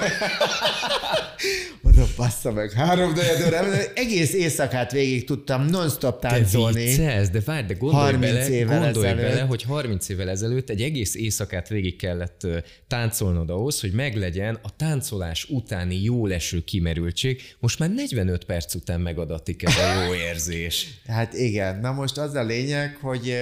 Mondom, 1.96 2.14
bassza 2.16 2.52
meg, 2.52 2.72
három 2.72 3.10
óra, 3.46 3.92
egész 3.94 4.32
éjszakát 4.32 4.92
végig 4.92 5.24
tudtam 5.24 5.66
non-stop 5.66 6.20
táncolni. 6.20 6.74
Te 6.74 6.88
viccelsz, 6.88 7.30
de 7.30 7.40
várj, 7.44 7.66
de 7.66 7.74
gondolj 7.74 8.16
bele, 8.16 8.62
gondolj 8.62 9.14
bele, 9.14 9.40
hogy 9.40 9.62
30 9.62 10.08
évvel 10.08 10.30
ezelőtt 10.30 10.70
egy 10.70 10.82
egész 10.82 11.14
éjszakát 11.14 11.68
végig 11.68 11.96
kellett 11.96 12.46
táncolnod 12.88 13.50
ahhoz, 13.50 13.80
hogy 13.80 13.92
meglegyen 13.92 14.58
a 14.62 14.76
táncolás 14.76 15.46
utáni 15.48 16.02
jó 16.02 16.26
leső 16.26 16.64
kimerültség. 16.64 17.42
Most 17.58 17.78
már 17.78 17.90
45 17.90 18.44
perc 18.44 18.74
után 18.74 19.00
megadatik 19.00 19.62
ez 19.62 19.74
a 19.76 20.04
jó 20.04 20.14
érzés. 20.14 20.86
Hát 21.06 21.34
igen, 21.34 21.80
na 21.80 21.92
most 21.92 22.18
az 22.18 22.34
a 22.34 22.42
lényeg, 22.42 22.98
hogy 23.00 23.34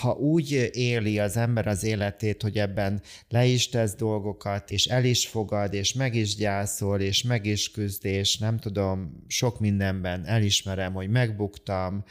ha 0.00 0.12
úgy 0.12 0.70
éli 0.72 1.18
az 1.18 1.36
ember 1.36 1.66
az 1.66 1.84
életét, 1.84 2.42
hogy 2.42 2.58
ebben 2.58 3.02
le 3.28 3.44
is 3.44 3.68
tesz 3.68 3.94
dolgokat, 3.94 4.70
és 4.70 4.86
el 4.86 5.04
is 5.04 5.26
fogad, 5.26 5.74
és 5.74 5.92
meg 5.92 6.14
is 6.14 6.36
gyászol, 6.36 7.00
és 7.00 7.22
meg 7.22 7.46
is 7.46 7.70
küzd, 7.70 8.04
és 8.04 8.38
nem 8.38 8.58
tudom, 8.58 9.24
sok 9.26 9.60
mindenben 9.60 10.26
elismerem, 10.26 10.92
hogy 10.92 11.08
megbuktam, 11.08 12.04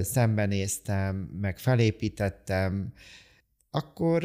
szembenéztem, 0.00 1.16
meg 1.40 1.58
felépítettem, 1.58 2.92
akkor 3.70 4.20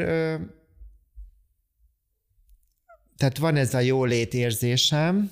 tehát 3.17 3.37
van 3.37 3.55
ez 3.55 3.73
a 3.73 3.79
jólét 3.79 4.33
érzésem, 4.33 5.31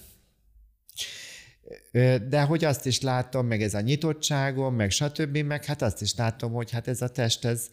de 2.28 2.41
hogy 2.41 2.66
azt 2.66 2.86
is 2.86 3.01
látom, 3.01 3.47
meg 3.47 3.61
ez 3.61 3.74
a 3.74 3.82
nyitottságom, 3.82 4.76
meg 4.76 4.91
stb., 4.91 5.38
meg 5.38 5.66
hát 5.66 5.82
azt 5.82 6.01
is 6.01 6.16
látom, 6.16 6.51
hogy 6.51 6.72
hát 6.72 6.88
ez 6.88 7.01
a 7.01 7.09
test, 7.09 7.45
ez, 7.45 7.70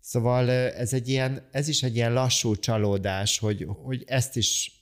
Szóval 0.00 0.50
ez, 0.50 0.92
egy 0.92 1.08
ilyen, 1.08 1.48
ez 1.50 1.68
is 1.68 1.82
egy 1.82 1.94
ilyen 1.94 2.12
lassú 2.12 2.54
csalódás, 2.54 3.38
hogy, 3.38 3.66
hogy 3.68 4.04
ezt 4.06 4.36
is 4.36 4.72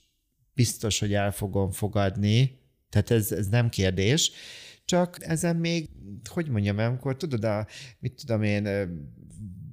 biztos, 0.53 0.99
hogy 0.99 1.13
el 1.13 1.31
fogom 1.31 1.71
fogadni, 1.71 2.59
tehát 2.89 3.11
ez, 3.11 3.31
ez 3.31 3.47
nem 3.47 3.69
kérdés, 3.69 4.31
csak 4.85 5.17
ezen 5.19 5.55
még, 5.55 5.89
hogy 6.23 6.49
mondjam, 6.49 6.77
amikor 6.77 7.17
tudod, 7.17 7.43
a, 7.43 7.67
mit 7.99 8.13
tudom 8.13 8.43
én, 8.43 8.89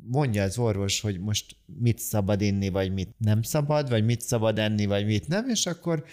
mondja 0.03 0.43
az 0.43 0.59
orvos, 0.59 1.01
hogy 1.01 1.21
most 1.21 1.57
mit 1.67 1.99
szabad 1.99 2.41
inni, 2.41 2.69
vagy 2.69 2.93
mit 2.93 3.15
nem 3.19 3.43
szabad, 3.43 3.89
vagy 3.89 4.05
mit 4.05 4.21
szabad 4.21 4.59
enni, 4.59 4.87
vagy 4.87 5.07
mit 5.07 5.29
nem, 5.29 5.49
és 5.49 5.67
akkor 5.67 6.05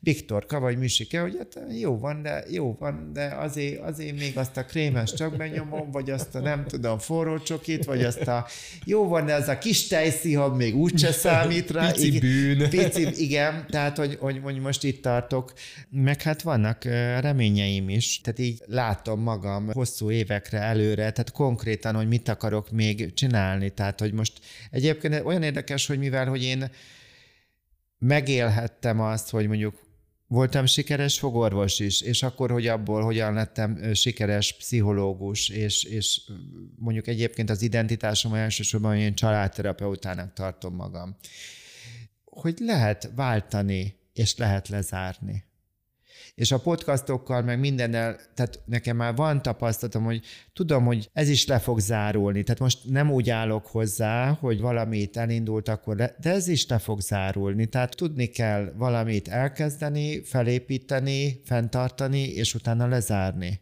Viktorka 0.00 0.60
vagy 0.60 0.78
Misike, 0.78 1.20
hogy 1.20 1.36
hát 1.38 1.60
jó 1.80 1.98
van, 1.98 2.22
de 2.22 2.44
jó 2.50 2.76
van, 2.78 3.10
de 3.12 3.24
azért, 3.24 3.80
azért 3.80 4.18
még 4.18 4.38
azt 4.38 4.56
a 4.56 4.64
krémes 4.64 5.12
csak 5.12 5.36
benyomom, 5.36 5.90
vagy 5.90 6.10
azt 6.10 6.34
a 6.34 6.40
nem 6.40 6.64
tudom, 6.66 6.98
forró 6.98 7.38
csokit, 7.38 7.84
vagy 7.84 8.04
azt 8.04 8.28
a 8.28 8.46
jó 8.84 9.08
van, 9.08 9.26
de 9.26 9.34
az 9.34 9.48
a 9.48 9.58
kis 9.58 9.86
tejszihab 9.86 10.56
még 10.56 10.76
úgyse 10.76 11.12
számít 11.12 11.70
rá. 11.70 11.90
Pici 11.90 12.06
igen, 12.06 12.20
bűn. 12.20 12.68
Pici, 12.70 13.22
igen, 13.22 13.66
tehát 13.68 13.96
hogy, 13.96 14.16
hogy, 14.20 14.40
hogy 14.42 14.60
most 14.60 14.84
itt 14.84 15.02
tartok. 15.02 15.52
Meg 15.90 16.22
hát 16.22 16.42
vannak 16.42 16.84
reményeim 17.20 17.88
is, 17.88 18.20
tehát 18.20 18.38
így 18.38 18.62
látom 18.66 19.20
magam 19.20 19.70
hosszú 19.72 20.10
évekre 20.10 20.58
előre, 20.58 21.10
tehát 21.10 21.32
konkrétan, 21.32 21.94
hogy 21.94 22.08
mit 22.08 22.28
akarok 22.28 22.70
még 22.70 23.14
csinálni. 23.14 23.70
Tehát, 23.70 24.00
hogy 24.00 24.12
most 24.12 24.32
egyébként 24.70 25.24
olyan 25.24 25.42
érdekes, 25.42 25.86
hogy 25.86 25.98
mivel, 25.98 26.26
hogy 26.26 26.42
én 26.42 26.70
megélhettem 28.02 29.00
azt, 29.00 29.30
hogy 29.30 29.46
mondjuk 29.46 29.80
voltam 30.26 30.66
sikeres 30.66 31.18
fogorvos 31.18 31.78
is, 31.78 32.00
és 32.00 32.22
akkor, 32.22 32.50
hogy 32.50 32.66
abból 32.66 33.02
hogyan 33.02 33.32
lettem 33.34 33.92
sikeres 33.94 34.56
pszichológus, 34.56 35.48
és, 35.48 35.84
és 35.84 36.20
mondjuk 36.76 37.06
egyébként 37.06 37.50
az 37.50 37.62
identitásom 37.62 38.34
elsősorban 38.34 38.96
én 38.96 39.14
családterapeutának 39.14 40.32
tartom 40.32 40.74
magam. 40.74 41.16
Hogy 42.24 42.58
lehet 42.58 43.10
váltani, 43.14 43.94
és 44.12 44.36
lehet 44.36 44.68
lezárni. 44.68 45.44
És 46.42 46.52
a 46.52 46.58
podcastokkal, 46.58 47.42
meg 47.42 47.58
mindennel, 47.58 48.18
tehát 48.34 48.60
nekem 48.64 48.96
már 48.96 49.14
van 49.14 49.42
tapasztalatom, 49.42 50.04
hogy 50.04 50.22
tudom, 50.52 50.84
hogy 50.84 51.10
ez 51.12 51.28
is 51.28 51.46
le 51.46 51.58
fog 51.58 51.80
zárulni. 51.80 52.42
Tehát 52.42 52.60
most 52.60 52.78
nem 52.88 53.10
úgy 53.10 53.30
állok 53.30 53.66
hozzá, 53.66 54.30
hogy 54.40 54.60
valamit 54.60 55.16
elindult, 55.16 55.68
akkor 55.68 55.96
le, 55.96 56.14
de 56.20 56.30
ez 56.30 56.48
is 56.48 56.66
le 56.66 56.78
fog 56.78 57.00
zárulni. 57.00 57.66
Tehát 57.66 57.96
tudni 57.96 58.26
kell 58.26 58.72
valamit 58.76 59.28
elkezdeni, 59.28 60.22
felépíteni, 60.22 61.40
fenntartani, 61.44 62.22
és 62.22 62.54
utána 62.54 62.86
lezárni 62.86 63.60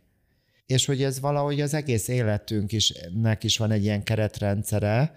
és 0.66 0.86
hogy 0.86 1.02
ez 1.02 1.20
valahogy 1.20 1.60
az 1.60 1.74
egész 1.74 2.08
életünk 2.08 2.72
is, 2.72 2.92
nek 3.22 3.44
is 3.44 3.58
van 3.58 3.70
egy 3.70 3.82
ilyen 3.82 4.02
keretrendszere, 4.02 5.12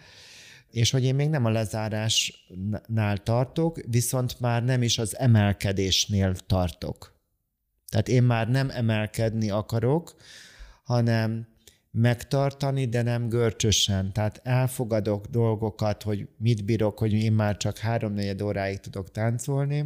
és 0.72 0.92
hogy 0.92 1.04
én 1.04 1.16
még 1.16 1.30
nem 1.30 1.46
a 1.46 1.50
lezárásnál 1.50 3.18
tartok, 3.24 3.80
viszont 3.90 4.40
már 4.40 4.64
nem 4.64 4.82
is 4.82 4.98
az 4.98 5.18
emelkedésnél 5.18 6.36
tartok. 6.36 7.14
Tehát 7.94 8.08
én 8.08 8.24
már 8.24 8.50
nem 8.50 8.70
emelkedni 8.70 9.50
akarok, 9.50 10.16
hanem 10.84 11.48
megtartani, 11.92 12.86
de 12.86 13.02
nem 13.02 13.30
görcsösen. 13.30 14.14
Tehát 14.14 14.40
elfogadok 14.44 15.26
dolgokat, 15.26 16.04
hogy 16.04 16.28
mit 16.38 16.66
bírok, 16.66 17.00
hogy 17.00 17.14
én 17.14 17.32
már 17.32 17.58
csak 17.58 17.78
három-négy 17.78 18.44
óráig 18.44 18.80
tudok 18.80 19.12
táncolni, 19.12 19.86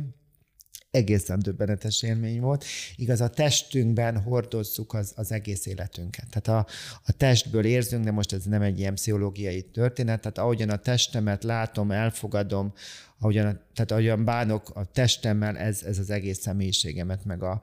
egészen 0.92 1.40
döbbenetes 1.40 2.04
élmény 2.04 2.40
volt. 2.40 2.66
Igaz, 2.96 3.22
a 3.22 3.30
testünkben 3.30 4.22
hordozzuk 4.22 4.94
az, 4.94 5.14
az 5.16 5.32
egész 5.32 5.66
életünket. 5.66 6.26
Tehát 6.30 6.66
a, 6.66 6.72
a 7.06 7.12
testből 7.12 7.66
érzünk, 7.66 8.04
de 8.04 8.12
most 8.12 8.34
ez 8.34 8.44
nem 8.44 8.62
egy 8.62 8.80
ilyen 8.80 8.94
pszichológiai 8.94 9.62
történet, 9.62 10.22
tehát 10.22 10.38
ahogyan 10.38 10.70
a 10.70 10.78
testemet 10.78 11.44
látom, 11.44 11.92
elfogadom, 11.92 12.74
ahogyan, 13.20 13.62
tehát 13.74 13.92
ahogyan 13.92 14.26
bánok 14.26 14.70
a 14.74 14.86
testemmel, 14.86 15.58
ez, 15.58 15.84
ez 15.84 16.00
az 16.00 16.10
egész 16.10 16.40
személyiségemet, 16.40 17.26
meg 17.26 17.44
a, 17.44 17.62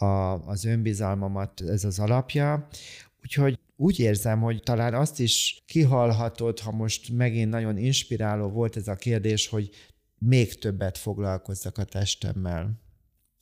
a, 0.00 0.46
az 0.46 0.64
önbizalmamat, 0.64 1.60
ez 1.60 1.84
az 1.84 1.98
alapja. 1.98 2.68
Úgyhogy 3.22 3.58
úgy 3.76 3.98
érzem, 3.98 4.40
hogy 4.40 4.62
talán 4.62 4.94
azt 4.94 5.20
is 5.20 5.62
kihalhatod, 5.66 6.60
ha 6.60 6.70
most 6.70 7.12
megint 7.12 7.50
nagyon 7.50 7.76
inspiráló 7.76 8.48
volt 8.48 8.76
ez 8.76 8.88
a 8.88 8.94
kérdés, 8.94 9.48
hogy 9.48 9.70
még 10.18 10.58
többet 10.58 10.98
foglalkozzak 10.98 11.78
a 11.78 11.84
testemmel 11.84 12.80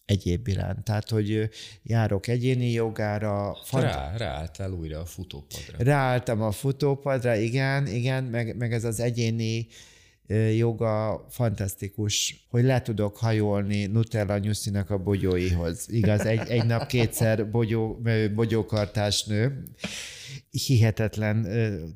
egyéb 0.04 0.48
iránt. 0.48 0.84
Tehát, 0.84 1.11
hogy 1.11 1.48
járok 1.82 2.26
egyéni 2.26 2.70
jogára. 2.70 3.56
Fant- 3.64 3.84
Rá, 3.84 4.16
ráálltál 4.16 4.70
újra 4.70 5.00
a 5.00 5.04
futópadra. 5.04 5.76
Ráálltam 5.78 6.42
a 6.42 6.50
futópadra, 6.50 7.36
igen, 7.36 7.86
igen, 7.86 8.24
meg, 8.24 8.56
meg 8.56 8.72
ez 8.72 8.84
az 8.84 9.00
egyéni 9.00 9.66
joga 10.57 11.26
fantasztikus, 11.31 12.47
hogy 12.51 12.64
le 12.64 12.83
tudok 12.83 13.16
hajolni 13.16 13.87
Nutella 13.87 14.39
nyuszinak 14.39 14.91
a 14.91 14.99
bogyóihoz. 14.99 15.87
Igaz, 15.91 16.20
egy, 16.20 16.49
egy 16.49 16.66
nap 16.66 16.87
kétszer 16.87 17.51
bogyó, 17.51 18.01
bogyókartás 18.35 19.24
nő, 19.24 19.62
hihetetlen, 20.51 21.43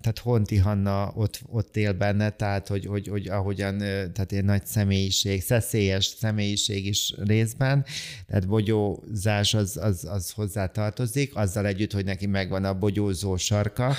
tehát 0.01 0.19
Honti 0.23 0.57
Hanna 0.57 1.13
ott, 1.15 1.41
ott 1.51 1.77
él 1.77 1.93
benne, 1.93 2.31
tehát 2.31 2.69
hogy, 2.69 2.87
hogy, 2.87 3.09
hogy 3.09 3.29
ahogyan, 3.29 3.79
tehát 3.79 4.33
egy 4.33 4.45
nagy 4.45 4.67
személyiség, 4.67 5.43
szeszélyes 5.43 6.05
személyiség 6.05 6.87
is 6.87 7.15
részben, 7.25 7.85
tehát 8.27 8.47
bogyózás 8.47 9.55
az, 9.55 9.77
az, 9.77 10.05
az 10.05 10.31
hozzá 10.31 10.67
tartozik, 10.67 11.37
azzal 11.37 11.67
együtt, 11.67 11.93
hogy 11.93 12.05
neki 12.05 12.27
megvan 12.27 12.65
a 12.65 12.79
bogyózó 12.79 13.37
sarka, 13.37 13.95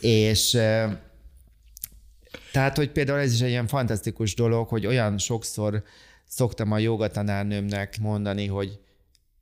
és 0.00 0.58
tehát, 2.52 2.76
hogy 2.76 2.90
például 2.90 3.18
ez 3.18 3.32
is 3.32 3.40
egy 3.40 3.48
ilyen 3.48 3.66
fantasztikus 3.66 4.34
dolog, 4.34 4.68
hogy 4.68 4.86
olyan 4.86 5.18
sokszor 5.18 5.82
szoktam 6.26 6.72
a 6.72 6.78
jogatanárnőmnek 6.78 7.98
mondani, 8.00 8.46
hogy 8.46 8.78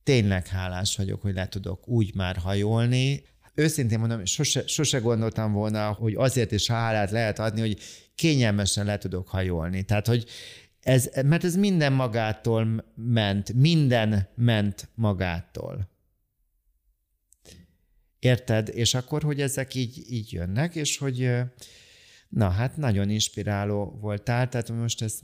tényleg 0.02 0.46
hálás 0.46 0.96
vagyok, 0.96 1.22
hogy 1.22 1.34
le 1.34 1.48
tudok 1.48 1.88
úgy 1.88 2.14
már 2.14 2.36
hajolni, 2.36 3.24
őszintén 3.56 3.98
mondom, 3.98 4.24
sose, 4.24 4.66
sose 4.66 4.98
gondoltam 4.98 5.52
volna, 5.52 5.92
hogy 5.92 6.14
azért 6.14 6.52
is 6.52 6.66
hálát 6.66 7.10
lehet 7.10 7.38
adni, 7.38 7.60
hogy 7.60 7.78
kényelmesen 8.14 8.86
le 8.86 8.98
tudok 8.98 9.28
hajolni. 9.28 9.82
Tehát, 9.82 10.06
hogy 10.06 10.24
ez, 10.82 11.10
mert 11.24 11.44
ez 11.44 11.56
minden 11.56 11.92
magától 11.92 12.84
ment, 12.94 13.52
minden 13.52 14.28
ment 14.34 14.88
magától. 14.94 15.88
Érted? 18.18 18.68
És 18.68 18.94
akkor, 18.94 19.22
hogy 19.22 19.40
ezek 19.40 19.74
így, 19.74 20.04
így 20.10 20.32
jönnek, 20.32 20.74
és 20.74 20.98
hogy 20.98 21.30
na 22.36 22.48
hát 22.48 22.76
nagyon 22.76 23.10
inspiráló 23.10 23.98
voltál, 24.00 24.48
tehát 24.48 24.70
most 24.70 25.02
ez 25.02 25.20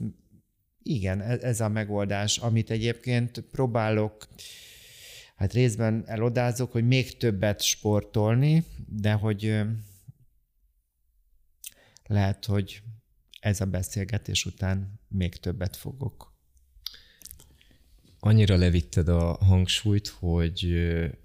igen, 0.83 1.21
e, 1.21 1.37
ez 1.41 1.59
a 1.61 1.69
megoldás, 1.69 2.37
amit 2.37 2.69
egyébként 2.69 3.39
próbálok 3.39 4.27
hát 5.35 5.53
részben 5.53 6.03
elodázok, 6.05 6.71
hogy 6.71 6.87
még 6.87 7.17
többet 7.17 7.61
sportolni, 7.61 8.63
de 8.87 9.11
hogy 9.11 9.61
lehet, 12.03 12.45
hogy 12.45 12.81
ez 13.39 13.61
a 13.61 13.65
beszélgetés 13.65 14.45
után 14.45 14.99
még 15.07 15.35
többet 15.35 15.75
fogok. 15.75 16.33
Annyira 18.19 18.55
levitted 18.55 19.07
a 19.07 19.33
hangsúlyt, 19.33 20.07
hogy 20.07 20.73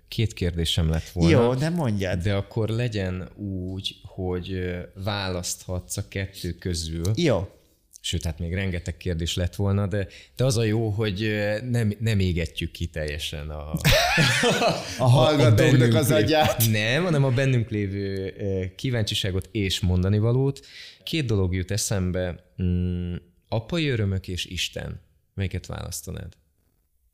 két 0.08 0.32
kérdésem 0.32 0.88
lett 0.90 1.08
volna. 1.08 1.42
Jó, 1.42 1.54
de 1.54 1.68
mondjad. 1.68 2.22
De 2.22 2.34
akkor 2.34 2.68
legyen 2.68 3.28
úgy, 3.36 3.96
hogy 4.02 4.76
választhatsz 4.94 5.96
a 5.96 6.08
kettő 6.08 6.52
közül. 6.52 7.12
Jó 7.14 7.48
sőt, 8.08 8.24
hát 8.24 8.38
még 8.38 8.54
rengeteg 8.54 8.96
kérdés 8.96 9.36
lett 9.36 9.54
volna, 9.54 9.86
de, 9.86 10.08
de 10.36 10.44
az 10.44 10.56
a 10.56 10.62
jó, 10.62 10.88
hogy 10.88 11.44
nem, 11.70 11.92
nem 12.00 12.18
égetjük 12.18 12.70
ki 12.70 12.86
teljesen 12.86 13.50
a, 13.50 13.72
a 14.98 15.08
hallgatóknak 15.08 15.94
az 15.94 16.10
agyát. 16.10 16.70
Nem, 16.70 17.04
hanem 17.04 17.24
a 17.24 17.30
bennünk 17.30 17.70
lévő 17.70 18.34
kíváncsiságot 18.76 19.48
és 19.52 19.80
mondani 19.80 20.18
valót. 20.18 20.66
Két 21.02 21.26
dolog 21.26 21.54
jut 21.54 21.70
eszembe, 21.70 22.52
mm, 22.62 23.14
apai 23.48 23.88
örömök 23.88 24.28
és 24.28 24.44
Isten. 24.44 25.00
Melyiket 25.34 25.66
választanád? 25.66 26.32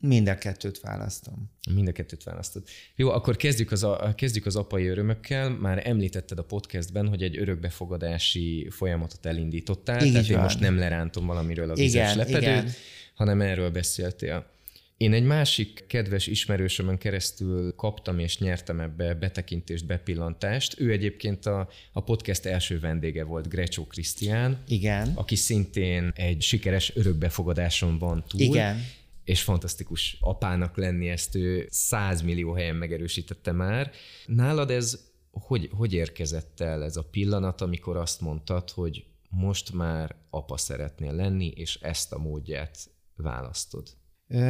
Mind 0.06 0.28
a 0.28 0.38
kettőt 0.38 0.80
választom. 0.80 1.50
Mind 1.74 1.88
a 1.88 1.92
kettőt 1.92 2.22
választod. 2.22 2.62
Jó, 2.96 3.10
akkor 3.10 3.36
kezdjük 3.36 3.72
az, 3.72 3.84
a, 3.84 4.12
kezdjük 4.16 4.46
az 4.46 4.56
apai 4.56 4.86
örömökkel. 4.86 5.50
Már 5.50 5.86
említetted 5.86 6.38
a 6.38 6.42
podcastben, 6.42 7.08
hogy 7.08 7.22
egy 7.22 7.38
örökbefogadási 7.38 8.68
folyamatot 8.70 9.26
elindítottál, 9.26 10.04
Így 10.04 10.12
tehát 10.12 10.28
én 10.28 10.38
most 10.38 10.60
nem 10.60 10.78
lerántom 10.78 11.26
valamiről 11.26 11.70
a 11.70 11.74
vizes 11.74 12.12
igen, 12.12 12.16
lepedőt, 12.16 12.42
igen. 12.42 12.70
hanem 13.14 13.40
erről 13.40 13.70
beszéltél. 13.70 14.52
Én 14.96 15.12
egy 15.12 15.24
másik 15.24 15.84
kedves 15.86 16.26
ismerősömön 16.26 16.98
keresztül 16.98 17.74
kaptam 17.74 18.18
és 18.18 18.38
nyertem 18.38 18.80
ebbe 18.80 19.14
betekintést, 19.14 19.86
bepillantást. 19.86 20.80
Ő 20.80 20.90
egyébként 20.90 21.46
a, 21.46 21.68
a 21.92 22.02
podcast 22.02 22.46
első 22.46 22.78
vendége 22.80 23.24
volt, 23.24 23.48
Grecsó 23.48 23.86
Krisztián. 23.86 24.62
Igen. 24.68 25.12
Aki 25.14 25.36
szintén 25.36 26.12
egy 26.14 26.42
sikeres 26.42 26.96
örökbefogadáson 26.96 27.98
van 27.98 28.24
túl. 28.28 28.40
Igen 28.40 28.84
és 29.24 29.42
fantasztikus 29.42 30.16
apának 30.20 30.76
lenni, 30.76 31.08
ezt 31.08 31.34
ő 31.34 31.66
százmillió 31.70 32.52
helyen 32.52 32.76
megerősítette 32.76 33.52
már. 33.52 33.90
Nálad 34.26 34.70
ez 34.70 35.12
hogy, 35.30 35.70
hogy 35.72 35.92
érkezett 35.92 36.60
el 36.60 36.84
ez 36.84 36.96
a 36.96 37.04
pillanat, 37.10 37.60
amikor 37.60 37.96
azt 37.96 38.20
mondtad, 38.20 38.70
hogy 38.70 39.04
most 39.28 39.72
már 39.72 40.16
apa 40.30 40.56
szeretnél 40.56 41.12
lenni, 41.12 41.46
és 41.46 41.78
ezt 41.80 42.12
a 42.12 42.18
módját 42.18 42.78
választod? 43.16 43.88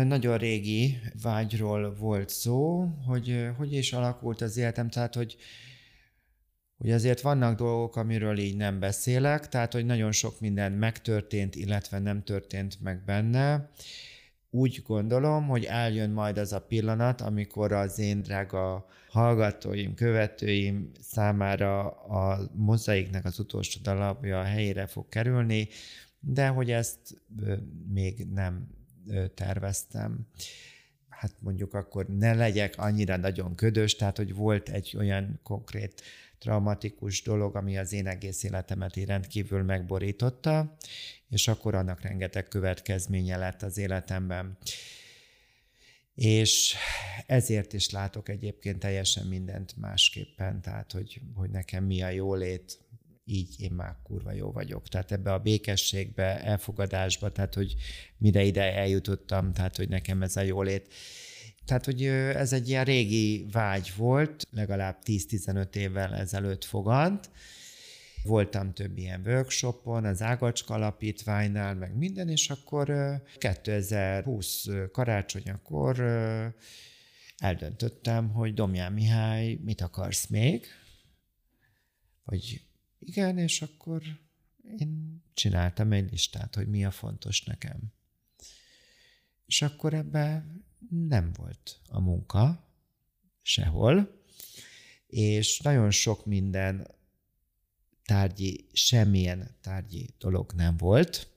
Nagyon 0.04 0.38
régi 0.38 0.98
vágyról 1.22 1.94
volt 1.94 2.28
szó, 2.28 2.84
hogy 3.06 3.48
hogy 3.56 3.72
is 3.72 3.92
alakult 3.92 4.40
az 4.40 4.56
életem, 4.56 4.88
tehát 4.88 5.14
hogy 5.14 5.36
hogy 6.76 6.90
azért 6.90 7.20
vannak 7.20 7.58
dolgok, 7.58 7.96
amiről 7.96 8.38
így 8.38 8.56
nem 8.56 8.78
beszélek, 8.78 9.48
tehát 9.48 9.72
hogy 9.72 9.86
nagyon 9.86 10.12
sok 10.12 10.40
minden 10.40 10.72
megtörtént, 10.72 11.54
illetve 11.54 11.98
nem 11.98 12.22
történt 12.22 12.80
meg 12.80 13.04
benne, 13.04 13.70
úgy 14.54 14.82
gondolom, 14.86 15.46
hogy 15.46 15.64
eljön 15.64 16.10
majd 16.10 16.38
az 16.38 16.52
a 16.52 16.60
pillanat, 16.60 17.20
amikor 17.20 17.72
az 17.72 17.98
én 17.98 18.22
drága 18.22 18.86
hallgatóim, 19.08 19.94
követőim 19.94 20.90
számára 21.00 21.90
a 21.90 22.50
mozaiknek 22.52 23.24
az 23.24 23.38
utolsó 23.38 23.80
darabja 23.82 24.40
a 24.40 24.44
helyére 24.44 24.86
fog 24.86 25.08
kerülni, 25.08 25.68
de 26.20 26.48
hogy 26.48 26.70
ezt 26.70 26.98
még 27.92 28.26
nem 28.32 28.68
terveztem. 29.34 30.26
Hát 31.08 31.32
mondjuk 31.38 31.74
akkor 31.74 32.06
ne 32.06 32.34
legyek 32.34 32.74
annyira 32.76 33.16
nagyon 33.16 33.54
ködös, 33.54 33.96
tehát 33.96 34.16
hogy 34.16 34.34
volt 34.34 34.68
egy 34.68 34.94
olyan 34.98 35.40
konkrét 35.42 36.02
traumatikus 36.38 37.22
dolog, 37.22 37.56
ami 37.56 37.78
az 37.78 37.92
én 37.92 38.06
egész 38.06 38.42
életemet 38.42 38.96
így 38.96 39.06
rendkívül 39.06 39.62
megborította, 39.62 40.76
és 41.28 41.48
akkor 41.48 41.74
annak 41.74 42.00
rengeteg 42.00 42.48
következménye 42.48 43.36
lett 43.36 43.62
az 43.62 43.78
életemben. 43.78 44.58
És 46.14 46.74
ezért 47.26 47.72
is 47.72 47.90
látok 47.90 48.28
egyébként 48.28 48.78
teljesen 48.78 49.26
mindent 49.26 49.76
másképpen, 49.76 50.60
tehát 50.62 50.92
hogy, 50.92 51.20
hogy 51.34 51.50
nekem 51.50 51.84
mi 51.84 52.02
a 52.02 52.08
jólét, 52.08 52.78
így 53.24 53.60
én 53.60 53.72
már 53.72 53.96
kurva 54.02 54.32
jó 54.32 54.52
vagyok. 54.52 54.88
Tehát 54.88 55.12
ebbe 55.12 55.32
a 55.32 55.38
békességbe, 55.38 56.40
elfogadásba, 56.42 57.32
tehát 57.32 57.54
hogy 57.54 57.74
mire 58.18 58.42
ide 58.42 58.74
eljutottam, 58.74 59.52
tehát 59.52 59.76
hogy 59.76 59.88
nekem 59.88 60.22
ez 60.22 60.36
a 60.36 60.40
jólét. 60.40 60.94
Tehát, 61.64 61.84
hogy 61.84 62.04
ez 62.04 62.52
egy 62.52 62.68
ilyen 62.68 62.84
régi 62.84 63.46
vágy 63.52 63.92
volt, 63.96 64.46
legalább 64.50 64.98
10-15 65.04 65.74
évvel 65.74 66.14
ezelőtt 66.14 66.64
fogant. 66.64 67.30
Voltam 68.24 68.72
több 68.72 68.98
ilyen 68.98 69.22
workshopon, 69.26 70.04
az 70.04 70.22
Ágacska 70.22 70.74
Alapítványnál, 70.74 71.74
meg 71.74 71.96
minden, 71.96 72.28
és 72.28 72.50
akkor 72.50 72.92
2020 73.38 74.66
karácsonyakor 74.92 75.98
eldöntöttem, 77.36 78.28
hogy 78.28 78.54
Domján 78.54 78.92
Mihály, 78.92 79.58
mit 79.62 79.80
akarsz 79.80 80.26
még? 80.26 80.66
Vagy 82.24 82.66
igen, 82.98 83.38
és 83.38 83.62
akkor 83.62 84.02
én 84.78 85.22
csináltam 85.34 85.92
egy 85.92 86.10
listát, 86.10 86.54
hogy 86.54 86.68
mi 86.68 86.84
a 86.84 86.90
fontos 86.90 87.42
nekem. 87.44 87.80
És 89.46 89.62
akkor 89.62 89.94
ebben 89.94 90.64
nem 90.88 91.32
volt 91.36 91.80
a 91.88 92.00
munka 92.00 92.68
sehol, 93.42 94.22
és 95.06 95.60
nagyon 95.60 95.90
sok 95.90 96.26
minden 96.26 96.86
tárgyi, 98.04 98.68
semmilyen 98.72 99.56
tárgyi 99.60 100.14
dolog 100.18 100.52
nem 100.52 100.76
volt. 100.76 101.28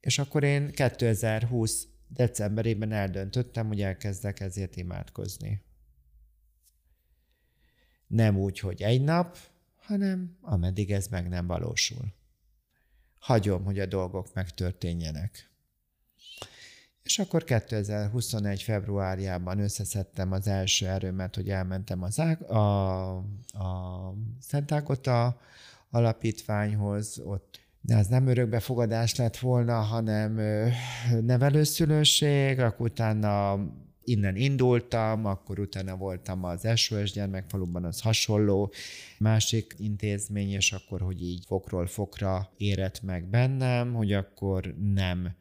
És 0.00 0.18
akkor 0.18 0.44
én 0.44 0.70
2020 0.70 1.86
decemberében 2.08 2.92
eldöntöttem, 2.92 3.66
hogy 3.66 3.82
elkezdek 3.82 4.40
ezért 4.40 4.76
imádkozni. 4.76 5.62
Nem 8.06 8.38
úgy, 8.38 8.58
hogy 8.58 8.82
egy 8.82 9.02
nap, 9.02 9.38
hanem 9.76 10.36
ameddig 10.40 10.92
ez 10.92 11.06
meg 11.06 11.28
nem 11.28 11.46
valósul. 11.46 12.14
Hagyom, 13.18 13.64
hogy 13.64 13.78
a 13.78 13.86
dolgok 13.86 14.34
megtörténjenek. 14.34 15.51
És 17.02 17.18
akkor 17.18 17.44
2021. 17.44 18.62
februárjában 18.62 19.58
összeszedtem 19.58 20.32
az 20.32 20.46
első 20.46 20.86
erőmet, 20.86 21.34
hogy 21.34 21.48
elmentem 21.48 22.02
az 22.02 22.20
Ág- 22.20 22.50
a, 22.50 23.16
a 23.52 24.14
Szent 24.40 24.72
Ágota 24.72 25.40
alapítványhoz, 25.90 27.20
ott 27.24 27.60
de 27.84 27.96
az 27.96 28.06
nem 28.06 28.26
örökbefogadás 28.26 29.16
lett 29.16 29.36
volna, 29.36 29.80
hanem 29.80 30.40
nevelőszülőség, 31.20 32.60
akkor 32.60 32.86
utána 32.86 33.58
innen 34.04 34.36
indultam, 34.36 35.24
akkor 35.26 35.58
utána 35.58 35.96
voltam 35.96 36.44
az 36.44 36.68
SOS 36.74 37.12
gyermekfaluban, 37.12 37.84
az 37.84 38.00
hasonló 38.00 38.72
másik 39.18 39.74
intézmény, 39.78 40.50
és 40.50 40.72
akkor, 40.72 41.00
hogy 41.00 41.22
így 41.22 41.44
fokról 41.46 41.86
fokra 41.86 42.50
érett 42.56 43.02
meg 43.02 43.24
bennem, 43.24 43.94
hogy 43.94 44.12
akkor 44.12 44.74
nem 44.94 45.34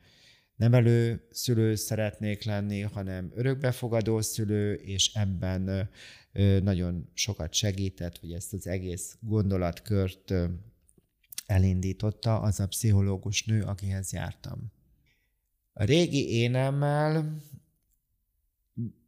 nevelő 0.61 1.27
szülő 1.31 1.75
szeretnék 1.75 2.43
lenni, 2.43 2.81
hanem 2.81 3.31
örökbefogadó 3.35 4.21
szülő, 4.21 4.73
és 4.73 5.13
ebben 5.13 5.89
nagyon 6.63 7.09
sokat 7.13 7.53
segített, 7.53 8.17
hogy 8.17 8.31
ezt 8.31 8.53
az 8.53 8.67
egész 8.67 9.17
gondolatkört 9.19 10.33
elindította 11.45 12.39
az 12.39 12.59
a 12.59 12.67
pszichológus 12.67 13.43
nő, 13.45 13.61
akihez 13.61 14.13
jártam. 14.13 14.71
A 15.73 15.83
régi 15.83 16.29
énemmel 16.29 17.35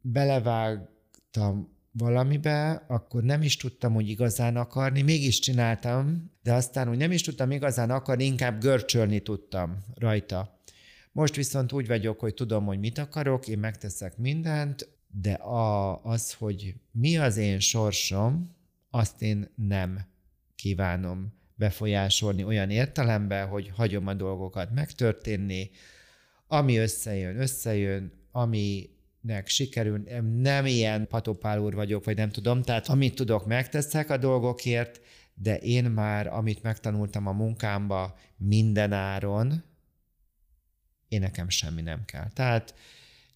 belevágtam 0.00 1.76
valamibe, 1.92 2.84
akkor 2.88 3.22
nem 3.22 3.42
is 3.42 3.56
tudtam, 3.56 3.94
hogy 3.94 4.08
igazán 4.08 4.56
akarni, 4.56 5.02
mégis 5.02 5.38
csináltam, 5.38 6.30
de 6.42 6.52
aztán, 6.52 6.88
hogy 6.88 6.96
nem 6.96 7.12
is 7.12 7.22
tudtam 7.22 7.50
igazán 7.50 7.90
akarni, 7.90 8.24
inkább 8.24 8.60
görcsölni 8.60 9.20
tudtam 9.20 9.84
rajta. 9.94 10.53
Most 11.14 11.34
viszont 11.34 11.72
úgy 11.72 11.86
vagyok, 11.86 12.20
hogy 12.20 12.34
tudom, 12.34 12.64
hogy 12.64 12.78
mit 12.78 12.98
akarok, 12.98 13.48
én 13.48 13.58
megteszek 13.58 14.16
mindent, 14.16 14.88
de 15.20 15.32
a, 15.32 16.02
az, 16.04 16.32
hogy 16.32 16.74
mi 16.92 17.16
az 17.16 17.36
én 17.36 17.60
sorsom, 17.60 18.54
azt 18.90 19.22
én 19.22 19.48
nem 19.54 20.00
kívánom 20.54 21.32
befolyásolni 21.54 22.44
olyan 22.44 22.70
értelemben, 22.70 23.48
hogy 23.48 23.72
hagyom 23.76 24.06
a 24.06 24.14
dolgokat 24.14 24.70
megtörténni, 24.70 25.70
ami 26.46 26.76
összejön, 26.76 27.40
összejön, 27.40 28.12
aminek 28.32 29.46
sikerül, 29.46 29.98
nem 30.40 30.66
ilyen 30.66 31.06
patopál 31.06 31.58
úr 31.60 31.74
vagyok, 31.74 32.04
vagy 32.04 32.16
nem 32.16 32.30
tudom, 32.30 32.62
tehát 32.62 32.88
amit 32.88 33.14
tudok, 33.14 33.46
megteszek 33.46 34.10
a 34.10 34.16
dolgokért, 34.16 35.00
de 35.34 35.58
én 35.58 35.84
már, 35.84 36.26
amit 36.26 36.62
megtanultam 36.62 37.26
a 37.26 37.32
munkámba 37.32 38.16
minden 38.36 38.92
áron, 38.92 39.72
én 41.14 41.20
nekem 41.20 41.48
semmi 41.48 41.82
nem 41.82 42.04
kell. 42.04 42.28
Tehát 42.32 42.74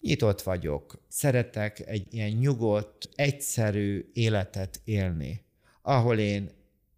nyitott 0.01 0.41
vagyok, 0.41 1.03
szeretek 1.07 1.79
egy 1.79 2.13
ilyen 2.13 2.29
nyugodt, 2.29 3.09
egyszerű 3.15 4.09
életet 4.13 4.81
élni, 4.83 5.43
ahol 5.81 6.17
én 6.17 6.49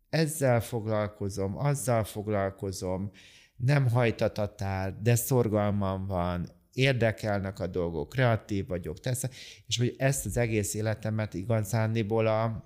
ezzel 0.09 0.61
foglalkozom, 0.61 1.57
azzal 1.57 2.03
foglalkozom, 2.03 3.11
nem 3.55 3.89
hajtatatár, 3.89 5.01
de 5.01 5.15
szorgalmam 5.15 6.07
van, 6.07 6.49
érdekelnek 6.73 7.59
a 7.59 7.67
dolgok, 7.67 8.09
kreatív 8.09 8.67
vagyok, 8.67 8.99
tesz, 8.99 9.23
és 9.67 9.77
hogy 9.77 9.95
ezt 9.97 10.25
az 10.25 10.37
egész 10.37 10.73
életemet 10.73 11.33
igazándiból 11.33 12.27
a, 12.27 12.63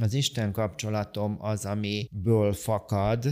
az 0.00 0.12
Isten 0.12 0.52
kapcsolatom 0.52 1.36
az, 1.40 1.64
amiből 1.64 2.52
fakad, 2.52 3.24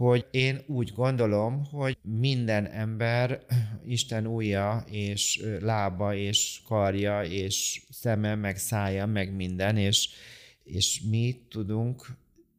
hogy 0.00 0.26
én 0.30 0.60
úgy 0.66 0.92
gondolom, 0.92 1.64
hogy 1.64 1.96
minden 2.02 2.66
ember 2.66 3.44
Isten 3.84 4.26
ujja 4.26 4.84
és 4.90 5.42
lába 5.60 6.14
és 6.14 6.60
karja 6.66 7.22
és 7.22 7.82
szeme, 7.90 8.34
meg 8.34 8.58
szája, 8.58 9.06
meg 9.06 9.34
minden, 9.34 9.76
és, 9.76 10.08
és 10.64 11.02
mi 11.10 11.46
tudunk 11.48 12.06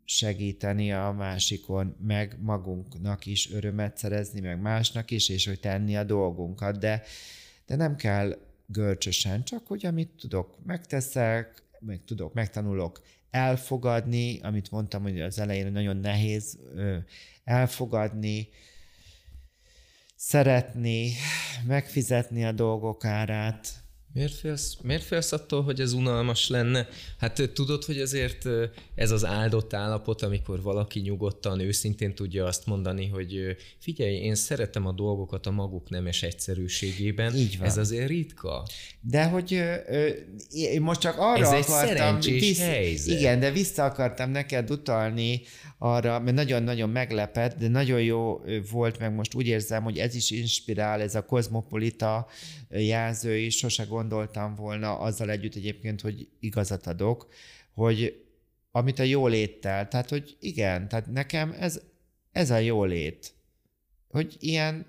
segíteni 0.04 0.92
a 0.92 1.12
másikon, 1.12 1.96
meg 2.02 2.38
magunknak 2.42 3.26
is 3.26 3.52
örömet 3.52 3.98
szerezni, 3.98 4.40
meg 4.40 4.62
másnak 4.62 5.12
is, 5.12 5.30
és 5.30 5.48
hogy 5.48 5.60
tenni 5.60 5.98
a 5.98 6.04
dolgunkat, 6.04 6.80
de, 6.80 7.04
de 7.66 7.76
nem 7.76 7.96
kell 7.96 8.38
görcsösen, 8.66 9.44
csak 9.44 9.68
hogy 9.68 9.86
amit 9.86 10.10
tudok, 10.20 10.58
megteszek, 10.66 11.64
meg 11.86 12.02
tudok, 12.06 12.34
megtanulok 12.34 13.02
elfogadni, 13.30 14.40
amit 14.40 14.72
mondtam, 14.72 15.02
hogy 15.02 15.22
az 15.22 15.40
elején 15.40 15.72
nagyon 15.72 15.98
nehéz 15.98 16.60
elfogadni, 17.44 18.50
szeretni, 20.16 21.12
megfizetni 21.68 22.46
a 22.46 22.52
dolgok 22.52 23.06
árát, 23.06 23.81
Miért 24.14 24.34
félsz, 24.34 24.78
miért 24.82 25.04
félsz 25.04 25.32
attól, 25.32 25.64
hogy 25.64 25.80
ez 25.80 25.94
unalmas 25.94 26.48
lenne? 26.48 26.88
Hát 27.18 27.52
tudod, 27.54 27.84
hogy 27.84 28.00
azért 28.00 28.48
ez 28.96 29.12
az 29.12 29.26
áldott 29.26 29.74
állapot, 29.74 30.22
amikor 30.22 30.62
valaki 30.62 31.00
nyugodtan, 31.00 31.60
őszintén 31.60 32.16
tudja 32.16 32.46
azt 32.46 32.66
mondani, 32.66 33.08
hogy 33.08 33.58
figyelj, 33.80 34.16
én 34.16 34.36
szeretem 34.36 34.86
a 34.86 34.92
dolgokat 34.92 35.46
a 35.46 35.52
maguk 35.52 35.90
nemes 35.90 36.24
egyszerűségében. 36.24 37.36
Így 37.36 37.58
van. 37.58 37.68
Ez 37.68 37.78
azért 37.78 38.08
ritka. 38.08 38.68
De 39.02 39.26
hogy 39.26 39.54
ö, 39.54 40.10
én 40.52 40.82
most 40.82 41.00
csak 41.00 41.16
arra 41.18 41.56
ez 41.56 41.70
akartam... 41.70 42.16
egy 42.16 42.26
visz, 42.26 42.60
helyzet. 42.60 43.20
Igen, 43.20 43.40
de 43.40 43.52
vissza 43.52 43.84
akartam 43.84 44.32
neked 44.32 44.72
utalni 44.72 45.42
arra, 45.84 46.20
mert 46.20 46.36
nagyon-nagyon 46.36 46.90
meglepett, 46.90 47.58
de 47.58 47.68
nagyon 47.68 48.02
jó 48.02 48.42
volt, 48.72 49.00
meg 49.00 49.14
most 49.14 49.34
úgy 49.34 49.48
érzem, 49.48 49.84
hogy 49.84 49.98
ez 49.98 50.16
is 50.16 50.32
inspirál, 50.32 51.02
ez 51.02 51.16
a 51.16 51.26
kozmopolita 51.26 52.28
jelző 52.70 53.38
is, 53.38 53.58
sose 53.58 53.84
gondoltam 53.84 54.56
volna 54.56 55.00
azzal 55.00 55.30
együtt 55.30 55.56
egyébként, 55.56 56.02
hogy 56.02 56.28
igazat 56.40 56.88
adok, 56.88 57.28
hogy 57.74 58.24
amit 58.72 59.00
a 59.00 59.04
jóléttel, 59.04 59.88
tehát 59.88 60.10
hogy 60.10 60.38
igen, 60.40 60.88
tehát 60.88 61.12
nekem 61.12 61.56
ez, 61.60 61.82
ez 62.32 62.50
a 62.50 62.58
jólét, 62.58 63.34
hogy 64.08 64.36
ilyen 64.40 64.86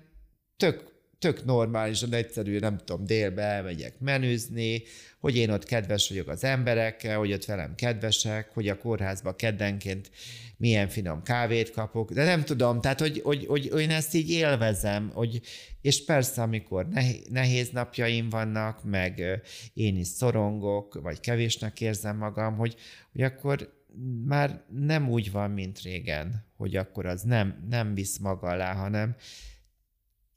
tök 0.57 0.93
tök 1.23 1.45
normálisan, 1.45 2.13
egyszerű, 2.13 2.59
nem 2.59 2.77
tudom, 2.77 3.05
délbe 3.05 3.41
elmegyek 3.41 3.99
menüzni, 3.99 4.83
hogy 5.19 5.35
én 5.35 5.49
ott 5.49 5.65
kedves 5.65 6.09
vagyok 6.09 6.27
az 6.27 6.43
emberekkel, 6.43 7.17
hogy 7.17 7.33
ott 7.33 7.45
velem 7.45 7.75
kedvesek, 7.75 8.49
hogy 8.53 8.67
a 8.67 8.77
kórházba 8.77 9.35
keddenként 9.35 10.11
milyen 10.63 10.87
finom 10.87 11.23
kávét 11.23 11.71
kapok, 11.71 12.11
de 12.11 12.23
nem 12.23 12.43
tudom, 12.43 12.81
tehát 12.81 12.99
hogy, 12.99 13.21
hogy, 13.23 13.45
hogy, 13.45 13.67
hogy 13.71 13.81
én 13.81 13.89
ezt 13.89 14.13
így 14.13 14.29
élvezem, 14.29 15.11
hogy, 15.13 15.41
és 15.81 16.05
persze, 16.05 16.41
amikor 16.41 16.87
nehéz 17.29 17.69
napjaim 17.69 18.29
vannak, 18.29 18.83
meg 18.83 19.41
én 19.73 19.97
is 19.97 20.07
szorongok, 20.07 20.99
vagy 21.01 21.19
kevésnek 21.19 21.81
érzem 21.81 22.17
magam, 22.17 22.57
hogy, 22.57 22.75
hogy 23.11 23.21
akkor 23.21 23.83
már 24.25 24.63
nem 24.69 25.09
úgy 25.09 25.31
van, 25.31 25.51
mint 25.51 25.81
régen, 25.81 26.45
hogy 26.57 26.75
akkor 26.75 27.05
az 27.05 27.21
nem, 27.21 27.65
nem 27.69 27.93
visz 27.93 28.17
maga 28.17 28.47
alá, 28.47 28.73
hanem 28.73 29.15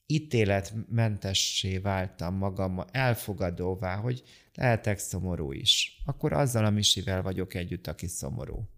ítéletmentessé 0.07 1.79
váltam 1.79 2.35
magam, 2.35 2.85
elfogadóvá, 2.91 3.97
hogy 3.97 4.23
lehetek 4.55 4.99
szomorú 4.99 5.53
is. 5.53 6.03
Akkor 6.05 6.33
azzal 6.33 6.65
a 6.65 6.71
misivel 6.71 7.23
vagyok 7.23 7.55
együtt, 7.55 7.87
aki 7.87 8.07
szomorú. 8.07 8.69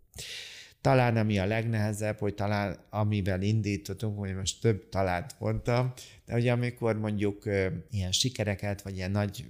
Talán 0.81 1.17
ami 1.17 1.39
a 1.39 1.47
legnehezebb, 1.47 2.19
hogy 2.19 2.35
talán 2.35 2.79
amivel 2.91 3.43
indítottunk, 3.43 4.19
hogy 4.19 4.35
most 4.35 4.61
több 4.61 4.89
talánt 4.89 5.35
mondtam, 5.39 5.93
de 6.25 6.33
hogy 6.33 6.49
amikor 6.49 6.99
mondjuk 6.99 7.45
ilyen 7.91 8.13
sikereket, 8.13 8.83
vagy 8.83 8.97
ilyen 8.97 9.11
nagy, 9.11 9.47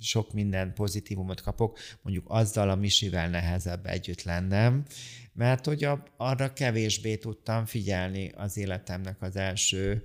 sok 0.00 0.32
minden 0.32 0.72
pozitívumot 0.74 1.40
kapok, 1.40 1.78
mondjuk 2.02 2.24
azzal 2.28 2.70
a 2.70 2.74
Misivel 2.74 3.28
nehezebb 3.28 3.86
együtt 3.86 4.22
lennem, 4.22 4.84
mert 5.32 5.64
hogy 5.64 5.88
arra 6.16 6.52
kevésbé 6.52 7.16
tudtam 7.16 7.66
figyelni 7.66 8.32
az 8.36 8.56
életemnek 8.56 9.22
az 9.22 9.36
első 9.36 10.04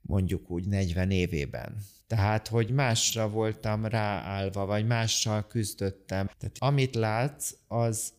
mondjuk 0.00 0.50
úgy 0.50 0.68
40 0.68 1.10
évében. 1.10 1.76
Tehát, 2.06 2.48
hogy 2.48 2.70
másra 2.70 3.28
voltam 3.28 3.86
ráállva, 3.86 4.66
vagy 4.66 4.86
mással 4.86 5.46
küzdöttem. 5.46 6.26
Tehát 6.38 6.56
amit 6.58 6.94
látsz, 6.94 7.54
az, 7.68 8.12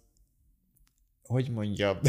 hogy 1.24 1.50
mondjam, 1.50 2.00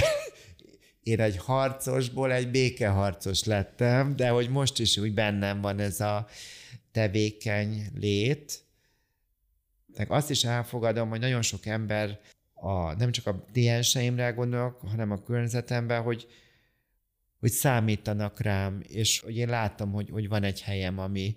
én 1.03 1.21
egy 1.21 1.37
harcosból 1.37 2.33
egy 2.33 2.51
békeharcos 2.51 3.45
lettem, 3.45 4.17
de 4.17 4.29
hogy 4.29 4.49
most 4.51 4.79
is 4.79 4.97
úgy 4.97 5.15
bennem 5.15 5.61
van 5.61 5.79
ez 5.79 6.01
a 6.01 6.27
tevékeny 6.93 7.87
lét. 7.95 8.63
De 9.87 10.07
azt 10.09 10.31
is 10.31 10.45
elfogadom, 10.45 11.09
hogy 11.09 11.21
nagyon 11.21 11.43
sok 11.43 11.67
ember, 11.67 12.21
a, 12.55 12.93
nem 12.93 13.13
csak 13.13 13.27
a 13.27 13.45
klienseimre 13.53 14.31
gondolok, 14.31 14.81
hanem 14.81 15.11
a 15.11 15.23
környezetemben, 15.23 16.03
hogy, 16.03 16.27
hogy 17.39 17.51
számítanak 17.51 18.41
rám, 18.41 18.81
és 18.83 19.21
hogy 19.21 19.37
én 19.37 19.49
látom, 19.49 19.93
hogy, 19.93 20.11
hogy 20.11 20.29
van 20.29 20.43
egy 20.43 20.63
helyem, 20.63 20.99
ami, 20.99 21.37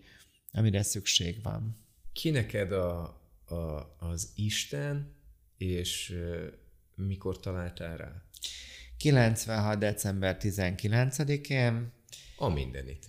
amire 0.52 0.84
szükség 0.84 1.44
van. 1.44 1.76
Ki 2.14 2.30
neked 2.30 2.72
a, 2.72 3.02
a, 3.46 3.96
az 4.00 4.32
Isten, 4.36 5.16
és 5.58 6.16
mikor 6.98 7.40
találtál 7.40 7.98
rá? 7.98 8.24
96. 8.98 9.78
december 9.78 10.38
19-én. 10.40 11.92
A 12.38 12.50
mindenit. 12.50 13.06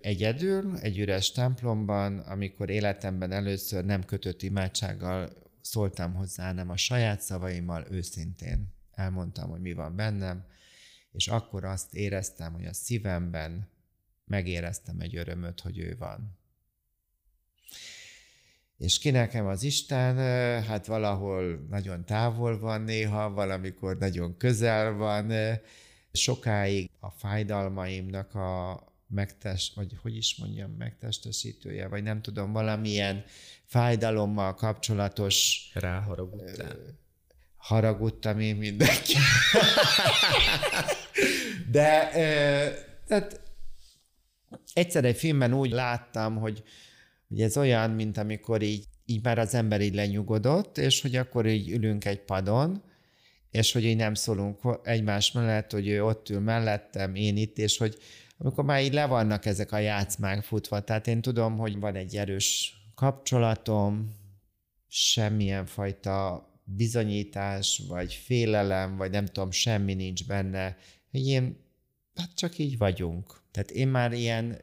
Egyedül, 0.00 0.78
egy 0.78 0.98
üres 0.98 1.32
templomban, 1.32 2.18
amikor 2.18 2.70
életemben 2.70 3.32
először 3.32 3.84
nem 3.84 4.04
kötött 4.04 4.42
imádsággal 4.42 5.32
szóltam 5.60 6.14
hozzá, 6.14 6.52
nem 6.52 6.70
a 6.70 6.76
saját 6.76 7.20
szavaimmal, 7.20 7.86
őszintén 7.90 8.72
elmondtam, 8.90 9.50
hogy 9.50 9.60
mi 9.60 9.72
van 9.72 9.96
bennem, 9.96 10.44
és 11.12 11.28
akkor 11.28 11.64
azt 11.64 11.94
éreztem, 11.94 12.52
hogy 12.52 12.66
a 12.66 12.72
szívemben 12.72 13.68
megéreztem 14.24 15.00
egy 15.00 15.16
örömöt, 15.16 15.60
hogy 15.60 15.78
ő 15.78 15.96
van. 15.98 16.38
És 18.78 18.98
ki 18.98 19.10
nekem 19.10 19.46
az 19.46 19.62
Isten, 19.62 20.16
hát 20.64 20.86
valahol 20.86 21.66
nagyon 21.70 22.04
távol 22.04 22.58
van 22.58 22.80
néha, 22.80 23.30
valamikor 23.30 23.98
nagyon 23.98 24.36
közel 24.36 24.92
van. 24.92 25.32
Sokáig 26.12 26.90
a 27.00 27.10
fájdalmaimnak 27.10 28.34
a 28.34 28.82
megtest, 29.08 29.74
vagy 29.74 29.96
hogy 30.02 30.16
is 30.16 30.36
mondjam, 30.36 30.70
megtestesítője, 30.70 31.88
vagy 31.88 32.02
nem 32.02 32.22
tudom, 32.22 32.52
valamilyen 32.52 33.24
fájdalommal 33.64 34.54
kapcsolatos... 34.54 35.68
Ráharagudtál? 35.74 36.76
Haragudtam 37.56 38.40
én 38.40 38.56
mindenki. 38.56 39.12
De 41.70 42.08
tehát 43.06 43.40
egyszer 44.72 45.04
egy 45.04 45.16
filmben 45.16 45.54
úgy 45.54 45.70
láttam, 45.70 46.36
hogy 46.36 46.62
hogy 47.28 47.40
ez 47.40 47.56
olyan, 47.56 47.90
mint 47.90 48.18
amikor 48.18 48.62
így, 48.62 48.84
így 49.04 49.22
már 49.22 49.38
az 49.38 49.54
ember 49.54 49.80
így 49.80 49.94
lenyugodott, 49.94 50.78
és 50.78 51.00
hogy 51.00 51.16
akkor 51.16 51.46
így 51.46 51.70
ülünk 51.70 52.04
egy 52.04 52.20
padon, 52.20 52.82
és 53.50 53.72
hogy 53.72 53.84
így 53.84 53.96
nem 53.96 54.14
szólunk 54.14 54.60
egymás 54.82 55.32
mellett, 55.32 55.72
hogy 55.72 55.88
ő 55.88 56.04
ott 56.04 56.28
ül 56.28 56.40
mellettem, 56.40 57.14
én 57.14 57.36
itt, 57.36 57.58
és 57.58 57.78
hogy 57.78 57.98
amikor 58.38 58.64
már 58.64 58.82
így 58.82 58.92
le 58.92 59.06
vannak 59.06 59.46
ezek 59.46 59.72
a 59.72 59.78
játszmák 59.78 60.42
futva, 60.42 60.80
tehát 60.80 61.06
én 61.06 61.20
tudom, 61.20 61.56
hogy 61.56 61.78
van 61.78 61.94
egy 61.94 62.16
erős 62.16 62.76
kapcsolatom, 62.94 64.16
semmilyen 64.88 65.66
fajta 65.66 66.48
bizonyítás, 66.64 67.82
vagy 67.88 68.12
félelem, 68.14 68.96
vagy 68.96 69.10
nem 69.10 69.26
tudom, 69.26 69.50
semmi 69.50 69.94
nincs 69.94 70.26
benne, 70.26 70.76
hogy 71.10 71.26
én, 71.26 71.56
hát 72.14 72.34
csak 72.34 72.58
így 72.58 72.78
vagyunk. 72.78 73.40
Tehát 73.50 73.70
én 73.70 73.88
már 73.88 74.12
ilyen 74.12 74.58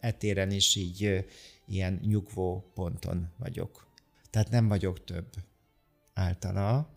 etéren 0.00 0.50
is 0.50 0.76
így 0.76 1.24
ilyen 1.66 2.00
nyugvó 2.02 2.70
ponton 2.74 3.28
vagyok. 3.38 3.86
Tehát 4.30 4.50
nem 4.50 4.68
vagyok 4.68 5.04
több 5.04 5.28
általa, 6.14 6.94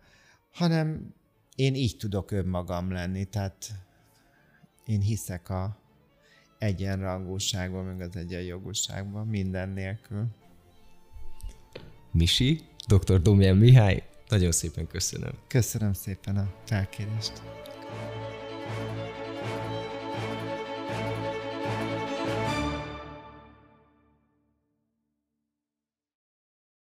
hanem 0.52 1.14
én 1.54 1.74
így 1.74 1.96
tudok 1.96 2.30
önmagam 2.30 2.90
lenni, 2.90 3.24
tehát 3.24 3.72
én 4.86 5.00
hiszek 5.00 5.48
a 5.48 5.78
egyenrangúságban, 6.58 7.84
meg 7.84 8.00
az 8.00 8.16
egyenjogúságban, 8.16 9.26
minden 9.26 9.68
nélkül. 9.68 10.26
Misi, 12.10 12.60
dr. 12.86 13.22
Domján 13.22 13.56
Mihály, 13.56 14.08
nagyon 14.28 14.52
szépen 14.52 14.86
köszönöm. 14.86 15.32
Köszönöm 15.46 15.92
szépen 15.92 16.36
a 16.36 16.54
felkérést. 16.64 17.55